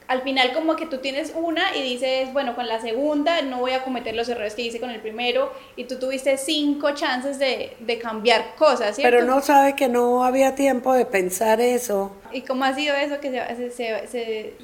al 0.09 0.23
final 0.23 0.53
como 0.55 0.75
que 0.75 0.87
tú 0.87 0.99
tienes 0.99 1.33
una 1.37 1.77
y 1.77 1.83
dices, 1.83 2.33
bueno, 2.33 2.55
con 2.55 2.67
la 2.67 2.81
segunda 2.81 3.43
no 3.43 3.59
voy 3.59 3.73
a 3.73 3.85
cometer 3.85 4.15
los 4.15 4.29
errores 4.29 4.55
que 4.55 4.63
hice 4.63 4.81
con 4.81 4.91
el 4.91 5.01
primero 5.01 5.53
y 5.77 5.85
tú 5.85 5.99
tuviste 5.99 6.39
cinco 6.39 6.93
chances 6.93 7.39
de, 7.39 7.77
de 7.79 7.99
cambiar 7.99 8.55
cosas, 8.57 8.97
¿cierto? 8.97 9.17
Pero 9.17 9.27
no 9.27 9.43
sabe 9.43 9.77
que 9.77 9.89
no 9.89 10.25
había 10.25 10.55
tiempo 10.55 10.95
de 10.95 11.05
pensar 11.05 11.61
eso. 11.61 12.17
¿Y 12.33 12.41
cómo 12.41 12.65
ha 12.65 12.75
sido 12.75 12.95
eso 12.95 13.21
que 13.21 13.31
se, 13.31 13.71
se, 13.71 14.09
se 14.09 14.55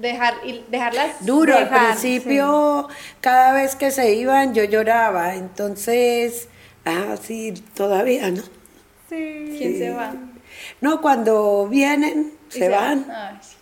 dejar 0.00 0.34
dejarlas 0.68 1.26
duro 1.26 1.56
al 1.56 1.68
principio 1.68 2.88
cada 3.20 3.52
vez 3.52 3.74
que 3.76 3.90
se 3.90 4.14
iban 4.14 4.54
yo 4.54 4.64
lloraba. 4.64 5.34
Entonces 5.34 6.48
ah 6.84 7.16
sí 7.20 7.52
todavía 7.74 8.30
no 8.30 8.42
sí. 9.08 9.56
Quién 9.58 9.78
se 9.78 9.90
va 9.90 10.14
no 10.80 11.00
cuando 11.00 11.68
vienen 11.68 12.32
se, 12.48 12.68
van, 12.68 13.06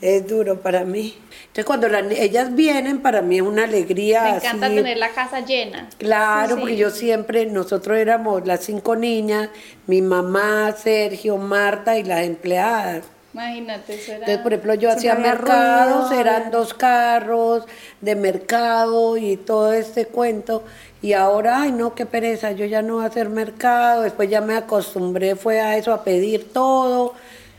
es 0.00 0.26
duro 0.28 0.60
para 0.60 0.84
mí. 0.84 1.14
Entonces 1.40 1.64
cuando 1.64 1.86
ellas 1.86 2.54
vienen, 2.54 3.00
para 3.00 3.22
mí 3.22 3.36
es 3.36 3.42
una 3.42 3.64
alegría. 3.64 4.22
Me 4.22 4.36
encanta 4.36 4.68
tener 4.68 4.96
la 4.96 5.10
casa 5.10 5.40
llena. 5.40 5.88
Claro, 5.98 6.56
porque 6.58 6.76
yo 6.76 6.90
siempre, 6.90 7.46
nosotros 7.46 7.98
éramos 7.98 8.46
las 8.46 8.64
cinco 8.64 8.96
niñas, 8.96 9.50
mi 9.86 10.02
mamá, 10.02 10.72
Sergio, 10.72 11.36
Marta 11.36 11.98
y 11.98 12.04
las 12.04 12.24
empleadas. 12.24 13.04
Imagínate, 13.34 13.94
eso 13.94 14.12
era... 14.12 14.20
Entonces, 14.20 14.38
por 14.38 14.52
ejemplo, 14.52 14.74
yo 14.74 14.90
hacía 14.90 15.14
mercados, 15.14 16.10
eran 16.12 16.50
dos 16.50 16.74
carros 16.74 17.66
de 18.00 18.16
mercado 18.16 19.16
y 19.16 19.36
todo 19.36 19.72
este 19.72 20.06
cuento. 20.06 20.64
Y 21.02 21.12
ahora, 21.12 21.62
ay, 21.62 21.72
no, 21.72 21.94
qué 21.94 22.06
pereza, 22.06 22.52
yo 22.52 22.64
ya 22.64 22.82
no 22.82 22.94
voy 22.94 23.04
a 23.04 23.08
hacer 23.08 23.28
mercado. 23.28 24.02
Después 24.02 24.28
ya 24.30 24.40
me 24.40 24.56
acostumbré, 24.56 25.36
fue 25.36 25.60
a 25.60 25.76
eso, 25.76 25.92
a 25.92 26.02
pedir 26.02 26.52
todo. 26.52 27.14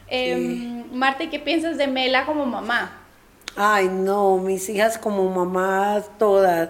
Eh, 0.10 0.84
Marta, 0.92 1.24
¿y 1.24 1.30
qué 1.30 1.40
piensas 1.40 1.78
de 1.78 1.88
Mela 1.88 2.26
como 2.26 2.46
mamá? 2.46 3.04
Ay, 3.56 3.90
no, 3.90 4.38
mis 4.38 4.70
hijas 4.70 4.98
como 4.98 5.30
mamás 5.30 6.10
todas 6.18 6.70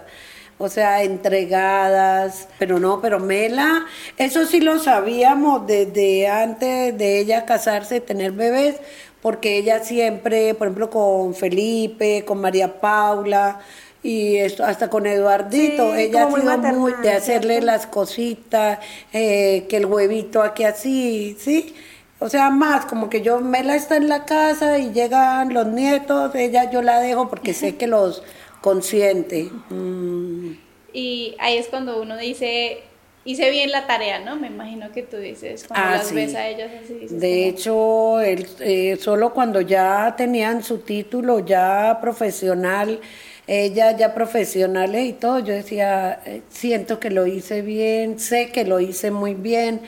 o 0.60 0.68
sea, 0.68 1.02
entregadas, 1.02 2.46
pero 2.58 2.78
no, 2.78 3.00
pero 3.00 3.18
Mela, 3.18 3.86
eso 4.18 4.44
sí 4.44 4.60
lo 4.60 4.78
sabíamos 4.78 5.66
desde 5.66 6.28
antes 6.28 6.96
de 6.98 7.18
ella 7.18 7.46
casarse, 7.46 8.02
tener 8.02 8.32
bebés, 8.32 8.76
porque 9.22 9.56
ella 9.56 9.82
siempre, 9.82 10.52
por 10.52 10.66
ejemplo, 10.66 10.90
con 10.90 11.34
Felipe, 11.34 12.26
con 12.26 12.42
María 12.42 12.78
Paula, 12.78 13.60
y 14.02 14.36
esto, 14.36 14.62
hasta 14.62 14.90
con 14.90 15.06
Eduardito, 15.06 15.94
ella 15.94 16.26
ha 16.26 16.30
sido 16.30 16.58
muy 16.58 16.92
de 17.02 17.12
hacerle 17.14 17.62
las 17.62 17.86
cositas, 17.86 18.80
eh, 19.14 19.66
que 19.66 19.78
el 19.78 19.86
huevito 19.86 20.42
aquí 20.42 20.64
así, 20.64 21.38
¿sí? 21.40 21.74
O 22.20 22.28
sea, 22.28 22.50
más 22.50 22.84
como 22.84 23.08
que 23.08 23.22
yo, 23.22 23.40
Mela 23.40 23.74
está 23.74 23.96
en 23.96 24.08
la 24.08 24.26
casa 24.26 24.78
y 24.78 24.92
llegan 24.92 25.54
los 25.54 25.66
nietos, 25.66 26.34
ella 26.34 26.70
yo 26.70 26.82
la 26.82 27.00
dejo 27.00 27.28
porque 27.30 27.54
sé 27.54 27.76
que 27.76 27.86
los 27.86 28.22
consciente. 28.60 29.48
Mm. 29.70 30.52
Y 30.92 31.34
ahí 31.38 31.56
es 31.56 31.68
cuando 31.68 32.00
uno 32.00 32.18
dice, 32.18 32.82
hice 33.24 33.50
bien 33.50 33.70
la 33.70 33.86
tarea, 33.86 34.18
¿no? 34.18 34.36
Me 34.36 34.48
imagino 34.48 34.92
que 34.92 35.02
tú 35.02 35.16
dices, 35.16 35.64
cuando 35.66 35.88
ah, 35.88 35.96
las 35.96 36.12
ves 36.12 36.34
a 36.34 36.46
ellas 36.46 36.70
así. 36.84 37.06
de 37.08 37.48
hecho, 37.48 38.20
el, 38.20 38.46
eh, 38.60 38.98
solo 39.00 39.32
cuando 39.32 39.62
ya 39.62 40.14
tenían 40.14 40.62
su 40.62 40.78
título 40.78 41.38
ya 41.38 41.98
profesional, 42.02 43.00
ella 43.46 43.96
ya 43.96 44.14
profesionales 44.14 45.06
y 45.06 45.12
todo, 45.14 45.38
yo 45.38 45.54
decía, 45.54 46.20
eh, 46.26 46.42
siento 46.50 47.00
que 47.00 47.10
lo 47.10 47.26
hice 47.26 47.62
bien, 47.62 48.18
sé 48.20 48.50
que 48.50 48.64
lo 48.64 48.78
hice 48.78 49.10
muy 49.10 49.34
bien 49.34 49.80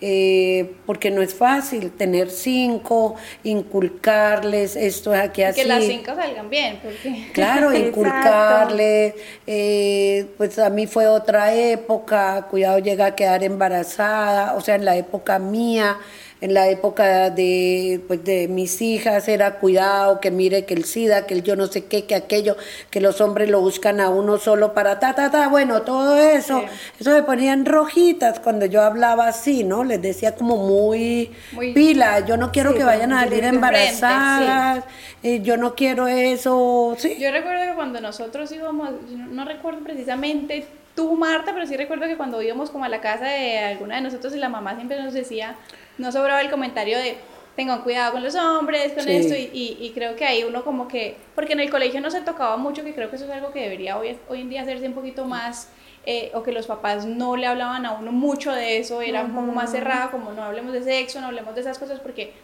eh, 0.00 0.74
porque 0.84 1.10
no 1.10 1.22
es 1.22 1.34
fácil 1.34 1.90
tener 1.90 2.30
cinco, 2.30 3.16
inculcarles 3.44 4.76
esto 4.76 5.14
es 5.14 5.20
aquí 5.20 5.42
así. 5.42 5.62
Que 5.62 5.66
las 5.66 5.84
cinco 5.84 6.14
salgan 6.14 6.50
bien, 6.50 6.78
porque... 6.82 7.28
Claro, 7.32 7.72
inculcarles, 7.76 9.14
eh, 9.46 10.26
pues 10.36 10.58
a 10.58 10.68
mí 10.68 10.86
fue 10.86 11.06
otra 11.06 11.54
época, 11.54 12.46
cuidado 12.50 12.78
llega 12.78 13.06
a 13.06 13.16
quedar 13.16 13.42
embarazada, 13.42 14.54
o 14.54 14.60
sea, 14.60 14.74
en 14.74 14.84
la 14.84 14.96
época 14.96 15.38
mía, 15.38 15.96
en 16.40 16.52
la 16.52 16.68
época 16.68 17.30
de, 17.30 18.00
pues, 18.06 18.22
de 18.24 18.46
mis 18.48 18.82
hijas 18.82 19.26
era 19.28 19.54
cuidado, 19.54 20.20
que 20.20 20.30
mire 20.30 20.66
que 20.66 20.74
el 20.74 20.84
SIDA, 20.84 21.26
que 21.26 21.34
el 21.34 21.42
yo 21.42 21.56
no 21.56 21.66
sé 21.66 21.86
qué, 21.86 22.04
que 22.04 22.14
aquello, 22.14 22.56
que 22.90 23.00
los 23.00 23.20
hombres 23.20 23.48
lo 23.48 23.60
buscan 23.60 24.00
a 24.00 24.10
uno 24.10 24.36
solo 24.36 24.74
para 24.74 24.98
ta, 24.98 25.14
ta, 25.14 25.30
ta, 25.30 25.48
bueno, 25.48 25.82
todo 25.82 26.18
eso, 26.18 26.62
eso 27.00 27.10
me 27.10 27.22
ponían 27.22 27.64
rojitas 27.64 28.38
cuando 28.38 28.66
yo 28.66 28.82
hablaba 28.82 29.28
así, 29.28 29.64
¿no? 29.64 29.82
Les 29.82 30.02
decía 30.02 30.34
como 30.34 30.58
muy, 30.58 31.32
pila, 31.74 32.20
yo 32.20 32.36
no 32.36 32.52
quiero 32.52 32.74
que 32.74 32.84
vayan 32.84 33.12
a 33.12 33.20
salir 33.20 33.44
embarazadas, 33.44 34.84
eh, 35.22 35.40
yo 35.42 35.56
no 35.56 35.74
quiero 35.74 36.06
eso, 36.06 36.94
sí. 36.98 37.16
Yo 37.18 37.30
recuerdo 37.30 37.70
que 37.70 37.74
cuando 37.74 38.00
nosotros 38.00 38.52
íbamos, 38.52 38.90
no 39.08 39.44
recuerdo 39.46 39.80
precisamente 39.80 40.66
tú, 40.94 41.14
Marta, 41.16 41.52
pero 41.54 41.66
sí 41.66 41.76
recuerdo 41.76 42.06
que 42.06 42.16
cuando 42.16 42.42
íbamos 42.42 42.70
como 42.70 42.84
a 42.84 42.88
la 42.88 43.00
casa 43.00 43.26
de 43.26 43.58
alguna 43.58 43.96
de 43.96 44.02
nosotros 44.02 44.34
y 44.34 44.38
la 44.38 44.48
mamá 44.48 44.74
siempre 44.74 45.00
nos 45.02 45.14
decía, 45.14 45.56
no 45.98 46.12
sobraba 46.12 46.40
el 46.40 46.50
comentario 46.50 46.98
de 46.98 47.16
tengan 47.56 47.80
cuidado 47.80 48.12
con 48.12 48.22
los 48.22 48.34
hombres, 48.34 48.92
con 48.92 49.08
esto, 49.08 49.34
y, 49.34 49.78
y, 49.80 49.90
creo 49.94 50.14
que 50.14 50.26
ahí 50.26 50.44
uno 50.44 50.62
como 50.62 50.86
que, 50.86 51.16
porque 51.34 51.54
en 51.54 51.60
el 51.60 51.70
colegio 51.70 52.02
no 52.02 52.10
se 52.10 52.20
tocaba 52.20 52.58
mucho, 52.58 52.84
que 52.84 52.94
creo 52.94 53.08
que 53.08 53.16
eso 53.16 53.24
es 53.24 53.30
algo 53.30 53.50
que 53.50 53.62
debería 53.62 53.96
hoy, 53.96 54.18
hoy 54.28 54.42
en 54.42 54.50
día 54.50 54.60
hacerse 54.60 54.86
un 54.86 54.92
poquito 54.92 55.24
más, 55.24 55.70
eh, 56.04 56.30
o 56.34 56.42
que 56.42 56.52
los 56.52 56.66
papás 56.66 57.06
no 57.06 57.34
le 57.34 57.46
hablaban 57.46 57.86
a 57.86 57.92
uno 57.92 58.12
mucho 58.12 58.52
de 58.52 58.78
eso, 58.78 59.00
era 59.00 59.22
un 59.22 59.34
poco 59.34 59.52
más 59.52 59.72
cerrada, 59.72 60.10
como 60.10 60.32
no 60.32 60.44
hablemos 60.44 60.74
de 60.74 60.82
sexo, 60.82 61.18
no 61.20 61.28
hablemos 61.28 61.54
de 61.54 61.62
esas 61.62 61.78
cosas, 61.78 61.98
porque 61.98 62.34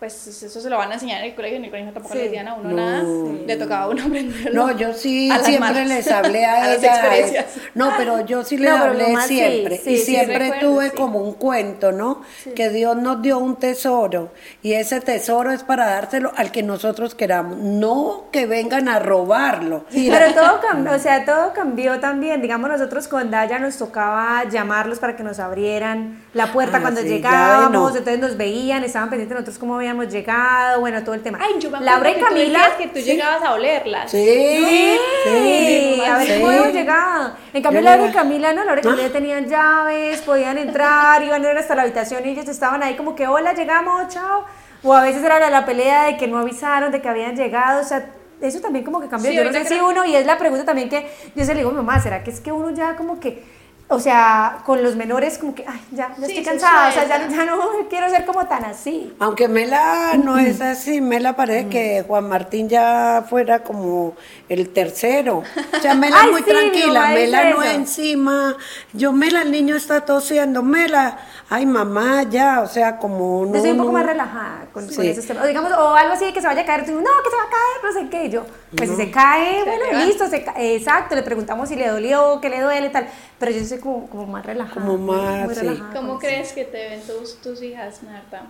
pues 0.00 0.42
eso 0.42 0.60
se 0.62 0.70
lo 0.70 0.78
van 0.78 0.90
a 0.90 0.94
enseñar 0.94 1.18
en 1.18 1.26
el 1.26 1.34
colegio, 1.34 1.58
en 1.58 1.64
el 1.64 1.70
colegio 1.70 1.92
tampoco 1.92 2.14
le 2.14 2.22
decían 2.22 2.48
a 2.48 2.54
uno 2.54 2.70
nada, 2.70 3.02
le 3.46 3.56
tocaba 3.56 3.84
a 3.84 3.88
uno 3.90 4.02
aprenderlo. 4.06 4.66
No, 4.66 4.76
yo 4.78 4.94
sí 4.94 5.30
siempre 5.44 5.84
les 5.84 6.10
hablé 6.10 6.46
a, 6.46 6.74
ella. 6.74 7.44
no, 7.74 7.92
pero 7.98 8.24
yo 8.24 8.42
sí 8.42 8.56
le 8.56 8.70
hablé 8.70 9.14
siempre. 9.26 9.78
y 9.84 9.98
siempre 9.98 10.54
tuve 10.58 10.92
como 10.92 11.18
un 11.18 11.34
cuento, 11.34 11.92
¿no? 11.92 12.22
Que 12.56 12.70
Dios 12.70 12.96
nos 12.96 13.20
dio 13.20 13.38
un 13.38 13.56
tesoro 13.56 14.32
y 14.62 14.72
ese 14.72 15.02
tesoro 15.02 15.52
es 15.52 15.64
para 15.64 15.84
dárselo 15.84 16.32
al 16.34 16.50
que 16.50 16.62
nosotros 16.62 17.14
queramos, 17.14 17.58
no 17.58 18.24
que 18.32 18.46
vengan 18.46 18.88
a 18.88 19.00
robarlo. 19.00 19.84
Pero 19.92 20.32
todo 20.32 20.60
cambió, 20.62 20.92
o 20.92 20.98
sea, 20.98 21.26
todo 21.26 21.52
cambió 21.52 22.00
también. 22.00 22.40
Digamos, 22.40 22.70
nosotros 22.70 23.06
con 23.06 23.30
Daya 23.30 23.58
nos 23.58 23.76
tocaba 23.76 24.44
llamarlos 24.44 24.98
para 24.98 25.14
que 25.14 25.22
nos 25.22 25.38
abrieran 25.38 26.22
la 26.32 26.52
puerta 26.52 26.78
ah, 26.78 26.80
cuando 26.80 27.02
llegábamos, 27.02 27.90
entonces 27.90 28.18
nos 28.18 28.38
veían, 28.38 28.82
estaban 28.82 29.10
pendientes 29.10 29.28
de 29.28 29.34
nosotros 29.34 29.58
cómo 29.58 29.76
habíamos 29.90 30.04
hemos 30.04 30.12
llegado, 30.12 30.80
bueno, 30.80 31.02
todo 31.02 31.14
el 31.14 31.22
tema. 31.22 31.38
Ay, 31.40 31.54
yo 31.58 31.70
me 31.70 31.80
Laura 31.80 32.10
y 32.10 32.20
Camila. 32.20 32.76
que 32.78 32.88
tú 32.88 32.98
llegabas 33.00 33.42
a 33.42 33.54
olerlas. 33.54 34.10
Sí, 34.10 34.98
sí, 35.24 36.02
a 36.06 36.18
ver 36.18 36.40
cómo 36.40 36.52
hemos 36.52 36.72
llegado. 36.72 37.32
En 37.52 37.62
cambio, 37.62 37.82
Laura 37.82 38.06
y 38.06 38.12
Camila, 38.12 38.52
no, 38.52 38.64
Laura 38.64 38.80
y 38.80 38.84
Camila 38.84 39.08
tenían 39.10 39.46
llaves, 39.46 40.20
podían 40.22 40.58
entrar, 40.58 41.22
iban 41.24 41.44
a 41.44 41.50
ir 41.50 41.58
hasta 41.58 41.74
la 41.74 41.82
habitación 41.82 42.26
y 42.26 42.30
ellos 42.30 42.48
estaban 42.48 42.82
ahí 42.82 42.94
como 42.94 43.14
que, 43.14 43.26
hola, 43.26 43.52
llegamos, 43.52 44.08
chao. 44.08 44.44
O 44.82 44.94
a 44.94 45.02
veces 45.02 45.22
era 45.22 45.50
la 45.50 45.66
pelea 45.66 46.04
de 46.04 46.16
que 46.16 46.26
no 46.26 46.38
avisaron, 46.38 46.90
de 46.90 47.02
que 47.02 47.08
habían 47.08 47.36
llegado, 47.36 47.82
o 47.82 47.84
sea, 47.84 48.10
eso 48.40 48.60
también 48.60 48.84
como 48.84 49.00
que 49.00 49.08
cambió. 49.08 49.30
yo 49.30 49.44
no 49.44 49.52
sé 49.52 49.66
si 49.66 49.74
uno, 49.74 50.04
y 50.06 50.14
es 50.14 50.24
la 50.24 50.38
pregunta 50.38 50.64
también 50.64 50.88
que 50.88 51.10
yo 51.34 51.44
se 51.44 51.52
le 51.52 51.60
digo, 51.60 51.70
mamá, 51.70 52.00
¿será 52.00 52.22
que 52.24 52.30
es 52.30 52.40
que 52.40 52.50
uno 52.50 52.70
ya 52.70 52.96
como 52.96 53.20
que 53.20 53.59
o 53.92 53.98
sea, 53.98 54.58
con 54.64 54.84
los 54.84 54.94
menores 54.94 55.36
como 55.36 55.52
que, 55.52 55.64
ay, 55.66 55.80
ya, 55.90 56.14
ya 56.16 56.26
estoy 56.28 56.44
cansada, 56.44 56.90
o 56.90 56.92
sea, 56.92 57.08
ya, 57.08 57.28
ya, 57.28 57.44
no 57.44 57.58
quiero 57.90 58.08
ser 58.08 58.24
como 58.24 58.46
tan 58.46 58.64
así. 58.64 59.12
Aunque 59.18 59.48
Mela 59.48 60.16
no 60.16 60.38
es 60.38 60.60
así, 60.60 61.00
Mela 61.00 61.34
parece 61.34 61.68
que 61.68 62.04
Juan 62.06 62.28
Martín 62.28 62.68
ya 62.68 63.24
fuera 63.28 63.64
como 63.64 64.14
el 64.48 64.68
tercero. 64.68 65.42
O 65.76 65.80
sea, 65.82 65.94
Mela 65.94 66.24
muy 66.30 66.42
tranquila, 66.42 67.08
Mela 67.08 67.50
no 67.50 67.64
encima. 67.64 68.56
Yo, 68.92 69.12
Mela, 69.12 69.42
el 69.42 69.50
niño 69.50 69.74
está 69.74 70.04
tosiendo, 70.04 70.62
Mela, 70.62 71.18
ay, 71.48 71.66
mamá, 71.66 72.22
ya, 72.22 72.60
o 72.60 72.68
sea, 72.68 72.96
como 72.96 73.44
no. 73.44 73.54
Yo 73.54 73.60
soy 73.60 73.70
un 73.72 73.78
poco 73.78 73.92
más 73.92 74.06
relajada 74.06 74.66
con, 74.72 74.84
esos 74.84 75.26
temas. 75.26 75.42
O 75.42 75.46
digamos, 75.48 75.72
o 75.72 75.96
algo 75.96 76.12
así 76.12 76.32
que 76.32 76.40
se 76.40 76.46
vaya 76.46 76.62
a 76.62 76.64
caer, 76.64 76.86
tú, 76.86 76.92
no, 76.92 77.00
que 77.00 77.30
se 77.30 77.36
va 77.36 77.42
a 77.42 77.50
caer, 77.50 77.82
no 77.82 77.92
sé 77.92 78.08
qué. 78.08 78.30
Yo, 78.30 78.44
pues 78.76 78.88
si 78.88 78.94
se 78.94 79.10
cae, 79.10 79.64
bueno, 79.64 80.06
listo, 80.06 80.28
se 80.28 80.44
exacto, 80.76 81.16
le 81.16 81.24
preguntamos 81.24 81.68
si 81.68 81.74
le 81.74 81.88
dolió, 81.88 82.38
qué 82.40 82.48
le 82.48 82.60
duele 82.60 82.86
y 82.86 82.90
tal. 82.90 83.08
Pero 83.40 83.52
yo 83.52 83.64
soy 83.64 83.78
como, 83.78 84.06
como 84.08 84.26
más 84.26 84.44
relajada. 84.44 84.86
Como 84.86 84.98
más, 84.98 85.58
¿Cómo 85.94 86.18
crees 86.18 86.52
que 86.52 86.64
te 86.64 86.90
ven 86.90 87.00
tus, 87.00 87.40
tus 87.40 87.62
hijas, 87.62 88.02
Marta? 88.02 88.42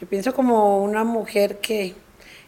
Yo 0.00 0.06
pienso 0.06 0.32
como 0.32 0.84
una 0.84 1.02
mujer 1.02 1.58
que, 1.58 1.96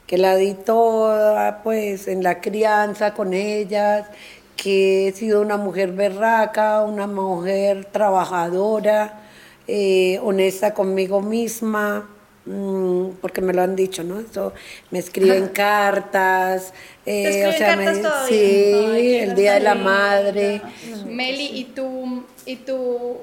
que 0.06 0.16
la 0.16 0.36
di 0.36 0.54
toda, 0.54 1.64
pues, 1.64 2.06
en 2.06 2.22
la 2.22 2.40
crianza 2.40 3.14
con 3.14 3.34
ellas, 3.34 4.06
que 4.56 5.08
he 5.08 5.12
sido 5.12 5.40
una 5.40 5.56
mujer 5.56 5.90
berraca, 5.90 6.82
una 6.82 7.08
mujer 7.08 7.84
trabajadora, 7.86 9.20
eh, 9.66 10.20
honesta 10.22 10.72
conmigo 10.72 11.20
misma, 11.20 12.08
mm, 12.46 13.10
porque 13.20 13.40
me 13.40 13.52
lo 13.52 13.62
han 13.62 13.76
dicho, 13.76 14.04
¿no? 14.04 14.20
Eso, 14.20 14.52
me 14.90 14.98
escriben 14.98 15.48
cartas, 15.48 16.72
eh, 17.06 17.46
o 17.46 17.52
sea, 17.52 17.76
me, 17.76 17.94
sí, 18.28 19.16
el 19.16 19.34
Día 19.34 19.54
de 19.54 19.60
la 19.60 19.74
Madre. 19.74 20.62
Meli, 21.06 21.50
y 21.52 21.64
tú, 21.64 22.24
y 22.46 22.56
tú, 22.56 23.18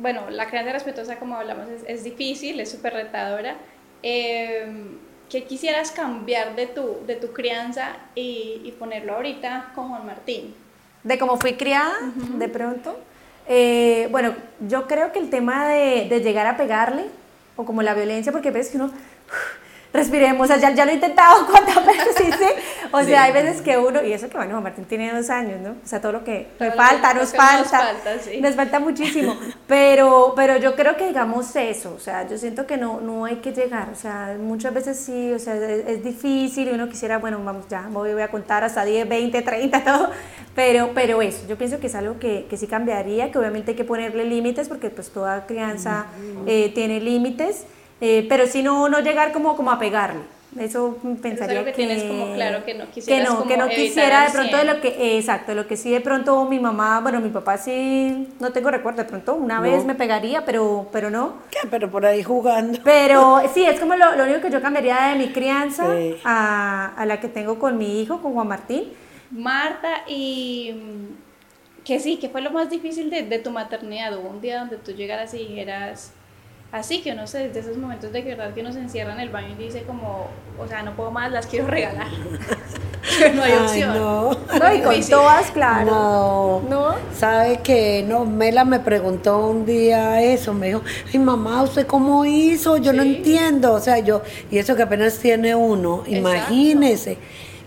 bueno, 0.00 0.30
la 0.30 0.48
crianza 0.48 0.72
respetuosa, 0.72 1.18
como 1.18 1.36
hablamos, 1.36 1.66
es, 1.86 2.04
difícil, 2.04 2.60
es 2.60 2.70
súper 2.70 2.94
retadora. 2.94 3.56
Em, 4.02 4.98
¿Qué 5.28 5.44
quisieras 5.44 5.90
cambiar 5.90 6.56
de 6.56 6.66
tu, 6.66 7.04
de 7.06 7.16
tu 7.16 7.32
crianza 7.32 7.96
y, 8.14 8.74
ponerlo 8.78 9.14
ahorita 9.14 9.72
con 9.74 9.90
Juan 9.90 10.06
Martín? 10.06 10.54
De 11.04 11.18
cómo 11.18 11.36
fui 11.36 11.52
criada, 11.52 11.94
de 12.14 12.48
pronto. 12.48 12.98
Eh, 13.46 14.08
bueno, 14.10 14.34
yo 14.66 14.86
creo 14.86 15.12
que 15.12 15.18
el 15.18 15.28
tema 15.28 15.68
de, 15.68 16.06
de, 16.08 16.20
llegar 16.20 16.46
a 16.46 16.56
pegarle, 16.56 17.04
o 17.58 17.64
como 17.64 17.82
la 17.82 17.92
violencia, 17.92 18.30
porque 18.30 18.52
ves 18.52 18.68
que 18.68 18.76
uno 18.76 18.92
respiremos, 19.92 20.44
o 20.44 20.46
sea, 20.46 20.58
ya, 20.58 20.74
ya 20.74 20.84
lo 20.84 20.90
he 20.90 20.94
intentado 20.94 21.46
cuántas 21.50 21.86
veces 21.86 22.20
hice, 22.28 22.54
o 22.92 23.02
sea, 23.02 23.24
hay 23.24 23.32
veces 23.32 23.62
que 23.62 23.78
uno, 23.78 24.02
y 24.02 24.12
eso 24.12 24.28
que 24.28 24.36
bueno, 24.36 24.60
Martín 24.60 24.84
tiene 24.84 25.12
dos 25.12 25.30
años, 25.30 25.60
¿no? 25.60 25.70
O 25.70 25.86
sea, 25.86 26.00
todo 26.00 26.12
lo 26.12 26.24
que 26.24 26.48
me 26.58 26.70
falta, 26.72 27.14
nos 27.14 27.34
falta, 27.34 27.92
nos 28.02 28.02
falta, 28.02 28.40
nos 28.40 28.54
falta 28.54 28.80
muchísimo, 28.80 29.36
pero, 29.66 30.34
pero 30.36 30.56
yo 30.58 30.74
creo 30.76 30.96
que 30.96 31.08
digamos 31.08 31.54
eso, 31.56 31.94
o 31.94 32.00
sea, 32.00 32.26
yo 32.28 32.36
siento 32.38 32.66
que 32.66 32.76
no, 32.76 33.00
no 33.00 33.24
hay 33.24 33.36
que 33.36 33.52
llegar, 33.52 33.88
o 33.90 33.96
sea, 33.96 34.36
muchas 34.38 34.74
veces 34.74 34.98
sí, 34.98 35.32
o 35.32 35.38
sea, 35.38 35.54
es, 35.54 36.04
difícil 36.04 36.68
y 36.68 36.70
uno 36.72 36.88
quisiera, 36.88 37.18
bueno, 37.18 37.42
vamos 37.44 37.66
ya, 37.68 37.86
voy, 37.90 38.12
voy 38.12 38.22
a 38.22 38.28
contar 38.28 38.64
hasta 38.64 38.84
10, 38.84 39.08
20, 39.08 39.42
30, 39.42 39.84
todo, 39.84 40.10
pero, 40.54 40.90
pero 40.94 41.22
eso, 41.22 41.46
yo 41.48 41.56
pienso 41.56 41.80
que 41.80 41.86
es 41.86 41.94
algo 41.94 42.18
que, 42.18 42.46
que 42.48 42.56
sí 42.56 42.66
cambiaría, 42.66 43.30
que 43.30 43.38
obviamente 43.38 43.72
hay 43.72 43.76
que 43.76 43.84
ponerle 43.84 44.24
límites, 44.24 44.68
porque 44.68 44.90
pues 44.90 45.10
toda 45.10 45.46
crianza 45.46 46.06
eh, 46.46 46.72
tiene 46.74 47.00
límites, 47.00 47.64
eh, 48.00 48.26
pero 48.28 48.46
si 48.46 48.62
no, 48.62 48.88
no 48.88 49.00
llegar 49.00 49.32
como, 49.32 49.56
como 49.56 49.70
a 49.70 49.78
pegarle. 49.78 50.22
Eso 50.58 50.96
pensaría 51.20 51.62
que, 51.64 51.72
tienes 51.72 52.02
como 52.04 52.32
claro 52.32 52.64
que 52.64 52.72
no 52.72 52.90
quisiera 52.90 53.24
que 53.24 53.30
no, 53.30 53.46
que 53.46 53.56
no 53.58 53.68
quisiera 53.68 54.24
de 54.24 54.30
pronto 54.30 54.56
de 54.56 54.64
lo 54.64 54.80
que 54.80 55.18
exacto 55.18 55.54
lo 55.54 55.68
que 55.68 55.76
sí 55.76 55.90
de 55.90 56.00
pronto 56.00 56.46
mi 56.46 56.58
mamá 56.58 57.00
bueno 57.00 57.20
mi 57.20 57.28
papá 57.28 57.58
sí 57.58 58.28
no 58.40 58.50
tengo 58.50 58.70
recuerdo 58.70 59.02
de 59.02 59.08
pronto 59.08 59.34
una 59.34 59.60
vez 59.60 59.84
me 59.84 59.94
pegaría 59.94 60.46
pero 60.46 60.88
pero 60.90 61.10
no. 61.10 61.34
¿Qué? 61.50 61.68
pero 61.70 61.90
por 61.90 62.06
ahí 62.06 62.22
jugando. 62.22 62.78
Pero 62.82 63.42
sí 63.52 63.64
es 63.64 63.78
como 63.78 63.94
lo, 63.94 64.16
lo 64.16 64.24
único 64.24 64.40
que 64.40 64.50
yo 64.50 64.62
cambiaría 64.62 65.08
de 65.08 65.16
mi 65.16 65.28
crianza 65.28 65.84
a, 66.24 66.94
a, 66.96 67.06
la 67.06 67.20
que 67.20 67.28
tengo 67.28 67.58
con 67.58 67.76
mi 67.76 68.00
hijo 68.00 68.22
con 68.22 68.32
Juan 68.32 68.48
Martín. 68.48 68.84
Marta 69.30 70.04
y 70.06 70.72
mm, 70.74 71.84
que 71.84 72.00
sí 72.00 72.16
que 72.16 72.30
fue 72.30 72.40
lo 72.40 72.50
más 72.50 72.70
difícil 72.70 73.10
de, 73.10 73.22
de 73.22 73.38
tu 73.38 73.50
maternidad. 73.50 74.18
Hubo 74.18 74.30
un 74.30 74.40
día 74.40 74.60
donde 74.60 74.78
tú 74.78 74.92
llegaras 74.92 75.34
y 75.34 75.38
dijeras 75.38 76.14
Así 76.70 77.00
que 77.00 77.12
uno 77.12 77.26
se, 77.26 77.48
desde 77.48 77.60
esos 77.60 77.78
momentos 77.78 78.12
de 78.12 78.20
verdad 78.20 78.52
que 78.52 78.60
uno 78.60 78.72
se 78.72 78.80
encierra 78.80 79.14
en 79.14 79.20
el 79.20 79.30
baño 79.30 79.54
y 79.58 79.64
dice 79.64 79.84
como, 79.84 80.26
o 80.58 80.68
sea, 80.68 80.82
no 80.82 80.94
puedo 80.94 81.10
más, 81.10 81.32
las 81.32 81.46
quiero 81.46 81.66
regalar. 81.66 82.08
no 83.34 83.42
hay 83.42 83.52
opción. 83.52 83.94
no. 83.94 84.32
no. 84.32 84.74
y 84.74 84.80
con 84.82 85.00
todas, 85.08 85.50
claro. 85.50 85.86
No. 85.86 86.62
¿No? 86.68 86.94
Sabe 87.16 87.60
que 87.60 88.04
no, 88.06 88.26
Mela 88.26 88.66
me 88.66 88.80
preguntó 88.80 89.46
un 89.46 89.64
día 89.64 90.22
eso, 90.22 90.52
me 90.52 90.66
dijo, 90.68 90.82
ay 91.10 91.18
mamá, 91.18 91.62
¿usted 91.62 91.86
cómo 91.86 92.26
hizo? 92.26 92.76
Yo 92.76 92.92
no 92.92 93.02
entiendo. 93.02 93.72
O 93.72 93.80
sea, 93.80 93.98
yo, 94.00 94.20
y 94.50 94.58
eso 94.58 94.76
que 94.76 94.82
apenas 94.82 95.18
tiene 95.18 95.54
uno, 95.54 96.04
imagínese. 96.06 97.16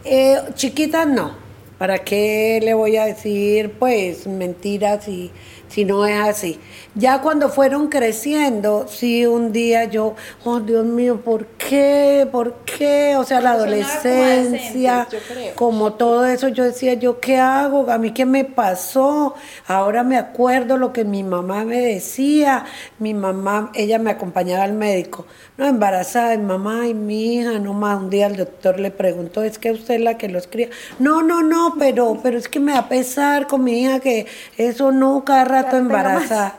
Eh, 0.04 0.38
chiquita 0.54 1.06
no. 1.06 1.42
¿Para 1.80 1.98
qué 1.98 2.60
le 2.62 2.76
voy 2.76 2.98
a 2.98 3.06
decir, 3.06 3.72
pues, 3.80 4.28
mentiras 4.28 5.08
y 5.08 5.32
si 5.72 5.86
no 5.86 6.06
es 6.06 6.20
así. 6.20 6.60
Ya 6.96 7.22
cuando 7.22 7.48
fueron 7.48 7.88
creciendo, 7.88 8.86
sí, 8.90 9.26
un 9.26 9.54
día 9.54 9.86
yo, 9.86 10.16
oh 10.44 10.60
Dios 10.60 10.86
mío, 10.86 11.22
¿por 11.22 11.46
qué? 11.46 12.28
¿Por 12.30 12.56
qué? 12.66 13.16
O 13.18 13.24
sea, 13.24 13.40
la 13.40 13.52
adolescencia, 13.52 15.08
como 15.56 15.94
todo 15.94 16.26
eso, 16.26 16.50
yo 16.50 16.66
decía, 16.66 16.96
¿yo 16.96 17.22
qué 17.22 17.38
hago? 17.38 17.90
¿A 17.90 17.98
mí 17.98 18.12
qué 18.12 18.26
me 18.26 18.44
pasó? 18.44 19.36
Ahora 19.66 20.04
me 20.04 20.18
acuerdo 20.18 20.76
lo 20.76 20.92
que 20.92 21.06
mi 21.06 21.24
mamá 21.24 21.64
me 21.64 21.80
decía. 21.80 22.66
Mi 23.00 23.14
mamá, 23.14 23.72
ella 23.74 23.98
me 23.98 24.12
acompañaba 24.12 24.66
al 24.66 24.74
médico, 24.74 25.26
no, 25.58 25.66
embarazada, 25.66 26.36
mi 26.36 26.44
mamá 26.44 26.88
y 26.88 26.94
mi 26.94 27.36
hija, 27.36 27.60
nomás 27.60 28.02
un 28.02 28.10
día 28.10 28.28
el 28.28 28.36
doctor 28.36 28.80
le 28.80 28.92
preguntó, 28.92 29.44
¿es 29.44 29.58
que 29.58 29.72
usted 29.72 29.96
es 29.96 30.02
la 30.02 30.18
que 30.18 30.28
los 30.28 30.48
cría? 30.48 30.70
No, 31.00 31.24
no, 31.24 31.42
no, 31.42 31.76
pero, 31.80 32.20
pero 32.22 32.38
es 32.38 32.50
que 32.50 32.60
me 32.60 32.74
va 32.74 32.80
a 32.80 32.90
pesar 32.90 33.48
con 33.48 33.64
mi 33.64 33.82
hija 33.84 34.02
que 34.02 34.26
eso 34.58 34.92
no, 34.92 35.24
cada 35.66 35.78
embarazada. 35.78 36.56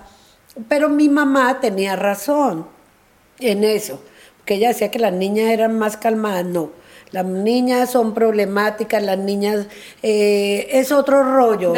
Pero 0.69 0.89
mi 0.89 1.09
mamá 1.09 1.61
tenía 1.61 1.97
razón 1.97 2.67
en 3.39 3.65
eso, 3.65 4.03
que 4.45 4.55
ella 4.55 4.69
decía 4.69 4.91
que 4.91 4.99
las 4.99 5.13
niñas 5.13 5.51
eran 5.51 5.79
más 5.79 5.97
calmadas. 5.97 6.45
No, 6.45 6.71
las 7.13 7.27
niñas 7.27 7.91
son 7.91 8.15
problemáticas, 8.15 9.03
las 9.03 9.19
niñas 9.19 9.67
eh, 10.03 10.69
es 10.73 10.93
otro 10.93 11.23
rollo, 11.23 11.75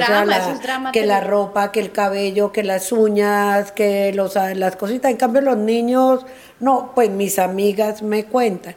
que 0.93 1.07
la 1.07 1.20
ropa, 1.20 1.72
que 1.72 1.81
el 1.81 1.91
cabello, 1.91 2.53
que 2.53 2.62
las 2.62 2.93
uñas, 2.93 3.72
que 3.72 4.12
los, 4.12 4.37
las 4.37 4.77
cositas. 4.77 5.11
En 5.11 5.16
cambio 5.16 5.41
los 5.41 5.57
niños, 5.57 6.25
no, 6.61 6.93
pues 6.95 7.11
mis 7.11 7.41
amigas 7.41 8.03
me 8.03 8.27
cuentan. 8.27 8.77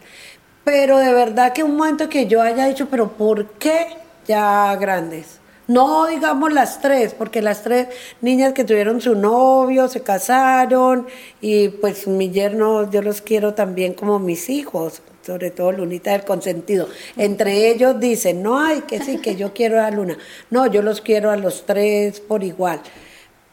Pero 0.64 0.98
de 0.98 1.14
verdad 1.14 1.54
que 1.54 1.64
un 1.64 1.78
momento 1.78 2.10
que 2.10 2.26
yo 2.26 2.42
haya 2.42 2.66
dicho, 2.66 2.88
pero 2.90 3.12
¿por 3.12 3.52
qué 3.52 3.88
ya 4.28 4.76
grandes? 4.76 5.40
No 5.68 6.08
digamos 6.08 6.54
las 6.54 6.82
tres, 6.82 7.14
porque 7.14 7.42
las 7.42 7.62
tres 7.62 7.90
niñas 8.22 8.54
que 8.54 8.64
tuvieron 8.64 9.02
su 9.02 9.16
novio, 9.16 9.90
se 9.90 10.02
casaron 10.02 11.08
y 11.42 11.68
pues 11.70 12.08
mi 12.08 12.30
yerno 12.32 12.90
yo 12.90 13.02
los 13.02 13.22
quiero 13.22 13.54
también 13.54 13.94
como 13.94 14.18
mis 14.18 14.50
hijos, 14.50 15.02
sobre 15.26 15.52
todo 15.52 15.74
Lunita 15.74 16.12
del 16.12 16.24
consentido. 16.24 16.88
Entre 17.18 17.70
ellos 17.70 18.00
dicen, 18.00 18.42
no 18.42 18.60
hay 18.60 18.82
que 18.82 19.02
sí, 19.02 19.18
que 19.18 19.36
yo 19.36 19.54
quiero 19.54 19.84
a 19.84 19.92
Luna. 19.92 20.18
No, 20.50 20.68
yo 20.68 20.82
los 20.82 21.02
quiero 21.02 21.32
a 21.32 21.36
los 21.38 21.66
tres 21.66 22.22
por 22.22 22.44
igual. 22.46 22.80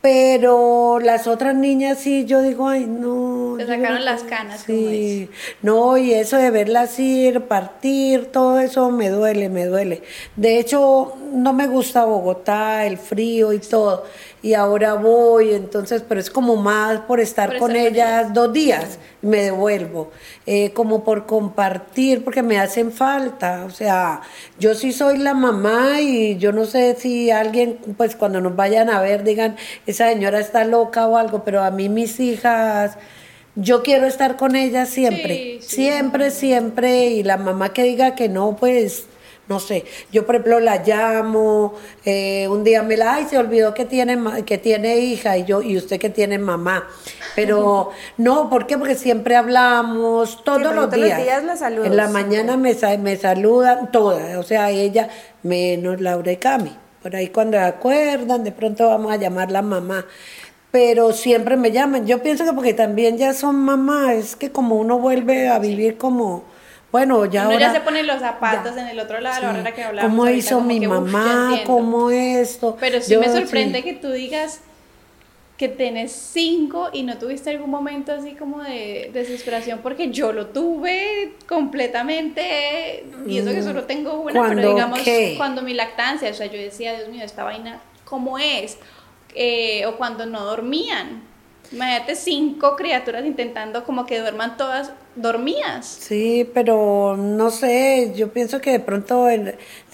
Pero 0.01 1.01
las 1.01 1.27
otras 1.27 1.55
niñas 1.57 1.99
sí, 1.99 2.27
yo 2.27 2.43
digo, 2.43 2.69
ay, 2.69 2.87
no. 2.87 3.54
Se 3.57 3.67
sacaron 3.67 4.05
las 4.05 4.23
canas, 4.25 4.63
sí. 4.67 5.29
No, 5.63 5.97
y 5.97 6.13
eso 6.13 6.37
de 6.37 6.51
verlas 6.51 6.99
ir, 6.99 7.43
partir, 7.43 8.27
todo 8.27 8.61
eso 8.61 8.91
me 8.91 9.11
duele, 9.11 9.49
me 9.49 9.67
duele. 9.67 10.03
De 10.37 10.59
hecho, 10.59 11.15
no 11.33 11.53
me 11.53 11.67
gusta 11.67 12.05
Bogotá, 12.05 12.87
el 12.87 12.99
frío 12.99 13.53
y 13.53 13.59
todo 13.59 14.05
y 14.45 14.53
ahora 14.53 14.93
voy, 14.93 15.55
entonces, 15.55 16.05
pero 16.07 16.21
es 16.21 16.29
como 16.29 16.57
más 16.57 17.01
por 17.01 17.19
estar 17.19 17.57
con 17.57 17.75
ellas 17.75 18.35
dos 18.35 18.53
días, 18.53 18.99
me 19.23 19.39
devuelvo, 19.39 20.11
eh, 20.45 20.71
como 20.75 21.03
por 21.03 21.25
compartir, 21.25 22.23
porque 22.23 22.43
me 22.43 22.59
hacen 22.59 22.93
falta, 22.93 23.65
o 23.65 23.71
sea, 23.71 24.21
yo 24.59 24.75
sí 24.75 24.93
soy 24.93 25.17
la 25.17 25.33
mamá 25.33 26.03
y 26.03 26.37
yo 26.37 26.53
no 26.53 26.67
sé 26.67 26.95
si 26.99 27.31
alguien, 27.31 27.79
pues 27.97 28.17
cuando 28.17 28.43
nos 28.43 28.55
vayan 28.55 28.91
a 28.91 29.01
ver, 29.01 29.25
digan, 29.25 29.57
esa 29.87 30.11
señora 30.11 30.41
está 30.41 30.67
loca 30.67 31.07
o 31.07 31.17
algo, 31.17 31.43
pero 31.43 31.63
a 31.63 31.71
mí 31.71 31.89
mis 31.89 32.21
hijas 32.21 32.99
yo 33.57 33.83
quiero 33.83 34.07
estar 34.07 34.37
con 34.37 34.57
ellas 34.57 34.89
siempre, 34.89 35.59
siempre, 35.63 36.31
siempre, 36.31 37.07
y 37.07 37.23
la 37.23 37.37
mamá 37.37 37.73
que 37.73 37.85
diga 37.85 38.15
que 38.15 38.29
no, 38.29 38.57
pues 38.57 39.07
no 39.47 39.61
sé, 39.61 39.85
yo 40.11 40.25
por 40.25 40.37
ejemplo 40.37 40.59
la 40.59 40.83
llamo, 40.83 41.75
eh, 42.05 42.49
un 42.49 42.65
día 42.65 42.83
me 42.83 42.97
la, 42.97 43.15
ay, 43.15 43.27
se 43.29 43.37
olvidó 43.37 43.75
que 43.75 43.85
tiene, 43.85 44.19
que 44.45 44.57
tiene 44.57 44.97
hija 44.97 45.37
y 45.37 45.45
yo, 45.45 45.61
y 45.61 45.77
usted 45.77 45.99
que 45.99 46.09
tiene 46.09 46.39
mamá. 46.39 46.89
Pero 47.37 47.91
no, 48.17 48.49
¿por 48.49 48.67
qué? 48.67 48.79
Porque 48.79 48.95
siempre 48.95 49.37
hablamos 49.37 50.43
todos 50.45 50.75
los 50.75 50.91
días. 50.91 51.21
en 51.63 51.97
la 51.97 52.09
mañana 52.09 52.57
me, 52.57 52.75
me 52.99 53.17
saludan 53.17 53.93
todas, 53.93 54.37
o 54.37 54.43
sea, 54.43 54.71
ella 54.71 55.09
menos 55.43 56.01
Laura 56.01 56.33
y 56.33 56.39
Cami. 56.39 56.79
Por 57.03 57.15
ahí 57.15 57.29
cuando 57.29 57.61
acuerdan, 57.61 58.45
de 58.45 58.53
pronto 58.53 58.89
vamos 58.89 59.13
a 59.13 59.17
llamar 59.17 59.51
la 59.51 59.61
mamá 59.61 60.07
pero 60.75 61.13
siempre 61.13 61.57
me 61.57 61.71
llaman. 61.71 62.05
Yo 62.05 62.21
pienso 62.21 62.45
que 62.45 62.53
porque 62.53 62.75
también 62.75 63.17
ya 63.17 63.33
son 63.33 63.55
mamás, 63.55 64.17
es 64.17 64.35
que 64.35 64.51
como 64.51 64.75
uno 64.75 64.99
vuelve 64.99 65.49
a 65.49 65.61
vivir 65.61 65.97
como 65.97 66.43
bueno, 66.91 67.27
ya 67.27 67.45
ahora... 67.45 67.61
ya 67.61 67.73
se 67.73 67.81
ponen 67.81 68.09
los 68.09 68.19
zapatos 68.19 68.77
en 68.77 68.89
el 68.89 68.99
otro 68.99 69.21
lado, 69.21 69.41
la 69.41 69.61
hora 69.61 69.73
que 69.73 69.85
hablamos. 69.85 70.11
¿Cómo 70.11 70.29
hizo 70.29 70.61
mi 70.61 70.85
mamá? 70.85 71.61
¿Cómo 71.65 72.11
esto? 72.11 72.77
Pero 72.81 73.01
sí 73.01 73.17
me 73.17 73.29
sorprende 73.29 73.85
que 73.85 73.93
tú 73.93 74.11
digas 74.11 74.63
que 75.57 75.69
tienes 75.69 76.11
cinco 76.11 76.91
y 76.93 77.05
no 77.05 77.19
tuviste 77.19 77.51
algún 77.51 77.71
momento 77.71 78.11
así 78.11 78.33
como 78.33 78.61
de 78.61 79.11
desesperación 79.13 79.79
porque 79.81 80.11
yo 80.11 80.33
lo 80.33 80.49
tuve 80.49 81.35
completamente 81.47 83.07
y 83.29 83.39
eso 83.39 83.53
que 83.53 83.61
mm, 83.61 83.65
solo 83.65 83.85
tengo 83.85 84.15
una, 84.23 84.49
pero 84.49 84.75
digamos 84.75 84.99
cuando 85.37 85.63
mi 85.63 85.73
lactancia, 85.73 86.31
o 86.31 86.35
sea, 86.35 86.47
yo 86.47 86.59
decía, 86.59 86.97
Dios 86.97 87.11
mío, 87.11 87.25
esta 87.25 87.45
vaina, 87.45 87.81
¿cómo 88.05 88.41
es? 88.41 88.77
Eh, 89.35 89.85
o 89.87 89.97
cuando 89.97 90.27
no 90.27 90.45
dormían. 90.45 91.23
Imagínate 91.73 92.15
cinco 92.15 92.77
criaturas 92.77 93.25
intentando 93.25 93.85
como 93.85 94.07
que 94.07 94.21
duerman 94.21 94.57
todas 94.57 94.93
dormías. 95.17 95.87
Sí, 95.87 96.49
pero 96.55 97.17
no 97.17 97.51
sé, 97.51 98.13
yo 98.15 98.33
pienso 98.33 98.61
que 98.61 98.71
de 98.73 98.81
pronto, 98.81 99.27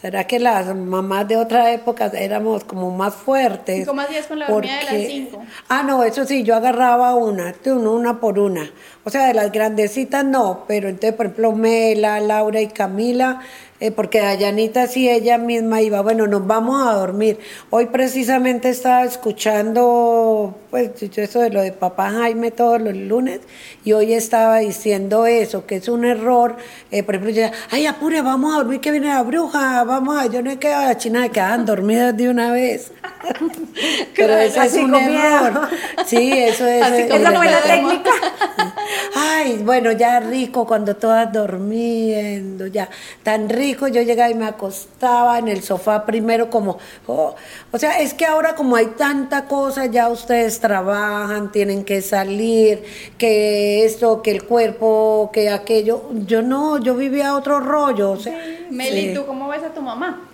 ¿será 0.00 0.26
que 0.26 0.38
las 0.38 0.74
mamás 0.74 1.28
de 1.28 1.36
otra 1.36 1.72
época 1.72 2.10
éramos 2.14 2.64
como 2.64 2.90
más 2.90 3.14
fuertes? 3.14 3.76
¿Cinco 3.78 3.94
más 3.94 4.10
días 4.10 4.26
con 4.26 4.38
la 4.38 4.48
dormida 4.48 4.78
de 4.78 4.84
las 4.84 5.06
cinco? 5.10 5.42
Ah, 5.68 5.82
no, 5.82 6.02
eso 6.04 6.24
sí, 6.26 6.42
yo 6.42 6.54
agarraba 6.54 7.14
una, 7.14 7.54
una 7.66 8.20
por 8.20 8.38
una. 8.38 8.70
O 9.04 9.10
sea, 9.10 9.28
de 9.28 9.34
las 9.34 9.50
grandecitas 9.52 10.24
no, 10.24 10.64
pero 10.68 10.88
entonces, 10.88 11.14
por 11.14 11.26
ejemplo, 11.26 11.52
Mela, 11.52 12.20
Laura 12.20 12.60
y 12.60 12.68
Camila 12.68 13.40
eh, 13.80 13.90
porque 13.90 14.20
Dayanita 14.20 14.86
sí 14.86 15.08
ella 15.08 15.38
misma 15.38 15.80
iba, 15.80 16.02
bueno, 16.02 16.26
nos 16.26 16.46
vamos 16.46 16.86
a 16.86 16.94
dormir. 16.94 17.38
Hoy 17.70 17.86
precisamente 17.86 18.68
estaba 18.68 19.04
escuchando, 19.04 20.54
pues, 20.70 20.90
eso 21.02 21.40
de 21.40 21.50
lo 21.50 21.62
de 21.62 21.72
papá 21.72 22.10
Jaime 22.10 22.50
todos 22.50 22.80
los 22.80 22.94
lunes, 22.94 23.40
y 23.84 23.92
hoy 23.92 24.12
estaba 24.12 24.58
diciendo 24.58 25.26
eso, 25.26 25.66
que 25.66 25.76
es 25.76 25.88
un 25.88 26.04
error. 26.04 26.56
Eh, 26.90 27.02
por 27.02 27.14
ejemplo, 27.14 27.34
yo 27.34 27.46
ay, 27.70 27.86
apure, 27.86 28.20
vamos 28.22 28.54
a 28.54 28.58
dormir, 28.58 28.80
que 28.80 28.90
viene 28.90 29.08
la 29.08 29.22
bruja, 29.22 29.82
vamos 29.84 30.18
a, 30.18 30.26
yo 30.26 30.42
no 30.42 30.50
he 30.50 30.58
quedado 30.58 30.82
a 30.82 30.86
la 30.86 30.98
china, 30.98 31.28
quedaban 31.30 31.64
dormidas 31.66 32.16
de 32.16 32.28
una 32.28 32.52
vez. 32.52 32.92
Pero 34.16 34.36
eso 34.36 34.62
es 34.62 34.74
un 34.74 34.94
error. 34.94 35.68
Sí, 36.06 36.32
eso 36.32 36.66
es. 36.66 36.82
Así 36.82 37.08
como 37.08 37.44
la 37.44 37.62
técnica. 37.62 38.10
Ay, 39.16 39.60
bueno, 39.62 39.92
ya 39.92 40.20
rico 40.20 40.66
cuando 40.66 40.96
todas 40.96 41.32
durmiendo, 41.32 42.66
ya 42.66 42.88
tan 43.22 43.48
rico. 43.48 43.88
Yo 43.88 44.02
llegaba 44.02 44.30
y 44.30 44.34
me 44.34 44.46
acostaba 44.46 45.38
en 45.38 45.48
el 45.48 45.62
sofá 45.62 46.04
primero 46.04 46.50
como, 46.50 46.78
oh, 47.06 47.34
o 47.70 47.78
sea, 47.78 48.00
es 48.00 48.14
que 48.14 48.26
ahora 48.26 48.54
como 48.54 48.76
hay 48.76 48.86
tanta 48.86 49.46
cosa, 49.46 49.86
ya 49.86 50.08
ustedes 50.08 50.60
trabajan, 50.60 51.52
tienen 51.52 51.84
que 51.84 52.02
salir, 52.02 52.82
que 53.18 53.84
esto, 53.84 54.22
que 54.22 54.32
el 54.32 54.44
cuerpo, 54.44 55.30
que 55.32 55.50
aquello. 55.50 56.10
Yo 56.26 56.42
no, 56.42 56.78
yo 56.78 56.94
vivía 56.94 57.34
otro 57.34 57.60
rollo. 57.60 58.12
O 58.12 58.16
sea, 58.16 58.38
Meli, 58.70 59.14
¿tú 59.14 59.24
cómo 59.26 59.48
ves 59.48 59.62
a 59.62 59.68
tu 59.68 59.80
mamá? 59.80 60.29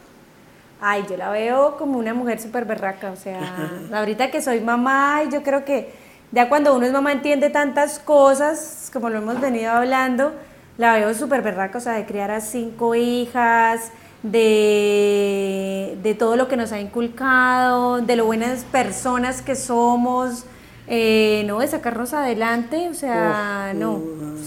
Ay, 0.81 1.05
yo 1.09 1.16
la 1.16 1.31
veo 1.31 1.77
como 1.77 1.99
una 1.99 2.12
mujer 2.12 2.41
súper 2.41 2.64
berraca, 2.64 3.11
o 3.11 3.16
sea, 3.16 3.70
ahorita 3.93 4.31
que 4.31 4.43
soy 4.43 4.61
mamá, 4.61 5.22
y 5.27 5.33
yo 5.33 5.43
creo 5.43 5.64
que 5.64 5.93
ya 6.33 6.49
cuando 6.49 6.74
uno 6.74 6.87
es 6.87 6.93
mamá 6.93 7.12
entiende 7.12 7.51
tantas 7.51 7.99
cosas, 7.99 8.91
como 8.93 9.09
lo 9.09 9.18
hemos 9.18 9.41
venido 9.41 9.70
hablando, 9.70 10.33
la 10.77 10.95
veo 10.95 11.14
súper 11.14 11.43
berraca, 11.43 11.79
o 11.79 11.81
sea, 11.81 11.93
de 11.95 12.05
criar 12.05 12.31
a 12.31 12.41
cinco 12.41 12.95
hijas, 12.95 13.93
de, 14.22 15.99
de, 16.03 16.14
todo 16.14 16.37
lo 16.37 16.49
que 16.49 16.57
nos 16.57 16.72
ha 16.72 16.81
inculcado, 16.81 18.01
de 18.01 18.16
lo 18.16 18.27
buenas 18.27 18.64
personas 18.64 19.41
que 19.41 19.55
somos, 19.55 20.45
eh, 20.89 21.45
no, 21.47 21.61
de 21.61 21.68
sacarnos 21.68 22.12
adelante, 22.12 22.89
o 22.89 22.95
sea, 22.95 23.72
no, 23.74 24.01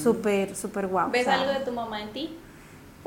súper, 0.03 0.55
súper 0.55 0.88
guau. 0.88 1.09
¿Ves 1.11 1.27
algo 1.27 1.51
de 1.51 1.59
tu 1.61 1.71
mamá 1.71 2.01
en 2.01 2.09
ti? 2.09 2.38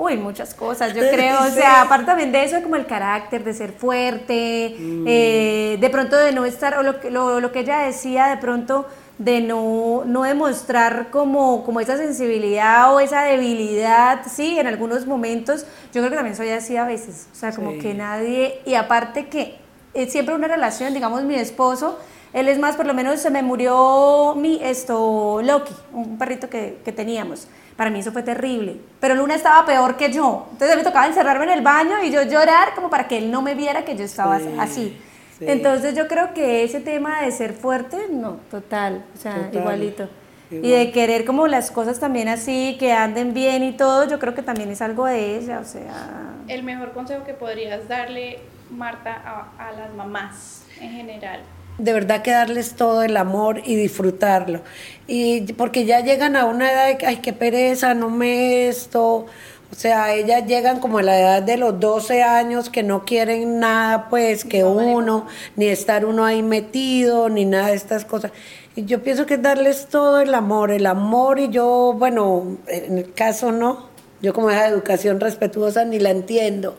Uy, 0.03 0.17
muchas 0.17 0.53
cosas, 0.53 0.95
yo 0.95 1.03
creo, 1.13 1.39
o 1.41 1.51
sea, 1.51 1.83
aparte 1.83 2.07
también 2.07 2.33
de 2.33 2.43
eso, 2.43 2.61
como 2.61 2.75
el 2.75 2.87
carácter, 2.87 3.45
de 3.45 3.55
ser 3.55 3.71
fuerte, 3.71 4.75
mm. 4.77 5.05
eh, 5.07 5.79
de 5.81 5.91
pronto 5.91 6.17
de 6.17 6.33
no 6.33 6.45
estar, 6.45 6.77
o 6.77 6.83
lo, 6.83 6.97
lo, 7.09 7.39
lo, 7.39 7.53
que 7.53 7.61
ella 7.61 7.79
decía, 7.83 8.27
de 8.27 8.39
pronto 8.39 8.87
de 9.19 9.41
no, 9.41 10.03
no 10.05 10.25
demostrar 10.25 11.11
como, 11.11 11.65
como 11.65 11.79
esa 11.79 11.97
sensibilidad 11.97 12.93
o 12.93 12.99
esa 12.99 13.23
debilidad, 13.23 14.23
sí, 14.29 14.59
en 14.59 14.67
algunos 14.67 15.07
momentos, 15.07 15.67
yo 15.93 16.01
creo 16.01 16.11
que 16.11 16.17
también 16.17 16.35
soy 16.35 16.49
así 16.49 16.77
a 16.77 16.85
veces, 16.85 17.29
o 17.31 17.37
sea, 17.37 17.53
como 17.53 17.79
que 17.79 17.95
nadie, 17.95 18.61
y 18.65 18.75
aparte 18.75 19.29
que 19.29 19.57
es 19.95 20.11
siempre 20.11 20.35
una 20.35 20.49
relación, 20.49 20.95
digamos, 20.95 21.23
mi 21.23 21.37
esposo, 21.37 22.01
él 22.33 22.49
es 22.49 22.59
más, 22.59 22.77
por 22.77 22.87
lo 22.87 22.95
menos 22.95 23.21
se 23.21 23.31
me 23.31 23.43
murió 23.43 24.35
mi, 24.37 24.59
esto, 24.63 25.41
Loki, 25.43 25.75
un 25.93 26.17
perrito 26.19 26.49
que, 26.49 26.79
que 26.85 26.93
teníamos. 26.93 27.47
Para 27.77 27.91
mí 27.91 28.01
eso 28.01 28.13
fue 28.13 28.23
terrible. 28.23 28.77
Pero 29.01 29.15
Luna 29.15 29.35
estaba 29.35 29.67
peor 29.67 29.97
que 29.97 30.11
yo. 30.11 30.47
Entonces 30.53 30.77
me 30.77 30.83
tocaba 30.83 31.07
encerrarme 31.07 31.45
en 31.45 31.51
el 31.51 31.63
baño 31.63 32.03
y 32.03 32.11
yo 32.11 32.23
llorar 32.23 32.75
como 32.75 32.89
para 32.89 33.07
que 33.07 33.19
él 33.19 33.31
no 33.31 33.43
me 33.43 33.55
viera 33.55 33.85
que 33.85 33.97
yo 33.97 34.05
estaba 34.05 34.41
así. 34.59 34.99
Entonces 35.41 35.95
yo 35.95 36.07
creo 36.07 36.33
que 36.35 36.63
ese 36.63 36.81
tema 36.81 37.23
de 37.23 37.33
ser 37.33 37.53
fuerte, 37.53 38.07
no, 38.11 38.39
total, 38.51 39.05
o 39.15 39.19
sea, 39.19 39.51
igualito. 39.53 40.09
Y 40.51 40.71
de 40.71 40.93
querer 40.93 41.25
como 41.25 41.47
las 41.49 41.71
cosas 41.71 41.99
también 41.99 42.29
así, 42.29 42.77
que 42.79 42.93
anden 42.93 43.35
bien 43.35 43.65
y 43.65 43.73
todo, 43.73 44.07
yo 44.07 44.19
creo 44.19 44.35
que 44.35 44.43
también 44.43 44.71
es 44.71 44.83
algo 44.83 45.07
de 45.07 45.39
ella, 45.39 45.59
o 45.61 45.65
sea... 45.65 46.35
El 46.47 46.63
mejor 46.63 46.93
consejo 46.93 47.25
que 47.25 47.33
podrías 47.33 47.89
darle, 47.89 48.39
Marta, 48.71 49.21
a, 49.25 49.69
a 49.69 49.73
las 49.73 49.95
mamás 49.95 50.65
en 50.79 50.91
general 50.91 51.41
de 51.79 51.93
verdad 51.93 52.23
que 52.23 52.31
darles 52.31 52.75
todo 52.75 53.03
el 53.03 53.17
amor 53.17 53.61
y 53.65 53.77
disfrutarlo. 53.77 54.63
Y 55.07 55.53
porque 55.55 55.85
ya 55.85 56.01
llegan 56.01 56.37
a 56.37 56.45
una 56.45 56.71
edad 56.71 56.87
de 56.89 56.99
que, 56.99 57.07
ay, 57.07 57.17
qué 57.17 57.33
pereza, 57.33 57.95
no 57.95 58.11
me 58.11 58.69
esto. 58.69 59.27
O 59.71 59.75
sea, 59.75 60.15
ellas 60.15 60.47
llegan 60.47 60.81
como 60.81 60.99
a 60.99 61.03
la 61.03 61.19
edad 61.19 61.43
de 61.43 61.57
los 61.57 61.81
12 61.81 62.23
años 62.23 62.69
que 62.69 62.83
no 62.83 63.05
quieren 63.07 63.59
nada, 63.59 64.11
pues, 64.11 64.45
que 64.45 64.65
uno, 64.65 65.27
ni 65.57 65.67
estar 65.67 66.05
uno 66.05 66.27
ahí 66.27 66.43
metido, 66.43 67.31
ni 67.31 67.47
nada 67.47 67.69
de 67.69 67.77
estas 67.77 68.05
cosas. 68.05 68.33
Y 68.77 68.85
yo 68.85 69.03
pienso 69.03 69.25
que 69.25 69.39
darles 69.39 69.87
todo 69.89 70.21
el 70.21 70.35
amor, 70.35 70.71
el 70.71 70.87
amor 70.87 71.39
y 71.39 71.49
yo, 71.49 71.95
bueno, 71.99 72.59
en 72.69 72.99
el 72.99 73.13
caso 73.15 73.51
no, 73.51 73.92
yo 74.23 74.33
como 74.33 74.51
esa 74.51 74.69
educación 74.69 75.19
respetuosa 75.19 75.85
ni 75.85 75.99
la 75.99 76.11
entiendo. 76.11 76.79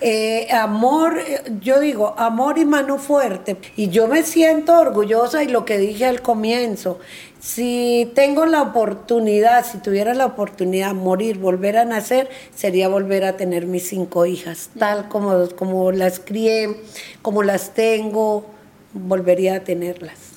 Eh, 0.00 0.48
amor, 0.52 1.18
yo 1.60 1.80
digo, 1.80 2.14
amor 2.16 2.56
y 2.58 2.64
mano 2.64 2.98
fuerte. 2.98 3.56
Y 3.76 3.88
yo 3.88 4.06
me 4.06 4.22
siento 4.22 4.78
orgullosa 4.78 5.42
y 5.42 5.48
lo 5.48 5.64
que 5.64 5.76
dije 5.76 6.06
al 6.06 6.22
comienzo, 6.22 7.00
si 7.40 8.10
tengo 8.14 8.46
la 8.46 8.62
oportunidad, 8.62 9.66
si 9.66 9.78
tuviera 9.78 10.14
la 10.14 10.24
oportunidad 10.24 10.88
de 10.88 10.94
morir, 10.94 11.38
volver 11.38 11.76
a 11.76 11.84
nacer, 11.84 12.30
sería 12.54 12.88
volver 12.88 13.24
a 13.24 13.36
tener 13.36 13.66
mis 13.66 13.88
cinco 13.88 14.24
hijas, 14.24 14.70
tal 14.78 15.08
como, 15.08 15.48
como 15.50 15.90
las 15.90 16.20
crié, 16.20 16.76
como 17.22 17.42
las 17.42 17.74
tengo, 17.74 18.46
volvería 18.92 19.56
a 19.56 19.60
tenerlas. 19.60 20.34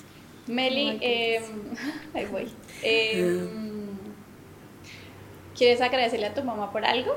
Meli, 0.47 0.97
eh, 1.01 1.41
ahí 2.13 2.25
voy. 2.25 2.47
Eh, 2.81 3.47
¿Quieres 5.57 5.81
agradecerle 5.81 6.27
a 6.27 6.33
tu 6.33 6.43
mamá 6.43 6.71
por 6.71 6.85
algo? 6.85 7.15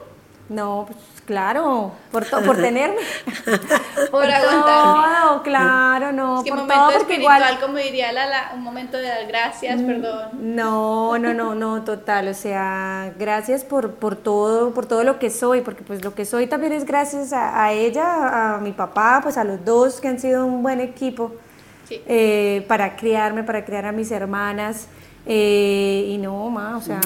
No, 0.51 0.85
pues 0.89 0.99
claro, 1.27 1.93
por, 2.11 2.29
por 2.29 2.57
tenerme. 2.57 2.97
por 4.11 4.25
aguantarme. 4.25 5.43
claro, 5.45 6.11
no. 6.11 6.39
Es 6.39 6.45
que 6.45 6.51
por 6.51 6.61
momento 6.63 6.91
espiritual, 6.91 7.61
como 7.61 7.77
diría 7.77 8.11
Lala, 8.11 8.51
un 8.57 8.65
momento 8.65 8.97
de 8.97 9.07
dar 9.07 9.27
gracias, 9.29 9.81
mm, 9.81 9.87
perdón. 9.87 10.29
No, 10.41 11.17
no, 11.19 11.33
no, 11.35 11.55
no, 11.55 11.85
total. 11.85 12.27
O 12.27 12.35
sea, 12.35 13.15
gracias 13.17 13.63
por, 13.63 13.95
por 13.95 14.17
todo, 14.17 14.73
por 14.75 14.87
todo 14.87 15.05
lo 15.05 15.21
que 15.21 15.31
soy, 15.31 15.61
porque 15.61 15.85
pues 15.85 16.03
lo 16.03 16.17
que 16.17 16.25
soy 16.25 16.49
también 16.49 16.73
es 16.73 16.85
gracias 16.85 17.33
a, 17.33 17.71
ella, 17.71 18.57
a 18.57 18.59
mi 18.59 18.73
papá, 18.73 19.21
pues 19.23 19.37
a 19.37 19.45
los 19.45 19.65
dos 19.65 20.01
que 20.01 20.09
han 20.09 20.19
sido 20.19 20.45
un 20.45 20.65
buen 20.65 20.81
equipo 20.81 21.31
eh, 21.91 22.65
para 22.67 22.97
criarme, 22.97 23.45
para 23.45 23.65
criar 23.65 23.87
a 23.87 23.93
mis 23.93 24.11
hermanas. 24.11 24.89
Eh, 25.27 26.07
y 26.09 26.19
no, 26.19 26.49
ma, 26.51 26.77
o 26.77 26.81
sea, 26.81 27.01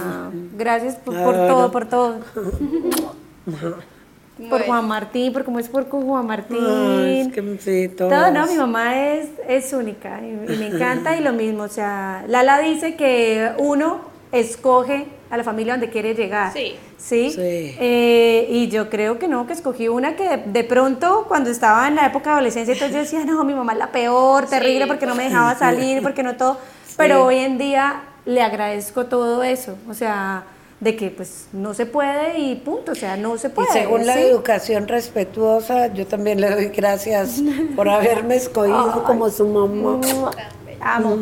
gracias 0.56 0.96
por, 0.96 1.14
todo, 1.14 1.70
por 1.70 1.88
todo. 1.88 2.16
por 4.50 4.62
Juan 4.62 4.88
Martín, 4.88 5.32
por 5.32 5.44
cómo 5.44 5.58
es 5.58 5.68
por 5.68 5.88
Juan 5.88 6.26
Martín. 6.26 6.58
todo, 7.96 8.30
no, 8.30 8.46
mi 8.46 8.56
mamá 8.56 9.14
es, 9.14 9.28
es 9.48 9.72
única 9.72 10.20
y, 10.20 10.32
me 10.56 10.68
encanta 10.68 11.16
y 11.16 11.22
lo 11.22 11.32
mismo, 11.32 11.64
o 11.64 11.68
sea, 11.68 12.24
Lala 12.28 12.60
dice 12.60 12.96
que 12.96 13.52
uno 13.58 14.00
escoge 14.32 15.06
a 15.34 15.38
la 15.38 15.44
familia 15.44 15.74
donde 15.74 15.90
quiere 15.90 16.14
llegar. 16.14 16.52
Sí. 16.52 16.76
¿Sí? 16.96 17.34
Eh, 17.36 18.46
y 18.48 18.68
yo 18.68 18.88
creo 18.88 19.18
que 19.18 19.28
no, 19.28 19.46
que 19.46 19.52
escogí 19.52 19.88
una 19.88 20.16
que 20.16 20.38
de, 20.38 20.64
pronto, 20.64 21.26
cuando 21.28 21.50
estaba 21.50 21.86
en 21.88 21.96
la 21.96 22.06
época 22.06 22.30
de 22.30 22.34
adolescencia, 22.34 22.72
entonces 22.72 22.94
yo 22.94 23.02
decía, 23.02 23.24
no, 23.24 23.44
mi 23.44 23.54
mamá 23.54 23.72
es 23.72 23.78
la 23.78 23.92
peor, 23.92 24.46
terrible, 24.46 24.86
porque 24.86 25.06
no 25.06 25.14
me 25.14 25.24
dejaba 25.24 25.54
salir, 25.56 26.02
porque 26.02 26.22
no 26.22 26.36
todo. 26.36 26.58
Pero 26.96 27.26
hoy 27.26 27.38
en 27.38 27.58
día 27.58 28.02
le 28.24 28.40
agradezco 28.40 29.06
todo 29.06 29.42
eso, 29.42 29.76
o 29.88 29.94
sea, 29.94 30.44
de 30.80 30.96
que 30.96 31.10
pues 31.10 31.48
no 31.52 31.74
se 31.74 31.86
puede 31.86 32.38
y 32.38 32.56
punto, 32.56 32.92
o 32.92 32.94
sea, 32.94 33.16
no 33.16 33.36
se 33.38 33.50
puede. 33.50 33.68
Y 33.70 33.72
según 33.72 34.06
la 34.06 34.20
educación 34.20 34.88
respetuosa, 34.88 35.88
yo 35.88 36.06
también 36.06 36.40
le 36.40 36.50
doy 36.50 36.68
gracias 36.68 37.42
por 37.76 37.88
haberme 37.88 38.36
escogido 38.36 39.04
como 39.04 39.28
su 39.30 39.46
mamá. 39.46 40.00
Amo. 40.84 41.16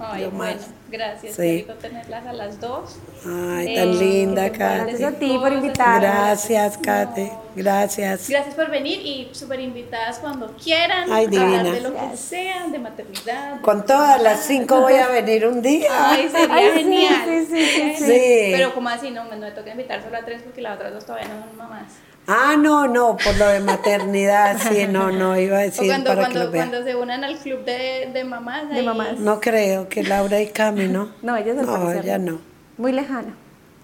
Ay, 0.00 0.26
bueno. 0.26 0.60
Gracias, 0.88 1.34
sí. 1.34 1.66
tenerlas 1.80 2.26
a 2.26 2.32
las 2.32 2.60
dos. 2.60 2.96
Ay, 3.24 3.74
tan 3.74 3.88
eh, 3.88 3.94
linda, 3.94 4.50
Kate. 4.50 4.84
Gracias 4.84 5.14
a 5.14 5.18
ti 5.18 5.36
por 5.38 5.52
invitarme. 5.52 6.06
Gracias, 6.06 6.78
Kate. 6.78 7.32
Gracias. 7.56 8.28
Gracias 8.28 8.54
por 8.54 8.70
venir 8.70 9.00
y 9.00 9.28
súper 9.32 9.60
invitadas 9.60 10.18
cuando 10.18 10.48
quieran. 10.56 11.12
Ay, 11.12 11.26
divina. 11.26 11.60
Hablar 11.60 11.74
de 11.74 11.80
lo 11.80 11.94
que 11.94 12.16
sea, 12.16 12.66
de 12.68 12.78
maternidad. 12.78 13.60
Con 13.62 13.84
todas 13.84 14.22
las 14.22 14.40
cinco 14.46 14.80
voy 14.80 14.94
a 14.94 15.08
venir 15.08 15.46
un 15.46 15.60
día. 15.60 15.90
Ay, 16.10 16.28
sería 16.28 16.72
genial. 16.74 17.24
Sí, 17.24 17.46
sí, 17.46 17.66
sí, 17.66 18.04
sí, 18.04 18.48
Pero 18.52 18.74
como 18.74 18.88
así, 18.88 19.10
no, 19.10 19.24
me 19.24 19.50
toca 19.50 19.70
invitar 19.70 20.02
solo 20.02 20.16
a 20.16 20.24
tres 20.24 20.42
porque 20.42 20.62
las 20.62 20.76
otras 20.76 20.92
dos 20.92 21.04
todavía 21.04 21.28
no 21.28 21.46
son 21.46 21.56
mamás. 21.56 21.94
Ah, 22.28 22.56
no, 22.58 22.88
no, 22.88 23.16
por 23.16 23.36
lo 23.36 23.46
de 23.46 23.60
maternidad, 23.60 24.58
sí, 24.68 24.86
no, 24.88 25.12
no, 25.12 25.38
iba 25.38 25.58
a 25.58 25.62
decir 25.62 25.86
cuando, 25.86 26.10
para 26.10 26.22
cuando, 26.22 26.40
que 26.40 26.44
lo 26.46 26.50
vean. 26.50 26.70
cuando 26.70 26.86
se 26.86 26.96
unan 26.96 27.24
al 27.24 27.38
club 27.38 27.64
de, 27.64 28.10
de 28.12 28.24
mamás. 28.24 28.68
De 28.68 28.82
mamás. 28.82 29.18
No 29.18 29.40
creo 29.40 29.88
que 29.88 30.02
Laura 30.02 30.40
y 30.40 30.48
Cami, 30.48 30.88
¿no? 30.88 31.12
No, 31.22 31.36
ella 31.36 31.54
No, 31.54 31.92
ella 31.92 32.18
no. 32.18 32.40
Muy 32.76 32.92
lejana. 32.92 33.34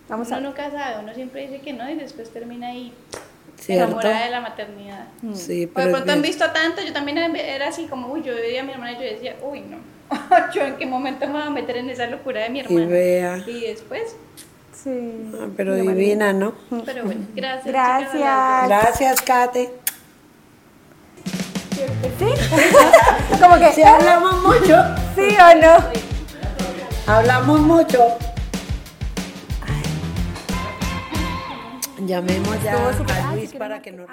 Vamos 0.08 0.28
uno 0.28 0.36
a... 0.36 0.40
nunca 0.40 0.70
sabe, 0.70 1.02
uno 1.02 1.14
siempre 1.14 1.42
dice 1.46 1.60
que 1.60 1.72
no 1.72 1.88
y 1.88 1.94
después 1.94 2.30
termina 2.30 2.68
ahí 2.68 2.92
enamorada 3.68 4.24
de 4.24 4.30
la 4.30 4.40
maternidad. 4.40 5.06
Mm. 5.22 5.34
Sí, 5.34 5.70
pero 5.72 5.86
de 5.86 5.92
pronto 5.94 6.12
han 6.12 6.22
visto 6.22 6.50
tanto, 6.50 6.82
yo 6.82 6.92
también 6.92 7.18
era 7.36 7.68
así 7.68 7.86
como, 7.86 8.08
uy, 8.12 8.22
yo 8.22 8.34
veía 8.34 8.62
a 8.62 8.64
mi 8.64 8.72
hermana 8.72 8.92
y 8.92 8.96
yo 8.96 9.02
decía, 9.02 9.36
uy, 9.42 9.60
no, 9.60 9.78
yo 10.54 10.62
en 10.62 10.76
qué 10.76 10.86
momento 10.86 11.26
me 11.26 11.34
voy 11.34 11.42
a 11.42 11.50
meter 11.50 11.76
en 11.76 11.90
esa 11.90 12.06
locura 12.06 12.42
de 12.42 12.50
mi 12.50 12.60
hermana. 12.60 12.84
Y 12.84 12.86
vea. 12.86 13.44
Y 13.46 13.60
después 13.60 14.16
Sí. 14.82 15.30
Ah, 15.34 15.46
pero 15.56 15.76
divina, 15.76 16.32
¿no? 16.32 16.54
Pero 16.84 17.04
bueno, 17.04 17.26
gracias. 17.34 17.66
Gracias. 17.66 18.68
Gracias, 18.68 19.22
Kate. 19.22 19.72
¿Sí? 22.18 22.26
Como 23.40 23.58
que. 23.58 23.72
¿Sí 23.72 23.82
hablamos 23.82 24.42
mucho? 24.42 24.76
¿Sí 25.14 25.36
o 25.38 25.54
no? 25.60 25.76
Hablamos 27.06 27.60
mucho. 27.60 27.98
Llamemos 32.00 32.62
ya 32.64 32.74
a 32.74 33.34
Luis 33.34 33.52
para 33.52 33.80
que 33.80 33.92
nos 33.92 34.08